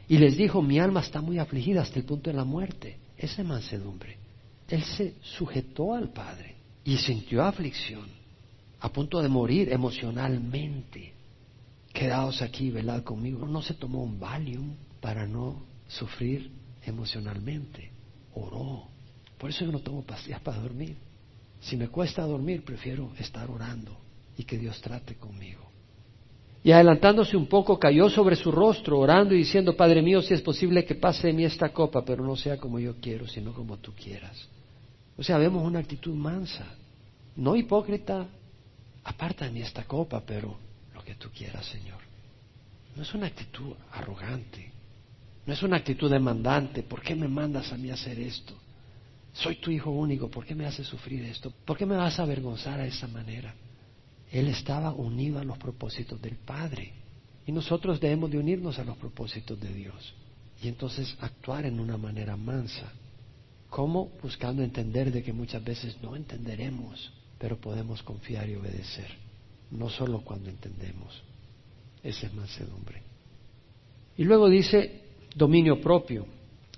Y 0.09 0.18
les 0.18 0.36
dijo, 0.36 0.62
mi 0.62 0.78
alma 0.78 1.01
está 1.01 1.20
muy 1.20 1.38
afligida 1.38 1.82
hasta 1.82 1.99
el 1.99 2.05
punto 2.05 2.30
de 2.30 2.36
la 2.36 2.44
muerte. 2.44 2.99
Esa 3.16 3.42
es 3.42 3.49
mansedumbre. 3.49 4.18
Él 4.68 4.82
se 4.82 5.14
sujetó 5.22 5.94
al 5.94 6.11
Padre 6.11 6.57
y 6.84 6.97
sintió 6.99 7.42
aflicción, 7.42 8.07
a 8.80 8.92
punto 8.92 9.20
de 9.22 9.28
morir 9.28 9.72
emocionalmente. 9.72 11.12
Quedaos 11.92 12.42
aquí, 12.42 12.70
velad 12.70 13.03
conmigo. 13.03 13.47
No 13.47 13.62
se 13.62 13.74
tomó 13.74 14.03
un 14.03 14.20
Valium 14.20 14.74
para 15.01 15.26
no 15.26 15.62
sufrir 15.88 16.51
emocionalmente. 16.84 17.90
Oró. 18.34 18.84
Por 19.38 19.51
eso 19.51 19.64
yo 19.64 19.72
no 19.72 19.80
tomo 19.80 20.03
pastillas 20.03 20.40
para 20.40 20.59
dormir. 20.59 20.97
Si 21.66 21.76
me 21.76 21.88
cuesta 21.88 22.22
dormir, 22.22 22.64
prefiero 22.64 23.10
estar 23.18 23.50
orando 23.50 23.98
y 24.38 24.44
que 24.44 24.56
Dios 24.56 24.80
trate 24.80 25.16
conmigo. 25.16 25.62
Y 26.62 26.70
adelantándose 26.70 27.36
un 27.36 27.46
poco, 27.46 27.76
cayó 27.76 28.08
sobre 28.08 28.36
su 28.36 28.52
rostro, 28.52 29.00
orando 29.00 29.34
y 29.34 29.38
diciendo, 29.38 29.76
Padre 29.76 30.00
mío, 30.00 30.22
si 30.22 30.32
es 30.32 30.42
posible 30.42 30.84
que 30.84 30.94
pase 30.94 31.26
de 31.26 31.32
mí 31.32 31.44
esta 31.44 31.70
copa, 31.70 32.04
pero 32.04 32.24
no 32.24 32.36
sea 32.36 32.56
como 32.56 32.78
yo 32.78 32.94
quiero, 33.00 33.26
sino 33.26 33.52
como 33.52 33.78
tú 33.78 33.92
quieras. 33.94 34.48
O 35.16 35.24
sea, 35.24 35.38
vemos 35.38 35.64
una 35.64 35.80
actitud 35.80 36.14
mansa, 36.14 36.66
no 37.34 37.56
hipócrita, 37.56 38.28
aparta 39.02 39.46
de 39.46 39.50
mí 39.50 39.60
esta 39.60 39.82
copa, 39.82 40.22
pero 40.24 40.56
lo 40.94 41.02
que 41.02 41.16
tú 41.16 41.30
quieras, 41.36 41.66
Señor. 41.66 41.98
No 42.94 43.02
es 43.02 43.12
una 43.12 43.26
actitud 43.26 43.74
arrogante, 43.90 44.70
no 45.44 45.52
es 45.52 45.60
una 45.64 45.78
actitud 45.78 46.08
demandante, 46.08 46.84
¿por 46.84 47.02
qué 47.02 47.16
me 47.16 47.26
mandas 47.26 47.72
a 47.72 47.76
mí 47.76 47.90
hacer 47.90 48.20
esto? 48.20 48.54
Soy 49.37 49.57
tu 49.57 49.70
hijo 49.70 49.91
único, 49.91 50.30
¿por 50.30 50.47
qué 50.47 50.55
me 50.55 50.64
haces 50.64 50.87
sufrir 50.87 51.22
esto? 51.24 51.53
¿Por 51.64 51.76
qué 51.76 51.84
me 51.84 51.97
vas 51.97 52.18
a 52.18 52.22
avergonzar 52.22 52.80
a 52.80 52.87
esa 52.87 53.07
manera? 53.07 53.55
Él 54.32 54.49
estaba 54.49 54.93
unido 54.93 55.39
a 55.39 55.45
los 55.45 55.59
propósitos 55.59 56.20
del 56.22 56.37
Padre. 56.37 56.93
Y 57.47 57.53
nosotros 57.53 58.01
debemos 58.01 58.30
de 58.30 58.39
unirnos 58.39 58.78
a 58.78 58.84
los 58.84 58.97
propósitos 58.97 59.61
de 59.61 59.72
Dios. 59.74 60.14
Y 60.62 60.68
entonces 60.68 61.14
actuar 61.20 61.66
en 61.66 61.78
una 61.80 61.99
manera 61.99 62.34
mansa. 62.34 62.91
¿Cómo? 63.68 64.11
Buscando 64.22 64.62
entender 64.62 65.12
de 65.12 65.22
que 65.22 65.34
muchas 65.34 65.62
veces 65.62 65.99
no 66.01 66.16
entenderemos, 66.16 67.12
pero 67.39 67.59
podemos 67.59 68.03
confiar 68.03 68.49
y 68.49 68.55
obedecer. 68.55 69.11
No 69.70 69.91
solo 69.91 70.22
cuando 70.22 70.49
entendemos. 70.49 71.22
Esa 72.03 72.26
es 72.26 72.32
mansedumbre. 72.32 73.03
Y 74.16 74.24
luego 74.24 74.49
dice 74.49 75.03
dominio 75.34 75.78
propio. 75.78 76.26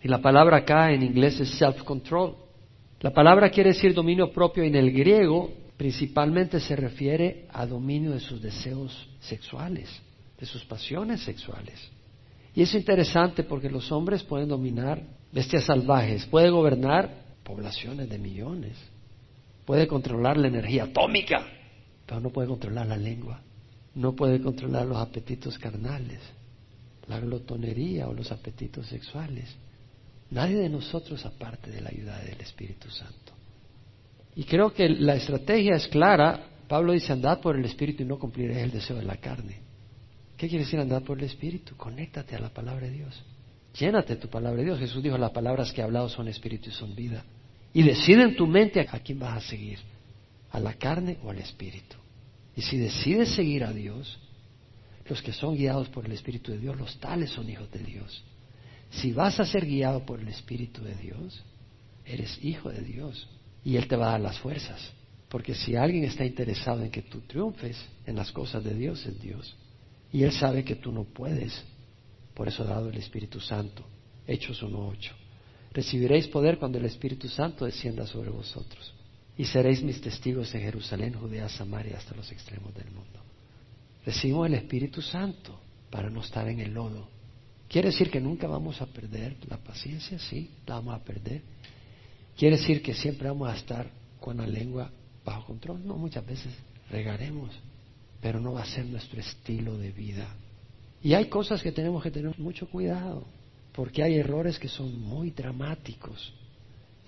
Y 0.02 0.08
la 0.08 0.20
palabra 0.20 0.58
acá 0.58 0.92
en 0.92 1.04
inglés 1.04 1.38
es 1.38 1.56
self-control. 1.56 2.47
La 3.00 3.12
palabra 3.12 3.50
quiere 3.50 3.70
decir 3.70 3.94
dominio 3.94 4.32
propio 4.32 4.64
en 4.64 4.74
el 4.74 4.90
griego 4.90 5.52
principalmente 5.76 6.58
se 6.58 6.74
refiere 6.74 7.46
a 7.52 7.64
dominio 7.64 8.10
de 8.10 8.20
sus 8.20 8.42
deseos 8.42 9.08
sexuales, 9.20 9.88
de 10.38 10.44
sus 10.44 10.64
pasiones 10.64 11.22
sexuales. 11.22 11.88
Y 12.54 12.62
es 12.62 12.74
interesante 12.74 13.44
porque 13.44 13.70
los 13.70 13.92
hombres 13.92 14.24
pueden 14.24 14.48
dominar 14.48 15.00
bestias 15.30 15.64
salvajes, 15.64 16.26
puede 16.26 16.50
gobernar 16.50 17.26
poblaciones 17.44 18.10
de 18.10 18.18
millones, 18.18 18.76
puede 19.64 19.86
controlar 19.86 20.36
la 20.36 20.48
energía 20.48 20.84
atómica, 20.84 21.46
pero 22.04 22.20
no 22.20 22.30
puede 22.30 22.48
controlar 22.48 22.88
la 22.88 22.96
lengua, 22.96 23.40
no 23.94 24.16
puede 24.16 24.42
controlar 24.42 24.86
los 24.86 24.98
apetitos 24.98 25.56
carnales, 25.58 26.20
la 27.06 27.20
glotonería 27.20 28.08
o 28.08 28.12
los 28.12 28.32
apetitos 28.32 28.88
sexuales. 28.88 29.54
Nadie 30.30 30.56
de 30.56 30.68
nosotros 30.68 31.24
aparte 31.24 31.70
de 31.70 31.80
la 31.80 31.90
ayuda 31.90 32.18
del 32.20 32.40
Espíritu 32.40 32.90
Santo. 32.90 33.32
Y 34.36 34.44
creo 34.44 34.72
que 34.72 34.88
la 34.88 35.16
estrategia 35.16 35.76
es 35.76 35.88
clara. 35.88 36.46
Pablo 36.68 36.92
dice, 36.92 37.12
andad 37.12 37.40
por 37.40 37.56
el 37.56 37.64
Espíritu 37.64 38.02
y 38.02 38.06
no 38.06 38.18
cumpliréis 38.18 38.58
el 38.58 38.70
deseo 38.70 38.96
de 38.96 39.04
la 39.04 39.16
carne. 39.16 39.60
¿Qué 40.36 40.48
quiere 40.48 40.64
decir 40.64 40.78
andar 40.78 41.02
por 41.02 41.18
el 41.18 41.24
Espíritu? 41.24 41.76
Conéctate 41.76 42.36
a 42.36 42.40
la 42.40 42.50
palabra 42.50 42.86
de 42.86 42.92
Dios. 42.92 43.24
Llénate 43.76 44.14
de 44.14 44.20
tu 44.20 44.28
palabra 44.28 44.58
de 44.58 44.64
Dios. 44.66 44.78
Jesús 44.78 45.02
dijo, 45.02 45.18
las 45.18 45.32
palabras 45.32 45.72
que 45.72 45.80
he 45.80 45.84
hablado 45.84 46.08
son 46.08 46.28
Espíritu 46.28 46.68
y 46.68 46.72
son 46.72 46.94
vida. 46.94 47.24
Y 47.72 47.82
decide 47.82 48.22
en 48.22 48.36
tu 48.36 48.46
mente 48.46 48.86
a 48.88 48.98
quién 49.00 49.18
vas 49.18 49.44
a 49.44 49.48
seguir, 49.48 49.78
a 50.50 50.60
la 50.60 50.74
carne 50.74 51.18
o 51.24 51.30
al 51.30 51.38
Espíritu. 51.38 51.96
Y 52.54 52.62
si 52.62 52.76
decides 52.76 53.30
seguir 53.30 53.64
a 53.64 53.72
Dios, 53.72 54.18
los 55.08 55.22
que 55.22 55.32
son 55.32 55.56
guiados 55.56 55.88
por 55.88 56.04
el 56.04 56.12
Espíritu 56.12 56.52
de 56.52 56.58
Dios, 56.58 56.76
los 56.76 56.98
tales 56.98 57.30
son 57.30 57.48
hijos 57.48 57.70
de 57.72 57.80
Dios. 57.80 58.22
Si 58.90 59.12
vas 59.12 59.38
a 59.38 59.44
ser 59.44 59.66
guiado 59.66 60.04
por 60.04 60.20
el 60.20 60.28
Espíritu 60.28 60.82
de 60.82 60.94
Dios, 60.94 61.42
eres 62.04 62.38
hijo 62.42 62.70
de 62.70 62.80
Dios 62.80 63.28
y 63.64 63.76
Él 63.76 63.86
te 63.86 63.96
va 63.96 64.08
a 64.08 64.12
dar 64.12 64.20
las 64.20 64.38
fuerzas. 64.38 64.92
Porque 65.28 65.54
si 65.54 65.76
alguien 65.76 66.04
está 66.04 66.24
interesado 66.24 66.82
en 66.82 66.90
que 66.90 67.02
tú 67.02 67.20
triunfes 67.20 67.76
en 68.06 68.16
las 68.16 68.32
cosas 68.32 68.64
de 68.64 68.74
Dios, 68.74 69.04
es 69.04 69.20
Dios. 69.20 69.56
Y 70.10 70.22
Él 70.22 70.32
sabe 70.32 70.64
que 70.64 70.76
tú 70.76 70.90
no 70.90 71.04
puedes. 71.04 71.62
Por 72.34 72.48
eso 72.48 72.62
ha 72.62 72.66
dado 72.66 72.88
el 72.88 72.96
Espíritu 72.96 73.40
Santo. 73.40 73.84
Hechos 74.26 74.62
1.8. 74.62 75.10
Recibiréis 75.72 76.28
poder 76.28 76.58
cuando 76.58 76.78
el 76.78 76.86
Espíritu 76.86 77.28
Santo 77.28 77.66
descienda 77.66 78.06
sobre 78.06 78.30
vosotros. 78.30 78.94
Y 79.36 79.44
seréis 79.44 79.82
mis 79.82 80.00
testigos 80.00 80.54
en 80.54 80.62
Jerusalén, 80.62 81.12
Judea, 81.12 81.48
Samaria, 81.48 81.98
hasta 81.98 82.16
los 82.16 82.32
extremos 82.32 82.74
del 82.74 82.90
mundo. 82.90 83.20
Recibimos 84.04 84.46
el 84.46 84.54
Espíritu 84.54 85.02
Santo 85.02 85.60
para 85.90 86.08
no 86.08 86.22
estar 86.22 86.48
en 86.48 86.60
el 86.60 86.72
lodo. 86.72 87.08
¿Quiere 87.68 87.90
decir 87.90 88.10
que 88.10 88.20
nunca 88.20 88.46
vamos 88.46 88.80
a 88.80 88.86
perder 88.86 89.36
la 89.48 89.58
paciencia? 89.58 90.18
Sí, 90.18 90.50
la 90.66 90.76
vamos 90.76 90.94
a 90.94 91.04
perder. 91.04 91.42
¿Quiere 92.36 92.56
decir 92.56 92.82
que 92.82 92.94
siempre 92.94 93.28
vamos 93.28 93.50
a 93.50 93.56
estar 93.56 93.90
con 94.20 94.38
la 94.38 94.46
lengua 94.46 94.90
bajo 95.24 95.46
control? 95.46 95.86
No, 95.86 95.96
muchas 95.96 96.24
veces 96.24 96.52
regaremos, 96.90 97.50
pero 98.22 98.40
no 98.40 98.54
va 98.54 98.62
a 98.62 98.66
ser 98.66 98.86
nuestro 98.86 99.20
estilo 99.20 99.76
de 99.76 99.92
vida. 99.92 100.34
Y 101.02 101.12
hay 101.12 101.26
cosas 101.26 101.62
que 101.62 101.72
tenemos 101.72 102.02
que 102.02 102.10
tener 102.10 102.38
mucho 102.38 102.68
cuidado, 102.70 103.26
porque 103.72 104.02
hay 104.02 104.14
errores 104.14 104.58
que 104.58 104.68
son 104.68 104.98
muy 105.00 105.30
dramáticos. 105.30 106.32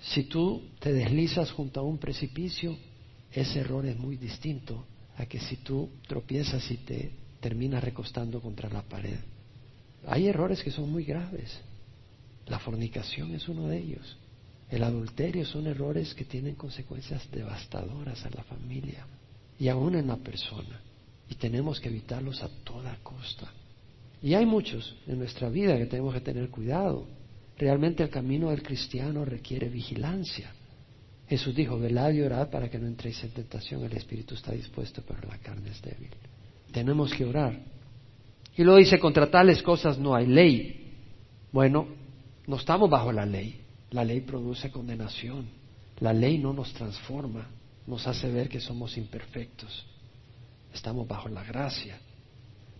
Si 0.01 0.23
tú 0.23 0.61
te 0.79 0.93
deslizas 0.93 1.51
junto 1.51 1.79
a 1.79 1.83
un 1.83 1.97
precipicio, 1.97 2.77
ese 3.31 3.59
error 3.59 3.85
es 3.85 3.97
muy 3.97 4.17
distinto 4.17 4.85
a 5.17 5.25
que 5.25 5.39
si 5.39 5.57
tú 5.57 5.89
tropiezas 6.07 6.69
y 6.69 6.77
te 6.77 7.11
terminas 7.39 7.83
recostando 7.83 8.41
contra 8.41 8.69
la 8.69 8.83
pared. 8.83 9.17
Hay 10.07 10.27
errores 10.27 10.63
que 10.63 10.71
son 10.71 10.91
muy 10.91 11.03
graves. 11.03 11.59
La 12.47 12.59
fornicación 12.59 13.33
es 13.33 13.47
uno 13.47 13.67
de 13.67 13.77
ellos. 13.77 14.17
El 14.69 14.83
adulterio 14.83 15.45
son 15.45 15.67
errores 15.67 16.13
que 16.13 16.25
tienen 16.25 16.55
consecuencias 16.55 17.29
devastadoras 17.31 18.25
a 18.25 18.29
la 18.29 18.43
familia 18.43 19.05
y 19.59 19.67
aún 19.67 19.95
en 19.95 20.07
la 20.07 20.17
persona. 20.17 20.81
Y 21.29 21.35
tenemos 21.35 21.79
que 21.79 21.89
evitarlos 21.89 22.41
a 22.41 22.49
toda 22.63 22.97
costa. 23.03 23.51
Y 24.21 24.33
hay 24.33 24.45
muchos 24.45 24.95
en 25.07 25.19
nuestra 25.19 25.49
vida 25.49 25.77
que 25.77 25.87
tenemos 25.87 26.13
que 26.13 26.21
tener 26.21 26.49
cuidado. 26.49 27.07
Realmente 27.57 28.03
el 28.03 28.09
camino 28.09 28.49
del 28.49 28.63
cristiano 28.63 29.25
requiere 29.25 29.69
vigilancia. 29.69 30.51
Jesús 31.27 31.55
dijo, 31.55 31.79
velad 31.79 32.11
y 32.11 32.21
orad 32.21 32.49
para 32.49 32.69
que 32.69 32.77
no 32.77 32.87
entréis 32.87 33.23
en 33.23 33.31
tentación. 33.31 33.83
El 33.83 33.93
espíritu 33.93 34.35
está 34.35 34.51
dispuesto, 34.51 35.03
pero 35.07 35.27
la 35.27 35.37
carne 35.37 35.69
es 35.69 35.81
débil. 35.81 36.09
Tenemos 36.71 37.13
que 37.13 37.25
orar. 37.25 37.57
Y 38.57 38.63
luego 38.63 38.79
dice, 38.79 38.99
contra 38.99 39.29
tales 39.29 39.61
cosas 39.63 39.97
no 39.97 40.13
hay 40.15 40.27
ley. 40.27 40.93
Bueno, 41.51 41.87
no 42.47 42.55
estamos 42.55 42.89
bajo 42.89 43.11
la 43.11 43.25
ley. 43.25 43.61
La 43.91 44.03
ley 44.03 44.21
produce 44.21 44.71
condenación. 44.71 45.47
La 45.99 46.13
ley 46.13 46.37
no 46.37 46.51
nos 46.53 46.73
transforma, 46.73 47.47
nos 47.85 48.07
hace 48.07 48.29
ver 48.31 48.49
que 48.49 48.59
somos 48.59 48.97
imperfectos. 48.97 49.85
Estamos 50.73 51.07
bajo 51.07 51.29
la 51.29 51.43
gracia. 51.43 51.99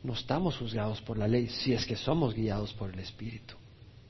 No 0.04 0.14
estamos 0.14 0.58
juzgados 0.58 1.02
por 1.02 1.18
la 1.18 1.28
ley 1.28 1.48
si 1.48 1.74
es 1.74 1.86
que 1.86 1.96
somos 1.96 2.34
guiados 2.34 2.74
por 2.74 2.92
el 2.92 3.00
Espíritu. 3.00 3.54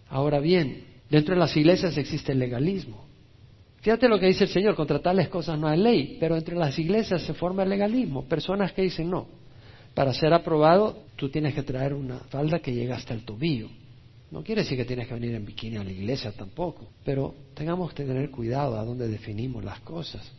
Ahora 0.10 0.40
bien, 0.40 0.86
dentro 1.10 1.34
de 1.36 1.40
las 1.40 1.56
iglesias 1.58 1.98
existe 1.98 2.32
el 2.32 2.40
legalismo. 2.40 3.06
Fíjate 3.82 4.08
lo 4.08 4.20
que 4.20 4.28
dice 4.28 4.46
el 4.46 4.50
Señor, 4.50 4.76
contra 4.76 5.02
tales 5.02 5.28
cosas 5.28 5.60
no 5.60 5.68
hay 5.68 5.80
ley, 5.80 6.18
pero 6.20 6.38
entre 6.38 6.56
las 6.56 6.78
iglesias 6.78 7.24
se 7.24 7.34
forma 7.34 7.64
el 7.64 7.70
legalismo. 7.70 8.26
Personas 8.26 8.72
que 8.74 8.84
dicen, 8.84 9.10
no, 9.10 9.28
para 9.94 10.14
ser 10.14 10.34
aprobado 10.34 11.04
tú 11.16 11.30
tienes 11.30 11.54
que 11.54 11.64
traer 11.64 11.94
una 11.94 12.20
falda 12.20 12.60
que 12.60 12.74
llega 12.74 12.96
hasta 12.96 13.14
el 13.14 13.24
tobillo. 13.24 13.70
No 14.32 14.44
quiere 14.44 14.62
decir 14.62 14.78
que 14.78 14.86
tienes 14.86 15.08
que 15.08 15.14
venir 15.14 15.36
en 15.36 15.46
bikini 15.46 15.78
a 15.78 15.84
la 15.84 15.92
iglesia 15.92 16.32
tampoco, 16.32 16.88
pero 17.04 17.36
tengamos 17.54 17.94
que 17.94 18.06
tener 18.06 18.32
cuidado 18.32 18.80
a 18.80 18.86
dónde 18.86 19.08
definimos 19.08 19.64
las 19.64 19.82
cosas. 19.82 20.32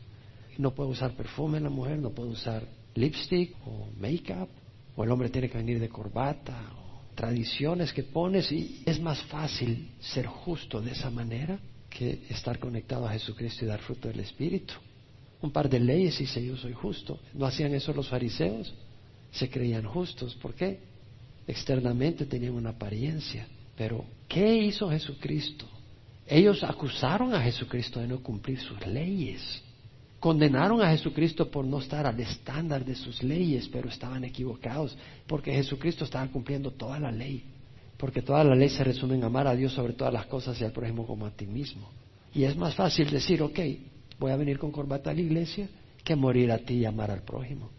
No 0.57 0.75
puede 0.75 0.91
usar 0.91 1.15
perfume 1.15 1.61
la 1.61 1.69
mujer, 1.69 1.99
no 1.99 2.11
puede 2.11 2.31
usar 2.31 2.67
lipstick 2.95 3.55
o 3.67 3.89
make-up, 3.99 4.49
o 4.97 5.05
el 5.05 5.11
hombre 5.11 5.29
tiene 5.29 5.51
que 5.51 5.59
venir 5.59 5.79
de 5.79 5.91
corbata, 5.91 6.59
o 6.79 7.15
tradiciones 7.15 7.93
que 7.93 8.03
pones 8.03 8.51
y 8.51 8.83
es 8.87 8.99
más 8.99 9.23
fácil 9.25 9.91
ser 10.01 10.27
justo 10.27 10.81
de 10.81 10.93
esa 10.93 11.11
manera 11.11 11.59
que 11.91 12.23
estar 12.31 12.59
conectado 12.59 13.07
a 13.07 13.13
Jesucristo 13.13 13.65
y 13.65 13.69
dar 13.69 13.81
fruto 13.81 14.09
del 14.09 14.21
Espíritu. 14.21 14.75
Un 15.43 15.51
par 15.51 15.69
de 15.69 15.81
leyes 15.81 16.19
y 16.21 16.25
dice 16.25 16.45
yo 16.45 16.57
soy 16.57 16.73
justo. 16.73 17.19
¿No 17.35 17.45
hacían 17.45 17.75
eso 17.75 17.93
los 17.93 18.09
fariseos? 18.09 18.73
Se 19.33 19.51
creían 19.51 19.85
justos. 19.85 20.37
¿Por 20.37 20.55
qué? 20.55 20.81
Externamente 21.47 22.27
tenían 22.27 22.55
una 22.55 22.71
apariencia 22.71 23.47
pero, 23.77 24.05
¿qué 24.29 24.59
hizo 24.59 24.91
Jesucristo? 24.91 25.67
Ellos 26.27 26.63
acusaron 26.63 27.35
a 27.35 27.43
Jesucristo 27.43 28.01
de 28.01 28.07
no 28.07 28.23
cumplir 28.23 28.61
sus 28.61 28.87
leyes. 28.87 29.63
Condenaron 30.21 30.81
a 30.81 30.91
Jesucristo 30.91 31.51
por 31.51 31.65
no 31.65 31.81
estar 31.81 32.07
al 32.07 32.19
estándar 32.21 32.85
de 32.85 32.95
sus 32.95 33.23
leyes, 33.23 33.69
pero 33.69 33.89
estaban 33.89 34.25
equivocados, 34.25 34.97
porque 35.27 35.53
Jesucristo 35.53 36.05
estaba 36.05 36.29
cumpliendo 36.29 36.71
toda 36.71 37.01
la 37.01 37.11
ley. 37.11 37.43
Porque 37.97 38.23
toda 38.23 38.45
la 38.45 38.55
ley 38.55 38.69
se 38.69 38.85
resume 38.85 39.17
en 39.17 39.25
amar 39.25 39.47
a 39.47 39.57
Dios 39.57 39.73
sobre 39.73 39.95
todas 39.95 40.13
las 40.13 40.27
cosas 40.27 40.61
y 40.61 40.65
al 40.65 40.73
prójimo 40.73 41.07
como 41.07 41.27
a 41.27 41.31
ti 41.31 41.47
mismo. 41.47 41.89
Y 42.35 42.45
es 42.45 42.57
más 42.57 42.75
fácil 42.75 43.11
decir, 43.11 43.43
ok, 43.43 43.59
voy 44.19 44.31
a 44.31 44.37
venir 44.37 44.59
con 44.59 44.71
corbata 44.71 45.11
a 45.11 45.15
la 45.15 45.21
iglesia, 45.21 45.69
que 46.05 46.15
morir 46.15 46.51
a 46.53 46.59
ti 46.59 46.75
y 46.75 46.85
amar 46.85 47.11
al 47.11 47.23
prójimo. 47.23 47.71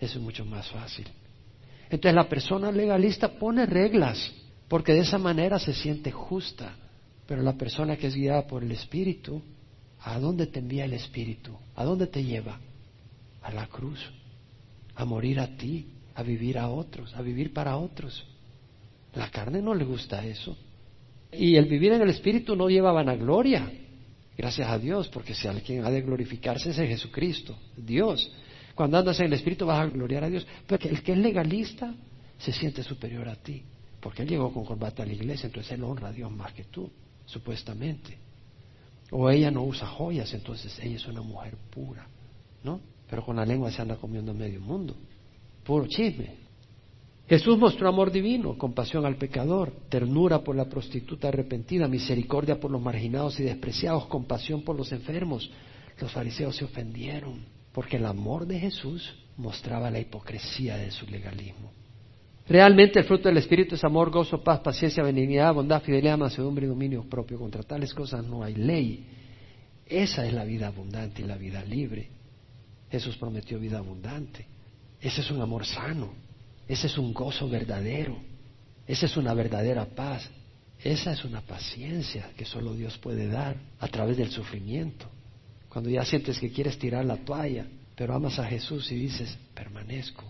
Eso 0.00 0.18
es 0.18 0.24
mucho 0.24 0.44
más 0.44 0.68
fácil. 0.68 1.06
Entonces 1.90 2.14
la 2.14 2.28
persona 2.28 2.70
legalista 2.70 3.28
pone 3.28 3.66
reglas 3.66 4.32
porque 4.68 4.92
de 4.92 5.00
esa 5.00 5.18
manera 5.18 5.58
se 5.58 5.72
siente 5.72 6.10
justa. 6.10 6.74
Pero 7.26 7.42
la 7.42 7.54
persona 7.54 7.96
que 7.96 8.06
es 8.06 8.14
guiada 8.14 8.46
por 8.46 8.62
el 8.62 8.72
Espíritu, 8.72 9.42
¿a 10.00 10.18
dónde 10.18 10.46
te 10.46 10.60
envía 10.60 10.84
el 10.84 10.94
Espíritu? 10.94 11.56
¿A 11.74 11.84
dónde 11.84 12.06
te 12.06 12.24
lleva? 12.24 12.58
A 13.42 13.52
la 13.52 13.66
cruz, 13.66 14.00
a 14.94 15.04
morir 15.04 15.40
a 15.40 15.56
ti, 15.56 15.92
a 16.14 16.22
vivir 16.22 16.58
a 16.58 16.68
otros, 16.68 17.14
a 17.14 17.22
vivir 17.22 17.52
para 17.52 17.76
otros. 17.76 18.24
La 19.14 19.30
carne 19.30 19.60
no 19.60 19.74
le 19.74 19.84
gusta 19.84 20.24
eso. 20.24 20.56
Y 21.32 21.56
el 21.56 21.66
vivir 21.66 21.92
en 21.92 22.02
el 22.02 22.10
Espíritu 22.10 22.56
no 22.56 22.68
lleva 22.68 22.92
vanagloria. 22.92 23.70
Gracias 24.36 24.68
a 24.68 24.78
Dios, 24.78 25.08
porque 25.08 25.34
si 25.34 25.48
alguien 25.48 25.84
ha 25.84 25.90
de 25.90 26.00
glorificarse 26.00 26.70
es 26.70 26.76
Jesucristo, 26.76 27.58
Dios. 27.76 28.30
Cuando 28.78 28.96
andas 28.96 29.18
en 29.18 29.26
el 29.26 29.32
Espíritu 29.32 29.66
vas 29.66 29.80
a 29.80 29.86
gloriar 29.86 30.22
a 30.22 30.30
Dios. 30.30 30.46
Pero 30.64 30.88
el 30.88 31.02
que 31.02 31.10
es 31.10 31.18
legalista 31.18 31.92
se 32.38 32.52
siente 32.52 32.84
superior 32.84 33.28
a 33.28 33.34
ti. 33.34 33.64
Porque 33.98 34.22
él 34.22 34.28
llegó 34.28 34.52
con 34.52 34.64
corbata 34.64 35.02
a 35.02 35.06
la 35.06 35.14
iglesia, 35.14 35.48
entonces 35.48 35.72
él 35.72 35.82
honra 35.82 36.10
a 36.10 36.12
Dios 36.12 36.30
más 36.30 36.52
que 36.52 36.62
tú, 36.62 36.88
supuestamente. 37.26 38.16
O 39.10 39.28
ella 39.28 39.50
no 39.50 39.64
usa 39.64 39.84
joyas, 39.84 40.32
entonces 40.32 40.78
ella 40.78 40.94
es 40.94 41.04
una 41.08 41.22
mujer 41.22 41.56
pura, 41.72 42.06
¿no? 42.62 42.80
Pero 43.10 43.24
con 43.24 43.34
la 43.34 43.44
lengua 43.44 43.72
se 43.72 43.82
anda 43.82 43.96
comiendo 43.96 44.32
medio 44.32 44.60
mundo. 44.60 44.94
Puro 45.64 45.88
chisme. 45.88 46.36
Jesús 47.28 47.58
mostró 47.58 47.88
amor 47.88 48.12
divino, 48.12 48.56
compasión 48.56 49.04
al 49.04 49.16
pecador, 49.16 49.72
ternura 49.88 50.44
por 50.44 50.54
la 50.54 50.66
prostituta 50.66 51.26
arrepentida, 51.26 51.88
misericordia 51.88 52.60
por 52.60 52.70
los 52.70 52.80
marginados 52.80 53.40
y 53.40 53.42
despreciados, 53.42 54.06
compasión 54.06 54.62
por 54.62 54.76
los 54.76 54.92
enfermos. 54.92 55.50
Los 56.00 56.12
fariseos 56.12 56.54
se 56.54 56.64
ofendieron 56.64 57.57
porque 57.78 57.96
el 57.96 58.06
amor 58.06 58.44
de 58.44 58.58
Jesús 58.58 59.14
mostraba 59.36 59.88
la 59.88 60.00
hipocresía 60.00 60.76
de 60.76 60.90
su 60.90 61.06
legalismo. 61.06 61.70
Realmente 62.48 62.98
el 62.98 63.04
fruto 63.04 63.28
del 63.28 63.36
Espíritu 63.36 63.76
es 63.76 63.84
amor, 63.84 64.10
gozo, 64.10 64.42
paz, 64.42 64.58
paciencia, 64.58 65.00
benignidad, 65.04 65.54
bondad, 65.54 65.80
fidelidad, 65.80 66.18
mansedumbre 66.18 66.66
y 66.66 66.68
dominio 66.68 67.08
propio. 67.08 67.38
Contra 67.38 67.62
tales 67.62 67.94
cosas 67.94 68.24
no 68.24 68.42
hay 68.42 68.56
ley. 68.56 69.06
Esa 69.86 70.26
es 70.26 70.32
la 70.32 70.42
vida 70.42 70.66
abundante 70.66 71.22
y 71.22 71.24
la 71.24 71.36
vida 71.36 71.64
libre. 71.64 72.08
Jesús 72.90 73.16
prometió 73.16 73.60
vida 73.60 73.78
abundante. 73.78 74.44
Ese 75.00 75.20
es 75.20 75.30
un 75.30 75.40
amor 75.40 75.64
sano. 75.64 76.10
Ese 76.66 76.88
es 76.88 76.98
un 76.98 77.14
gozo 77.14 77.48
verdadero. 77.48 78.18
Esa 78.88 79.06
es 79.06 79.16
una 79.16 79.34
verdadera 79.34 79.84
paz. 79.84 80.28
Esa 80.82 81.12
es 81.12 81.24
una 81.24 81.42
paciencia 81.42 82.28
que 82.36 82.44
solo 82.44 82.74
Dios 82.74 82.98
puede 82.98 83.28
dar 83.28 83.54
a 83.78 83.86
través 83.86 84.16
del 84.16 84.32
sufrimiento. 84.32 85.08
Cuando 85.68 85.90
ya 85.90 86.04
sientes 86.04 86.38
que 86.38 86.50
quieres 86.50 86.78
tirar 86.78 87.04
la 87.04 87.16
toalla, 87.16 87.66
pero 87.94 88.14
amas 88.14 88.38
a 88.38 88.46
Jesús 88.46 88.90
y 88.92 88.96
dices, 88.96 89.36
permanezco, 89.54 90.24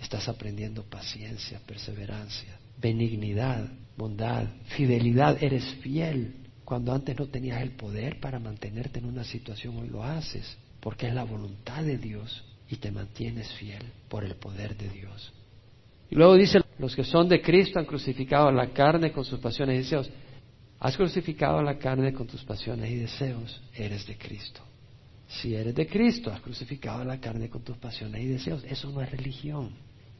estás 0.00 0.28
aprendiendo 0.28 0.84
paciencia, 0.84 1.60
perseverancia, 1.66 2.58
benignidad, 2.80 3.68
bondad, 3.96 4.46
fidelidad. 4.76 5.42
Eres 5.42 5.64
fiel. 5.82 6.34
Cuando 6.64 6.92
antes 6.92 7.18
no 7.18 7.26
tenías 7.26 7.60
el 7.62 7.72
poder 7.72 8.20
para 8.20 8.38
mantenerte 8.38 9.00
en 9.00 9.06
una 9.06 9.24
situación, 9.24 9.76
hoy 9.78 9.88
lo 9.88 10.04
haces, 10.04 10.56
porque 10.80 11.08
es 11.08 11.14
la 11.14 11.24
voluntad 11.24 11.82
de 11.82 11.98
Dios 11.98 12.44
y 12.68 12.76
te 12.76 12.92
mantienes 12.92 13.52
fiel 13.54 13.82
por 14.08 14.24
el 14.24 14.36
poder 14.36 14.76
de 14.76 14.88
Dios. 14.88 15.32
Y 16.10 16.14
luego 16.14 16.36
dice, 16.36 16.60
los 16.78 16.94
que 16.94 17.04
son 17.04 17.28
de 17.28 17.42
Cristo 17.42 17.78
han 17.78 17.86
crucificado 17.86 18.50
la 18.50 18.70
carne 18.70 19.12
con 19.12 19.24
sus 19.24 19.40
pasiones 19.40 19.74
y 19.74 19.78
deseos. 19.78 20.10
Has 20.78 20.96
crucificado 20.96 21.60
la 21.62 21.76
carne 21.76 22.12
con 22.12 22.26
tus 22.26 22.42
pasiones 22.44 22.90
y 22.90 22.94
deseos, 22.96 23.60
eres 23.74 24.06
de 24.06 24.16
Cristo. 24.16 24.62
Si 25.30 25.54
eres 25.54 25.74
de 25.74 25.86
Cristo, 25.86 26.32
has 26.32 26.40
crucificado 26.40 27.04
la 27.04 27.20
carne 27.20 27.48
con 27.48 27.62
tus 27.62 27.76
pasiones 27.76 28.20
y 28.20 28.26
deseos. 28.26 28.64
Eso 28.64 28.90
no 28.90 29.00
es 29.00 29.10
religión. 29.10 29.70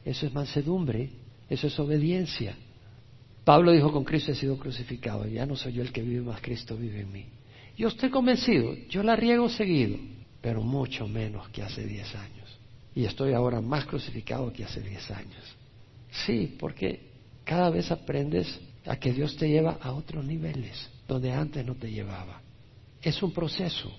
Eso 0.05 0.25
es 0.25 0.33
mansedumbre, 0.33 1.09
Eso 1.49 1.67
es 1.67 1.77
obediencia. 1.79 2.55
Pablo 3.43 3.73
dijo, 3.73 3.91
con 3.91 4.05
Cristo 4.05 4.31
he 4.31 4.35
sido 4.35 4.57
crucificado, 4.57 5.27
ya 5.27 5.45
no 5.45 5.57
soy 5.57 5.73
yo 5.73 5.81
el 5.81 5.91
que 5.91 6.01
vive, 6.01 6.21
más 6.21 6.39
Cristo 6.39 6.77
vive 6.77 7.01
en 7.01 7.11
mí. 7.11 7.25
Yo 7.77 7.89
estoy 7.89 8.09
convencido, 8.09 8.73
yo 8.87 9.03
la 9.03 9.17
riego 9.17 9.49
seguido, 9.49 9.97
pero 10.39 10.61
mucho 10.61 11.07
menos 11.09 11.49
que 11.49 11.61
hace 11.61 11.85
diez 11.85 12.15
años. 12.15 12.57
Y 12.95 13.03
estoy 13.03 13.33
ahora 13.33 13.59
más 13.59 13.85
crucificado 13.85 14.53
que 14.53 14.63
hace 14.63 14.79
diez 14.81 15.11
años. 15.11 15.43
Sí, 16.25 16.55
porque 16.57 17.11
cada 17.43 17.69
vez 17.69 17.91
aprendes 17.91 18.59
a 18.85 18.95
que 18.95 19.11
Dios 19.11 19.35
te 19.35 19.49
lleva 19.49 19.77
a 19.81 19.91
otros 19.91 20.23
niveles 20.23 20.89
donde 21.05 21.33
antes 21.33 21.65
no 21.65 21.75
te 21.75 21.91
llevaba. 21.91 22.41
Es 23.01 23.21
un 23.21 23.33
proceso. 23.33 23.91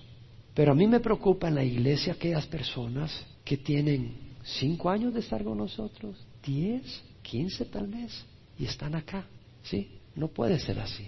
Pero 0.53 0.71
a 0.71 0.75
mí 0.75 0.87
me 0.87 0.99
preocupa 0.99 1.47
en 1.47 1.55
la 1.55 1.63
iglesia 1.63 2.13
aquellas 2.13 2.45
personas 2.45 3.11
que 3.43 3.57
tienen 3.57 4.33
cinco 4.43 4.89
años 4.89 5.13
de 5.13 5.21
estar 5.21 5.43
con 5.43 5.57
nosotros, 5.57 6.17
diez, 6.45 7.01
quince 7.21 7.65
tal 7.65 7.87
vez, 7.87 8.23
y 8.59 8.65
están 8.65 8.95
acá. 8.95 9.25
¿Sí? 9.63 9.99
No 10.15 10.27
puede 10.27 10.59
ser 10.59 10.79
así. 10.79 11.07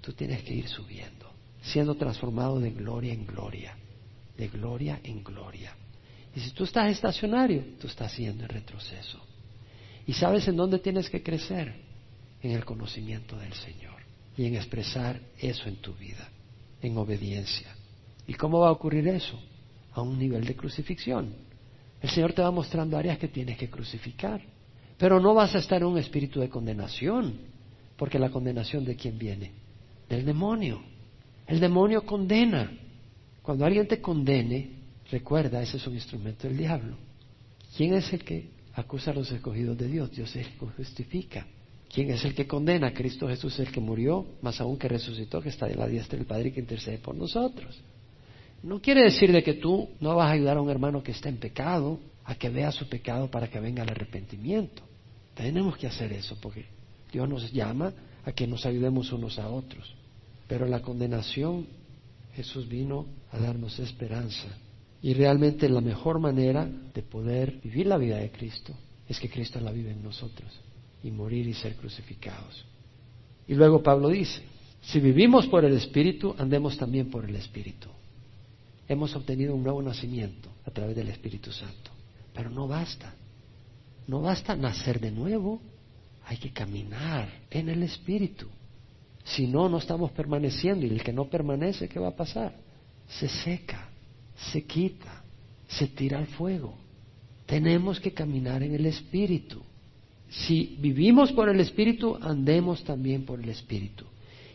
Tú 0.00 0.12
tienes 0.12 0.42
que 0.42 0.54
ir 0.54 0.68
subiendo, 0.68 1.30
siendo 1.62 1.94
transformado 1.94 2.58
de 2.58 2.70
gloria 2.70 3.12
en 3.12 3.26
gloria, 3.26 3.76
de 4.36 4.48
gloria 4.48 5.00
en 5.04 5.22
gloria. 5.22 5.74
Y 6.34 6.40
si 6.40 6.50
tú 6.50 6.64
estás 6.64 6.90
estacionario, 6.90 7.64
tú 7.80 7.86
estás 7.86 8.16
yendo 8.16 8.42
en 8.42 8.48
retroceso. 8.48 9.24
¿Y 10.06 10.12
sabes 10.12 10.48
en 10.48 10.56
dónde 10.56 10.78
tienes 10.78 11.08
que 11.08 11.22
crecer? 11.22 11.74
En 12.42 12.50
el 12.50 12.64
conocimiento 12.64 13.38
del 13.38 13.54
Señor 13.54 13.94
y 14.36 14.44
en 14.46 14.56
expresar 14.56 15.18
eso 15.38 15.68
en 15.68 15.76
tu 15.76 15.94
vida, 15.94 16.28
en 16.82 16.98
obediencia. 16.98 17.74
¿Y 18.26 18.34
cómo 18.34 18.60
va 18.60 18.68
a 18.68 18.72
ocurrir 18.72 19.06
eso? 19.08 19.38
A 19.92 20.02
un 20.02 20.18
nivel 20.18 20.44
de 20.44 20.56
crucifixión. 20.56 21.34
El 22.00 22.10
Señor 22.10 22.32
te 22.32 22.42
va 22.42 22.50
mostrando 22.50 22.96
áreas 22.96 23.18
que 23.18 23.28
tienes 23.28 23.56
que 23.56 23.70
crucificar. 23.70 24.40
Pero 24.98 25.20
no 25.20 25.34
vas 25.34 25.54
a 25.54 25.58
estar 25.58 25.80
en 25.80 25.88
un 25.88 25.98
espíritu 25.98 26.40
de 26.40 26.48
condenación, 26.48 27.38
porque 27.96 28.18
la 28.18 28.30
condenación 28.30 28.84
de 28.84 28.96
quién 28.96 29.18
viene? 29.18 29.52
Del 30.08 30.24
demonio. 30.24 30.82
El 31.46 31.60
demonio 31.60 32.04
condena. 32.04 32.70
Cuando 33.42 33.64
alguien 33.64 33.88
te 33.88 34.00
condene, 34.00 34.70
recuerda, 35.10 35.62
ese 35.62 35.76
es 35.76 35.86
un 35.86 35.94
instrumento 35.94 36.48
del 36.48 36.56
diablo. 36.56 36.96
¿Quién 37.76 37.94
es 37.94 38.12
el 38.12 38.24
que 38.24 38.50
acusa 38.74 39.10
a 39.10 39.14
los 39.14 39.30
escogidos 39.30 39.76
de 39.76 39.88
Dios? 39.88 40.10
Dios 40.10 40.34
es 40.36 40.46
el 40.46 40.52
que 40.52 40.66
justifica. 40.66 41.46
¿Quién 41.92 42.10
es 42.10 42.24
el 42.24 42.34
que 42.34 42.46
condena? 42.46 42.92
Cristo 42.92 43.28
Jesús, 43.28 43.58
el 43.60 43.70
que 43.70 43.80
murió, 43.80 44.26
más 44.42 44.60
aún 44.60 44.76
que 44.76 44.88
resucitó, 44.88 45.40
que 45.40 45.50
está 45.50 45.68
en 45.68 45.78
la 45.78 45.86
diestra 45.86 46.18
del 46.18 46.26
Padre 46.26 46.48
y 46.48 46.52
que 46.52 46.60
intercede 46.60 46.98
por 46.98 47.14
nosotros. 47.14 47.80
No 48.64 48.80
quiere 48.80 49.02
decir 49.02 49.30
de 49.30 49.42
que 49.42 49.52
tú 49.52 49.90
no 50.00 50.16
vas 50.16 50.30
a 50.30 50.32
ayudar 50.32 50.56
a 50.56 50.62
un 50.62 50.70
hermano 50.70 51.02
que 51.02 51.12
está 51.12 51.28
en 51.28 51.36
pecado 51.36 52.00
a 52.24 52.34
que 52.34 52.48
vea 52.48 52.72
su 52.72 52.88
pecado 52.88 53.30
para 53.30 53.48
que 53.48 53.60
venga 53.60 53.82
el 53.82 53.90
arrepentimiento. 53.90 54.82
Tenemos 55.34 55.76
que 55.76 55.86
hacer 55.86 56.14
eso 56.14 56.38
porque 56.40 56.64
Dios 57.12 57.28
nos 57.28 57.52
llama 57.52 57.92
a 58.24 58.32
que 58.32 58.46
nos 58.46 58.64
ayudemos 58.64 59.12
unos 59.12 59.38
a 59.38 59.50
otros. 59.50 59.94
Pero 60.48 60.66
la 60.66 60.80
condenación, 60.80 61.66
Jesús 62.32 62.66
vino 62.66 63.04
a 63.32 63.38
darnos 63.38 63.78
esperanza. 63.78 64.48
Y 65.02 65.12
realmente 65.12 65.68
la 65.68 65.82
mejor 65.82 66.18
manera 66.18 66.66
de 66.66 67.02
poder 67.02 67.60
vivir 67.62 67.86
la 67.86 67.98
vida 67.98 68.16
de 68.16 68.30
Cristo 68.30 68.72
es 69.06 69.20
que 69.20 69.28
Cristo 69.28 69.60
la 69.60 69.72
vive 69.72 69.90
en 69.90 70.02
nosotros 70.02 70.50
y 71.02 71.10
morir 71.10 71.46
y 71.46 71.52
ser 71.52 71.76
crucificados. 71.76 72.64
Y 73.46 73.52
luego 73.56 73.82
Pablo 73.82 74.08
dice, 74.08 74.40
si 74.80 75.00
vivimos 75.00 75.46
por 75.48 75.66
el 75.66 75.76
Espíritu, 75.76 76.34
andemos 76.38 76.78
también 76.78 77.10
por 77.10 77.28
el 77.28 77.36
Espíritu. 77.36 77.90
Hemos 78.88 79.14
obtenido 79.16 79.54
un 79.54 79.62
nuevo 79.62 79.82
nacimiento 79.82 80.50
a 80.66 80.70
través 80.70 80.96
del 80.96 81.08
Espíritu 81.08 81.52
Santo. 81.52 81.90
Pero 82.34 82.50
no 82.50 82.68
basta. 82.68 83.14
No 84.06 84.20
basta 84.20 84.54
nacer 84.56 85.00
de 85.00 85.10
nuevo. 85.10 85.60
Hay 86.26 86.36
que 86.36 86.52
caminar 86.52 87.28
en 87.50 87.68
el 87.68 87.82
Espíritu. 87.82 88.46
Si 89.24 89.46
no, 89.46 89.68
no 89.68 89.78
estamos 89.78 90.10
permaneciendo. 90.12 90.84
Y 90.84 90.90
el 90.90 91.02
que 91.02 91.12
no 91.12 91.28
permanece, 91.28 91.88
¿qué 91.88 91.98
va 91.98 92.08
a 92.08 92.16
pasar? 92.16 92.54
Se 93.08 93.28
seca, 93.28 93.88
se 94.52 94.64
quita, 94.64 95.22
se 95.66 95.86
tira 95.88 96.18
al 96.18 96.26
fuego. 96.26 96.76
Tenemos 97.46 98.00
que 98.00 98.12
caminar 98.12 98.62
en 98.62 98.74
el 98.74 98.86
Espíritu. 98.86 99.62
Si 100.28 100.76
vivimos 100.80 101.32
por 101.32 101.48
el 101.48 101.60
Espíritu, 101.60 102.18
andemos 102.20 102.82
también 102.84 103.24
por 103.24 103.40
el 103.40 103.48
Espíritu. 103.48 104.04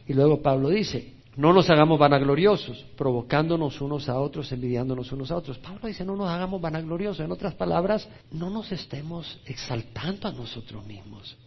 Y 0.07 0.13
luego 0.13 0.41
Pablo 0.41 0.69
dice, 0.69 1.13
no 1.39 1.53
nos 1.53 1.69
hagamos 1.69 1.97
vanagloriosos, 1.97 2.85
provocándonos 2.97 3.79
unos 3.79 4.09
a 4.09 4.19
otros, 4.19 4.51
envidiándonos 4.51 5.09
unos 5.13 5.31
a 5.31 5.37
otros. 5.37 5.57
Pablo 5.57 5.87
dice, 5.87 6.03
no 6.03 6.17
nos 6.17 6.27
hagamos 6.27 6.59
vanagloriosos. 6.59 7.23
En 7.23 7.31
otras 7.31 7.55
palabras, 7.55 8.09
no 8.29 8.49
nos 8.49 8.69
estemos 8.73 9.39
exaltando 9.45 10.27
a 10.27 10.33
nosotros 10.33 10.85
mismos. 10.85 11.37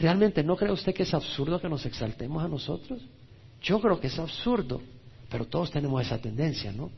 ¿Realmente 0.00 0.42
no 0.42 0.56
cree 0.56 0.72
usted 0.72 0.92
que 0.92 1.04
es 1.04 1.14
absurdo 1.14 1.60
que 1.60 1.68
nos 1.68 1.86
exaltemos 1.86 2.42
a 2.42 2.48
nosotros? 2.48 3.02
Yo 3.62 3.80
creo 3.80 4.00
que 4.00 4.08
es 4.08 4.18
absurdo, 4.18 4.82
pero 5.30 5.46
todos 5.46 5.70
tenemos 5.70 6.02
esa 6.02 6.18
tendencia, 6.18 6.72
¿no? 6.72 6.90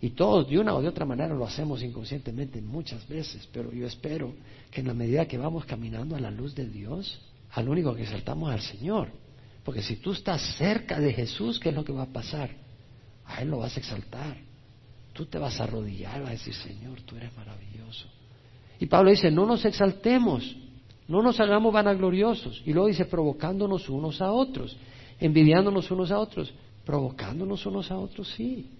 Y 0.00 0.10
todos 0.10 0.48
de 0.48 0.60
una 0.60 0.72
o 0.72 0.80
de 0.80 0.86
otra 0.86 1.04
manera 1.04 1.34
lo 1.34 1.44
hacemos 1.44 1.82
inconscientemente 1.82 2.62
muchas 2.62 3.08
veces, 3.08 3.48
pero 3.52 3.72
yo 3.72 3.88
espero 3.88 4.34
que 4.70 4.82
en 4.82 4.86
la 4.86 4.94
medida 4.94 5.26
que 5.26 5.36
vamos 5.36 5.64
caminando 5.64 6.14
a 6.14 6.20
la 6.20 6.30
luz 6.30 6.54
de 6.54 6.68
Dios, 6.68 7.18
al 7.50 7.68
único 7.68 7.92
que 7.92 8.04
exaltamos 8.04 8.52
al 8.52 8.60
Señor. 8.60 9.25
Porque 9.66 9.82
si 9.82 9.96
tú 9.96 10.12
estás 10.12 10.40
cerca 10.56 11.00
de 11.00 11.12
Jesús, 11.12 11.58
¿qué 11.58 11.70
es 11.70 11.74
lo 11.74 11.84
que 11.84 11.92
va 11.92 12.04
a 12.04 12.12
pasar? 12.12 12.50
A 13.24 13.42
Él 13.42 13.48
lo 13.48 13.58
vas 13.58 13.76
a 13.76 13.80
exaltar. 13.80 14.36
Tú 15.12 15.26
te 15.26 15.38
vas 15.38 15.60
a 15.60 15.64
arrodillar 15.64 16.20
vas 16.20 16.28
a 16.28 16.32
decir, 16.34 16.54
Señor, 16.54 17.02
tú 17.02 17.16
eres 17.16 17.36
maravilloso. 17.36 18.06
Y 18.78 18.86
Pablo 18.86 19.10
dice, 19.10 19.28
no 19.28 19.44
nos 19.44 19.64
exaltemos, 19.64 20.56
no 21.08 21.20
nos 21.20 21.40
hagamos 21.40 21.72
vanagloriosos. 21.72 22.62
Y 22.64 22.72
luego 22.72 22.86
dice, 22.86 23.06
provocándonos 23.06 23.88
unos 23.88 24.22
a 24.22 24.30
otros, 24.30 24.76
envidiándonos 25.18 25.90
unos 25.90 26.12
a 26.12 26.20
otros. 26.20 26.54
Provocándonos 26.84 27.66
unos 27.66 27.90
a 27.90 27.98
otros, 27.98 28.28
sí. 28.36 28.70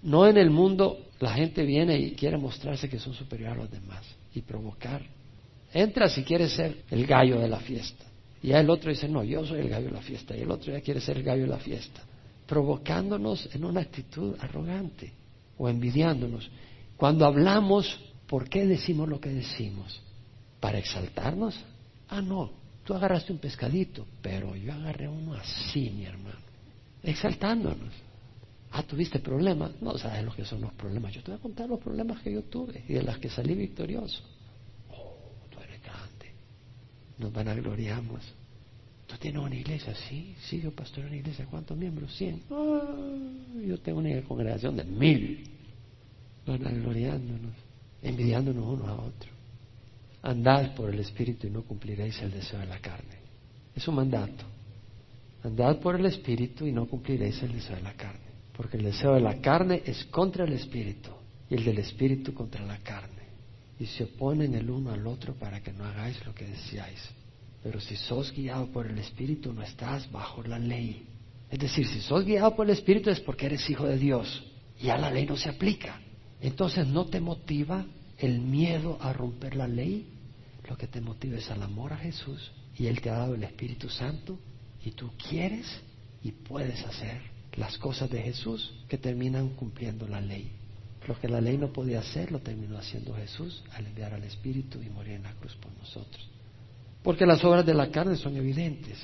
No 0.00 0.28
en 0.28 0.36
el 0.36 0.50
mundo 0.50 0.96
la 1.18 1.32
gente 1.32 1.64
viene 1.64 1.98
y 1.98 2.12
quiere 2.12 2.38
mostrarse 2.38 2.88
que 2.88 3.00
son 3.00 3.14
superiores 3.14 3.56
a 3.56 3.62
los 3.62 3.70
demás 3.72 4.04
y 4.32 4.42
provocar. 4.42 5.02
Entra 5.72 6.08
si 6.08 6.22
quieres 6.22 6.52
ser 6.52 6.84
el 6.88 7.04
gallo 7.04 7.40
de 7.40 7.48
la 7.48 7.58
fiesta. 7.58 8.13
Y 8.44 8.48
ya 8.48 8.60
el 8.60 8.68
otro 8.68 8.90
dice, 8.90 9.08
no, 9.08 9.24
yo 9.24 9.42
soy 9.46 9.60
el 9.60 9.70
gallo 9.70 9.86
de 9.86 9.92
la 9.92 10.02
fiesta. 10.02 10.36
Y 10.36 10.42
el 10.42 10.50
otro 10.50 10.70
ya 10.70 10.82
quiere 10.82 11.00
ser 11.00 11.16
el 11.16 11.22
gallo 11.22 11.44
de 11.44 11.48
la 11.48 11.56
fiesta. 11.56 12.02
Provocándonos 12.46 13.48
en 13.54 13.64
una 13.64 13.80
actitud 13.80 14.36
arrogante 14.38 15.14
o 15.56 15.66
envidiándonos. 15.66 16.50
Cuando 16.98 17.24
hablamos, 17.24 17.98
¿por 18.26 18.46
qué 18.46 18.66
decimos 18.66 19.08
lo 19.08 19.18
que 19.18 19.30
decimos? 19.30 19.98
¿Para 20.60 20.76
exaltarnos? 20.76 21.58
Ah, 22.10 22.20
no, 22.20 22.50
tú 22.84 22.92
agarraste 22.92 23.32
un 23.32 23.38
pescadito, 23.38 24.06
pero 24.20 24.54
yo 24.56 24.74
agarré 24.74 25.08
uno 25.08 25.32
así, 25.32 25.88
mi 25.88 26.04
hermano. 26.04 26.36
Exaltándonos. 27.02 27.94
Ah, 28.72 28.82
tuviste 28.82 29.20
problemas. 29.20 29.70
No 29.80 29.96
sabes 29.96 30.22
lo 30.22 30.34
que 30.34 30.44
son 30.44 30.60
los 30.60 30.74
problemas. 30.74 31.14
Yo 31.14 31.22
te 31.22 31.30
voy 31.30 31.38
a 31.38 31.42
contar 31.42 31.66
los 31.66 31.80
problemas 31.80 32.20
que 32.20 32.30
yo 32.30 32.42
tuve 32.42 32.84
y 32.86 32.92
de 32.92 33.04
las 33.04 33.16
que 33.16 33.30
salí 33.30 33.54
victorioso 33.54 34.22
nos 37.18 37.32
vanagloriamos. 37.32 38.20
¿Tú 39.06 39.16
tienes 39.18 39.42
una 39.42 39.54
iglesia? 39.54 39.94
Sí, 40.08 40.34
sí, 40.40 40.60
yo 40.60 40.74
pastor 40.74 41.04
una 41.04 41.16
iglesia. 41.16 41.46
¿Cuántos 41.46 41.76
miembros? 41.76 42.14
Cien. 42.16 42.42
yo 42.48 43.78
tengo 43.80 43.98
una 43.98 44.20
congregación 44.22 44.76
de 44.76 44.84
mil. 44.84 45.50
Vanagloriándonos, 46.46 47.52
envidiándonos 48.02 48.66
uno 48.66 48.86
a 48.86 48.94
otro. 48.94 49.30
Andad 50.22 50.74
por 50.74 50.90
el 50.90 51.00
Espíritu 51.00 51.46
y 51.46 51.50
no 51.50 51.62
cumpliréis 51.62 52.20
el 52.22 52.30
deseo 52.30 52.60
de 52.60 52.66
la 52.66 52.78
carne. 52.78 53.18
Es 53.74 53.86
un 53.88 53.96
mandato. 53.96 54.44
Andad 55.42 55.78
por 55.80 55.96
el 55.96 56.06
Espíritu 56.06 56.66
y 56.66 56.72
no 56.72 56.86
cumpliréis 56.86 57.42
el 57.42 57.52
deseo 57.52 57.76
de 57.76 57.82
la 57.82 57.94
carne. 57.94 58.20
Porque 58.56 58.78
el 58.78 58.84
deseo 58.84 59.14
de 59.14 59.20
la 59.20 59.40
carne 59.40 59.82
es 59.84 60.04
contra 60.06 60.44
el 60.44 60.52
Espíritu 60.54 61.10
y 61.50 61.54
el 61.54 61.64
del 61.64 61.78
Espíritu 61.78 62.32
contra 62.32 62.64
la 62.64 62.78
carne 62.78 63.23
y 63.78 63.86
se 63.86 64.04
oponen 64.04 64.54
el 64.54 64.70
uno 64.70 64.92
al 64.92 65.06
otro 65.06 65.34
para 65.34 65.62
que 65.62 65.72
no 65.72 65.84
hagáis 65.84 66.24
lo 66.24 66.34
que 66.34 66.46
deseáis. 66.46 67.00
Pero 67.62 67.80
si 67.80 67.96
sos 67.96 68.32
guiado 68.32 68.66
por 68.70 68.86
el 68.86 68.98
Espíritu, 68.98 69.52
no 69.52 69.62
estás 69.62 70.10
bajo 70.12 70.42
la 70.42 70.58
ley. 70.58 71.06
Es 71.50 71.58
decir, 71.58 71.86
si 71.86 72.00
sos 72.00 72.24
guiado 72.24 72.54
por 72.54 72.66
el 72.66 72.72
Espíritu 72.72 73.10
es 73.10 73.20
porque 73.20 73.46
eres 73.46 73.68
hijo 73.70 73.86
de 73.86 73.98
Dios. 73.98 74.44
Y 74.78 74.90
a 74.90 74.98
la 74.98 75.10
ley 75.10 75.24
no 75.26 75.36
se 75.36 75.48
aplica. 75.48 76.00
Entonces 76.40 76.86
no 76.86 77.06
te 77.06 77.20
motiva 77.20 77.86
el 78.18 78.40
miedo 78.40 78.98
a 79.00 79.12
romper 79.12 79.56
la 79.56 79.66
ley. 79.66 80.06
Lo 80.68 80.76
que 80.76 80.86
te 80.86 81.00
motiva 81.00 81.38
es 81.38 81.48
el 81.50 81.62
amor 81.62 81.92
a 81.92 81.96
Jesús. 81.96 82.52
Y 82.76 82.86
Él 82.86 83.00
te 83.00 83.10
ha 83.10 83.18
dado 83.18 83.34
el 83.34 83.44
Espíritu 83.44 83.88
Santo. 83.88 84.38
Y 84.84 84.90
tú 84.90 85.10
quieres 85.28 85.66
y 86.22 86.32
puedes 86.32 86.84
hacer 86.84 87.22
las 87.56 87.78
cosas 87.78 88.10
de 88.10 88.22
Jesús 88.22 88.74
que 88.88 88.98
terminan 88.98 89.50
cumpliendo 89.50 90.06
la 90.06 90.20
ley. 90.20 90.52
Lo 91.06 91.18
que 91.20 91.28
la 91.28 91.40
ley 91.40 91.58
no 91.58 91.72
podía 91.72 92.00
hacer 92.00 92.32
lo 92.32 92.40
terminó 92.40 92.78
haciendo 92.78 93.14
Jesús 93.14 93.62
al 93.72 93.86
enviar 93.86 94.14
al 94.14 94.24
Espíritu 94.24 94.80
y 94.82 94.88
morir 94.88 95.14
en 95.14 95.24
la 95.24 95.34
cruz 95.34 95.54
por 95.56 95.72
nosotros. 95.76 96.28
Porque 97.02 97.26
las 97.26 97.44
obras 97.44 97.66
de 97.66 97.74
la 97.74 97.90
carne 97.90 98.16
son 98.16 98.36
evidentes. 98.36 98.98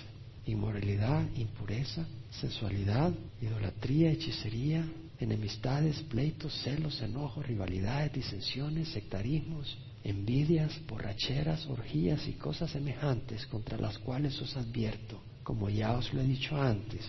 Inmoralidad, 0.46 1.22
impureza, 1.36 2.06
sensualidad, 2.30 3.12
idolatría, 3.42 4.10
hechicería, 4.10 4.84
enemistades, 5.18 6.00
pleitos, 6.04 6.54
celos, 6.62 7.00
enojos, 7.02 7.46
rivalidades, 7.46 8.14
disensiones, 8.14 8.88
sectarismos, 8.88 9.76
envidias, 10.02 10.72
borracheras, 10.88 11.66
orgías 11.66 12.26
y 12.26 12.32
cosas 12.32 12.70
semejantes 12.70 13.46
contra 13.46 13.76
las 13.76 13.98
cuales 13.98 14.40
os 14.40 14.56
advierto, 14.56 15.20
como 15.42 15.68
ya 15.68 15.92
os 15.92 16.14
lo 16.14 16.22
he 16.22 16.24
dicho 16.24 16.60
antes, 16.60 17.02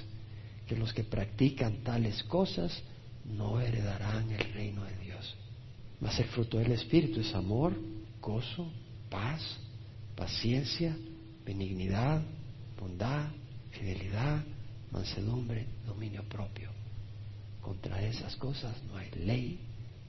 que 0.67 0.75
los 0.75 0.93
que 0.93 1.05
practican 1.05 1.83
tales 1.83 2.21
cosas 2.23 2.83
no 3.35 3.59
heredarán 3.59 4.31
el 4.31 4.53
reino 4.53 4.83
de 4.83 4.97
Dios. 4.97 5.35
Mas 5.99 6.19
el 6.19 6.25
fruto 6.25 6.57
del 6.57 6.71
Espíritu 6.71 7.21
es 7.21 7.33
amor, 7.35 7.75
gozo, 8.19 8.71
paz, 9.09 9.41
paciencia, 10.15 10.95
benignidad, 11.45 12.21
bondad, 12.79 13.29
fidelidad, 13.71 14.43
mansedumbre, 14.91 15.67
dominio 15.85 16.23
propio. 16.23 16.69
Contra 17.61 18.01
esas 18.03 18.35
cosas 18.35 18.75
no 18.83 18.97
hay 18.97 19.11
ley, 19.11 19.59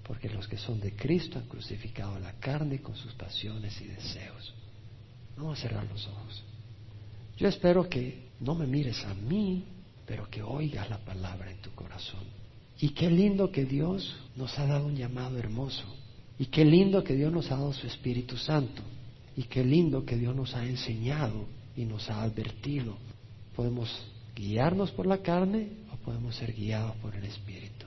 porque 0.03 0.29
los 0.31 0.49
que 0.49 0.57
son 0.57 0.81
de 0.81 0.97
Cristo 0.97 1.39
han 1.39 1.47
crucificado 1.47 2.19
la 2.19 2.33
carne 2.35 2.81
con 2.81 2.97
sus 2.97 3.13
pasiones 3.15 3.81
y 3.81 3.85
deseos. 3.85 4.55
Vamos 5.37 5.59
a 5.59 5.63
cerrar 5.63 5.85
los 5.87 6.07
ojos. 6.07 6.45
Yo 7.37 7.49
espero 7.49 7.89
que 7.89 8.29
no 8.41 8.55
me 8.55 8.67
mires 8.67 9.05
a 9.05 9.15
mí, 9.15 9.65
pero 10.07 10.29
que 10.29 10.43
oigas 10.43 10.89
la 10.91 10.99
palabra 10.99 11.51
en 11.51 11.59
tu 11.59 11.71
corazón. 11.75 12.42
Y 12.83 12.89
qué 12.89 13.09
lindo 13.09 13.53
que 13.53 13.65
Dios 13.65 14.13
nos 14.35 14.59
ha 14.59 14.67
dado 14.67 14.87
un 14.87 14.97
llamado 14.97 15.39
hermoso. 15.39 15.85
Y 16.37 16.47
qué 16.47 16.65
lindo 16.65 17.05
que 17.05 17.15
Dios 17.15 17.33
nos 17.33 17.49
ha 17.53 17.55
dado 17.55 17.73
su 17.73 17.87
Espíritu 17.87 18.37
Santo. 18.37 18.83
Y 19.37 19.45
qué 19.45 19.63
lindo 19.63 20.05
que 20.05 20.17
Dios 20.17 20.35
nos 20.35 20.57
ha 20.57 20.67
enseñado 20.67 21.47
y 21.77 21.85
nos 21.85 22.11
ha 22.11 22.25
advertido. 22.25 22.97
Podemos 23.55 23.89
guiarnos 24.35 24.91
por 24.91 25.07
la 25.07 25.19
carne 25.19 25.69
o 25.93 25.97
podemos 25.99 26.35
ser 26.35 26.53
guiados 26.55 26.97
por 26.97 27.15
el 27.15 27.23
Espíritu. 27.25 27.87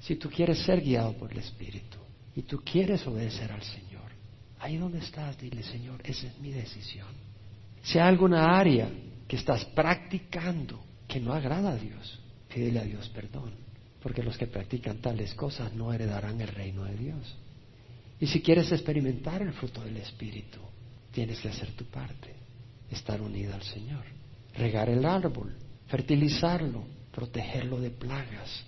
Si 0.00 0.16
tú 0.16 0.30
quieres 0.30 0.60
ser 0.60 0.80
guiado 0.80 1.12
por 1.12 1.30
el 1.30 1.40
Espíritu 1.40 1.98
y 2.34 2.40
tú 2.40 2.62
quieres 2.64 3.06
obedecer 3.06 3.52
al 3.52 3.62
Señor, 3.62 4.10
ahí 4.58 4.78
donde 4.78 5.00
estás, 5.00 5.36
dile 5.36 5.62
Señor, 5.62 6.00
esa 6.02 6.28
es 6.28 6.38
mi 6.38 6.50
decisión. 6.50 7.08
Si 7.82 7.98
hay 7.98 8.08
alguna 8.08 8.58
área 8.58 8.90
que 9.28 9.36
estás 9.36 9.66
practicando 9.66 10.82
que 11.06 11.20
no 11.20 11.34
agrada 11.34 11.72
a 11.72 11.76
Dios, 11.76 12.18
pídele 12.48 12.78
a 12.78 12.84
Dios 12.84 13.06
perdón, 13.10 13.67
porque 14.02 14.22
los 14.22 14.36
que 14.36 14.46
practican 14.46 14.98
tales 14.98 15.34
cosas 15.34 15.72
no 15.74 15.92
heredarán 15.92 16.40
el 16.40 16.48
reino 16.48 16.84
de 16.84 16.96
Dios. 16.96 17.36
Y 18.20 18.26
si 18.26 18.40
quieres 18.40 18.70
experimentar 18.72 19.42
el 19.42 19.52
fruto 19.52 19.82
del 19.82 19.96
Espíritu, 19.96 20.58
tienes 21.12 21.40
que 21.40 21.48
hacer 21.48 21.72
tu 21.72 21.84
parte, 21.84 22.34
estar 22.90 23.20
unida 23.20 23.54
al 23.54 23.62
Señor, 23.62 24.04
regar 24.54 24.88
el 24.88 25.04
árbol, 25.04 25.54
fertilizarlo, 25.86 26.84
protegerlo 27.12 27.80
de 27.80 27.90
plagas. 27.90 28.64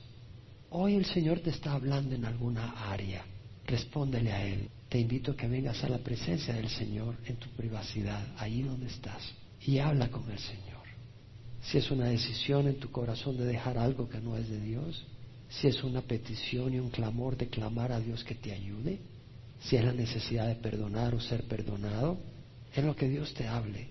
Hoy 0.70 0.94
el 0.94 1.04
Señor 1.04 1.40
te 1.40 1.50
está 1.50 1.72
hablando 1.72 2.14
en 2.14 2.24
alguna 2.24 2.90
área, 2.90 3.24
respóndele 3.66 4.32
a 4.32 4.44
Él. 4.44 4.68
Te 4.88 4.98
invito 4.98 5.32
a 5.32 5.36
que 5.36 5.46
vengas 5.46 5.82
a 5.84 5.88
la 5.88 5.98
presencia 5.98 6.54
del 6.54 6.68
Señor 6.68 7.16
en 7.26 7.36
tu 7.36 7.48
privacidad, 7.50 8.26
ahí 8.38 8.62
donde 8.62 8.86
estás, 8.86 9.32
y 9.64 9.78
habla 9.78 10.10
con 10.10 10.28
el 10.30 10.38
Señor. 10.38 10.70
Si 11.62 11.78
es 11.78 11.90
una 11.90 12.06
decisión 12.06 12.66
en 12.66 12.80
tu 12.80 12.90
corazón 12.90 13.36
de 13.36 13.44
dejar 13.44 13.78
algo 13.78 14.08
que 14.08 14.20
no 14.20 14.36
es 14.36 14.48
de 14.48 14.60
Dios, 14.60 15.06
si 15.50 15.66
es 15.66 15.82
una 15.82 16.00
petición 16.00 16.72
y 16.72 16.78
un 16.78 16.90
clamor 16.90 17.36
de 17.36 17.48
clamar 17.48 17.92
a 17.92 18.00
Dios 18.00 18.24
que 18.24 18.34
te 18.34 18.52
ayude, 18.52 19.00
si 19.60 19.76
es 19.76 19.84
la 19.84 19.92
necesidad 19.92 20.46
de 20.46 20.54
perdonar 20.54 21.14
o 21.14 21.20
ser 21.20 21.44
perdonado, 21.44 22.18
es 22.74 22.84
lo 22.84 22.94
que 22.96 23.08
Dios 23.08 23.34
te 23.34 23.46
hable. 23.46 23.88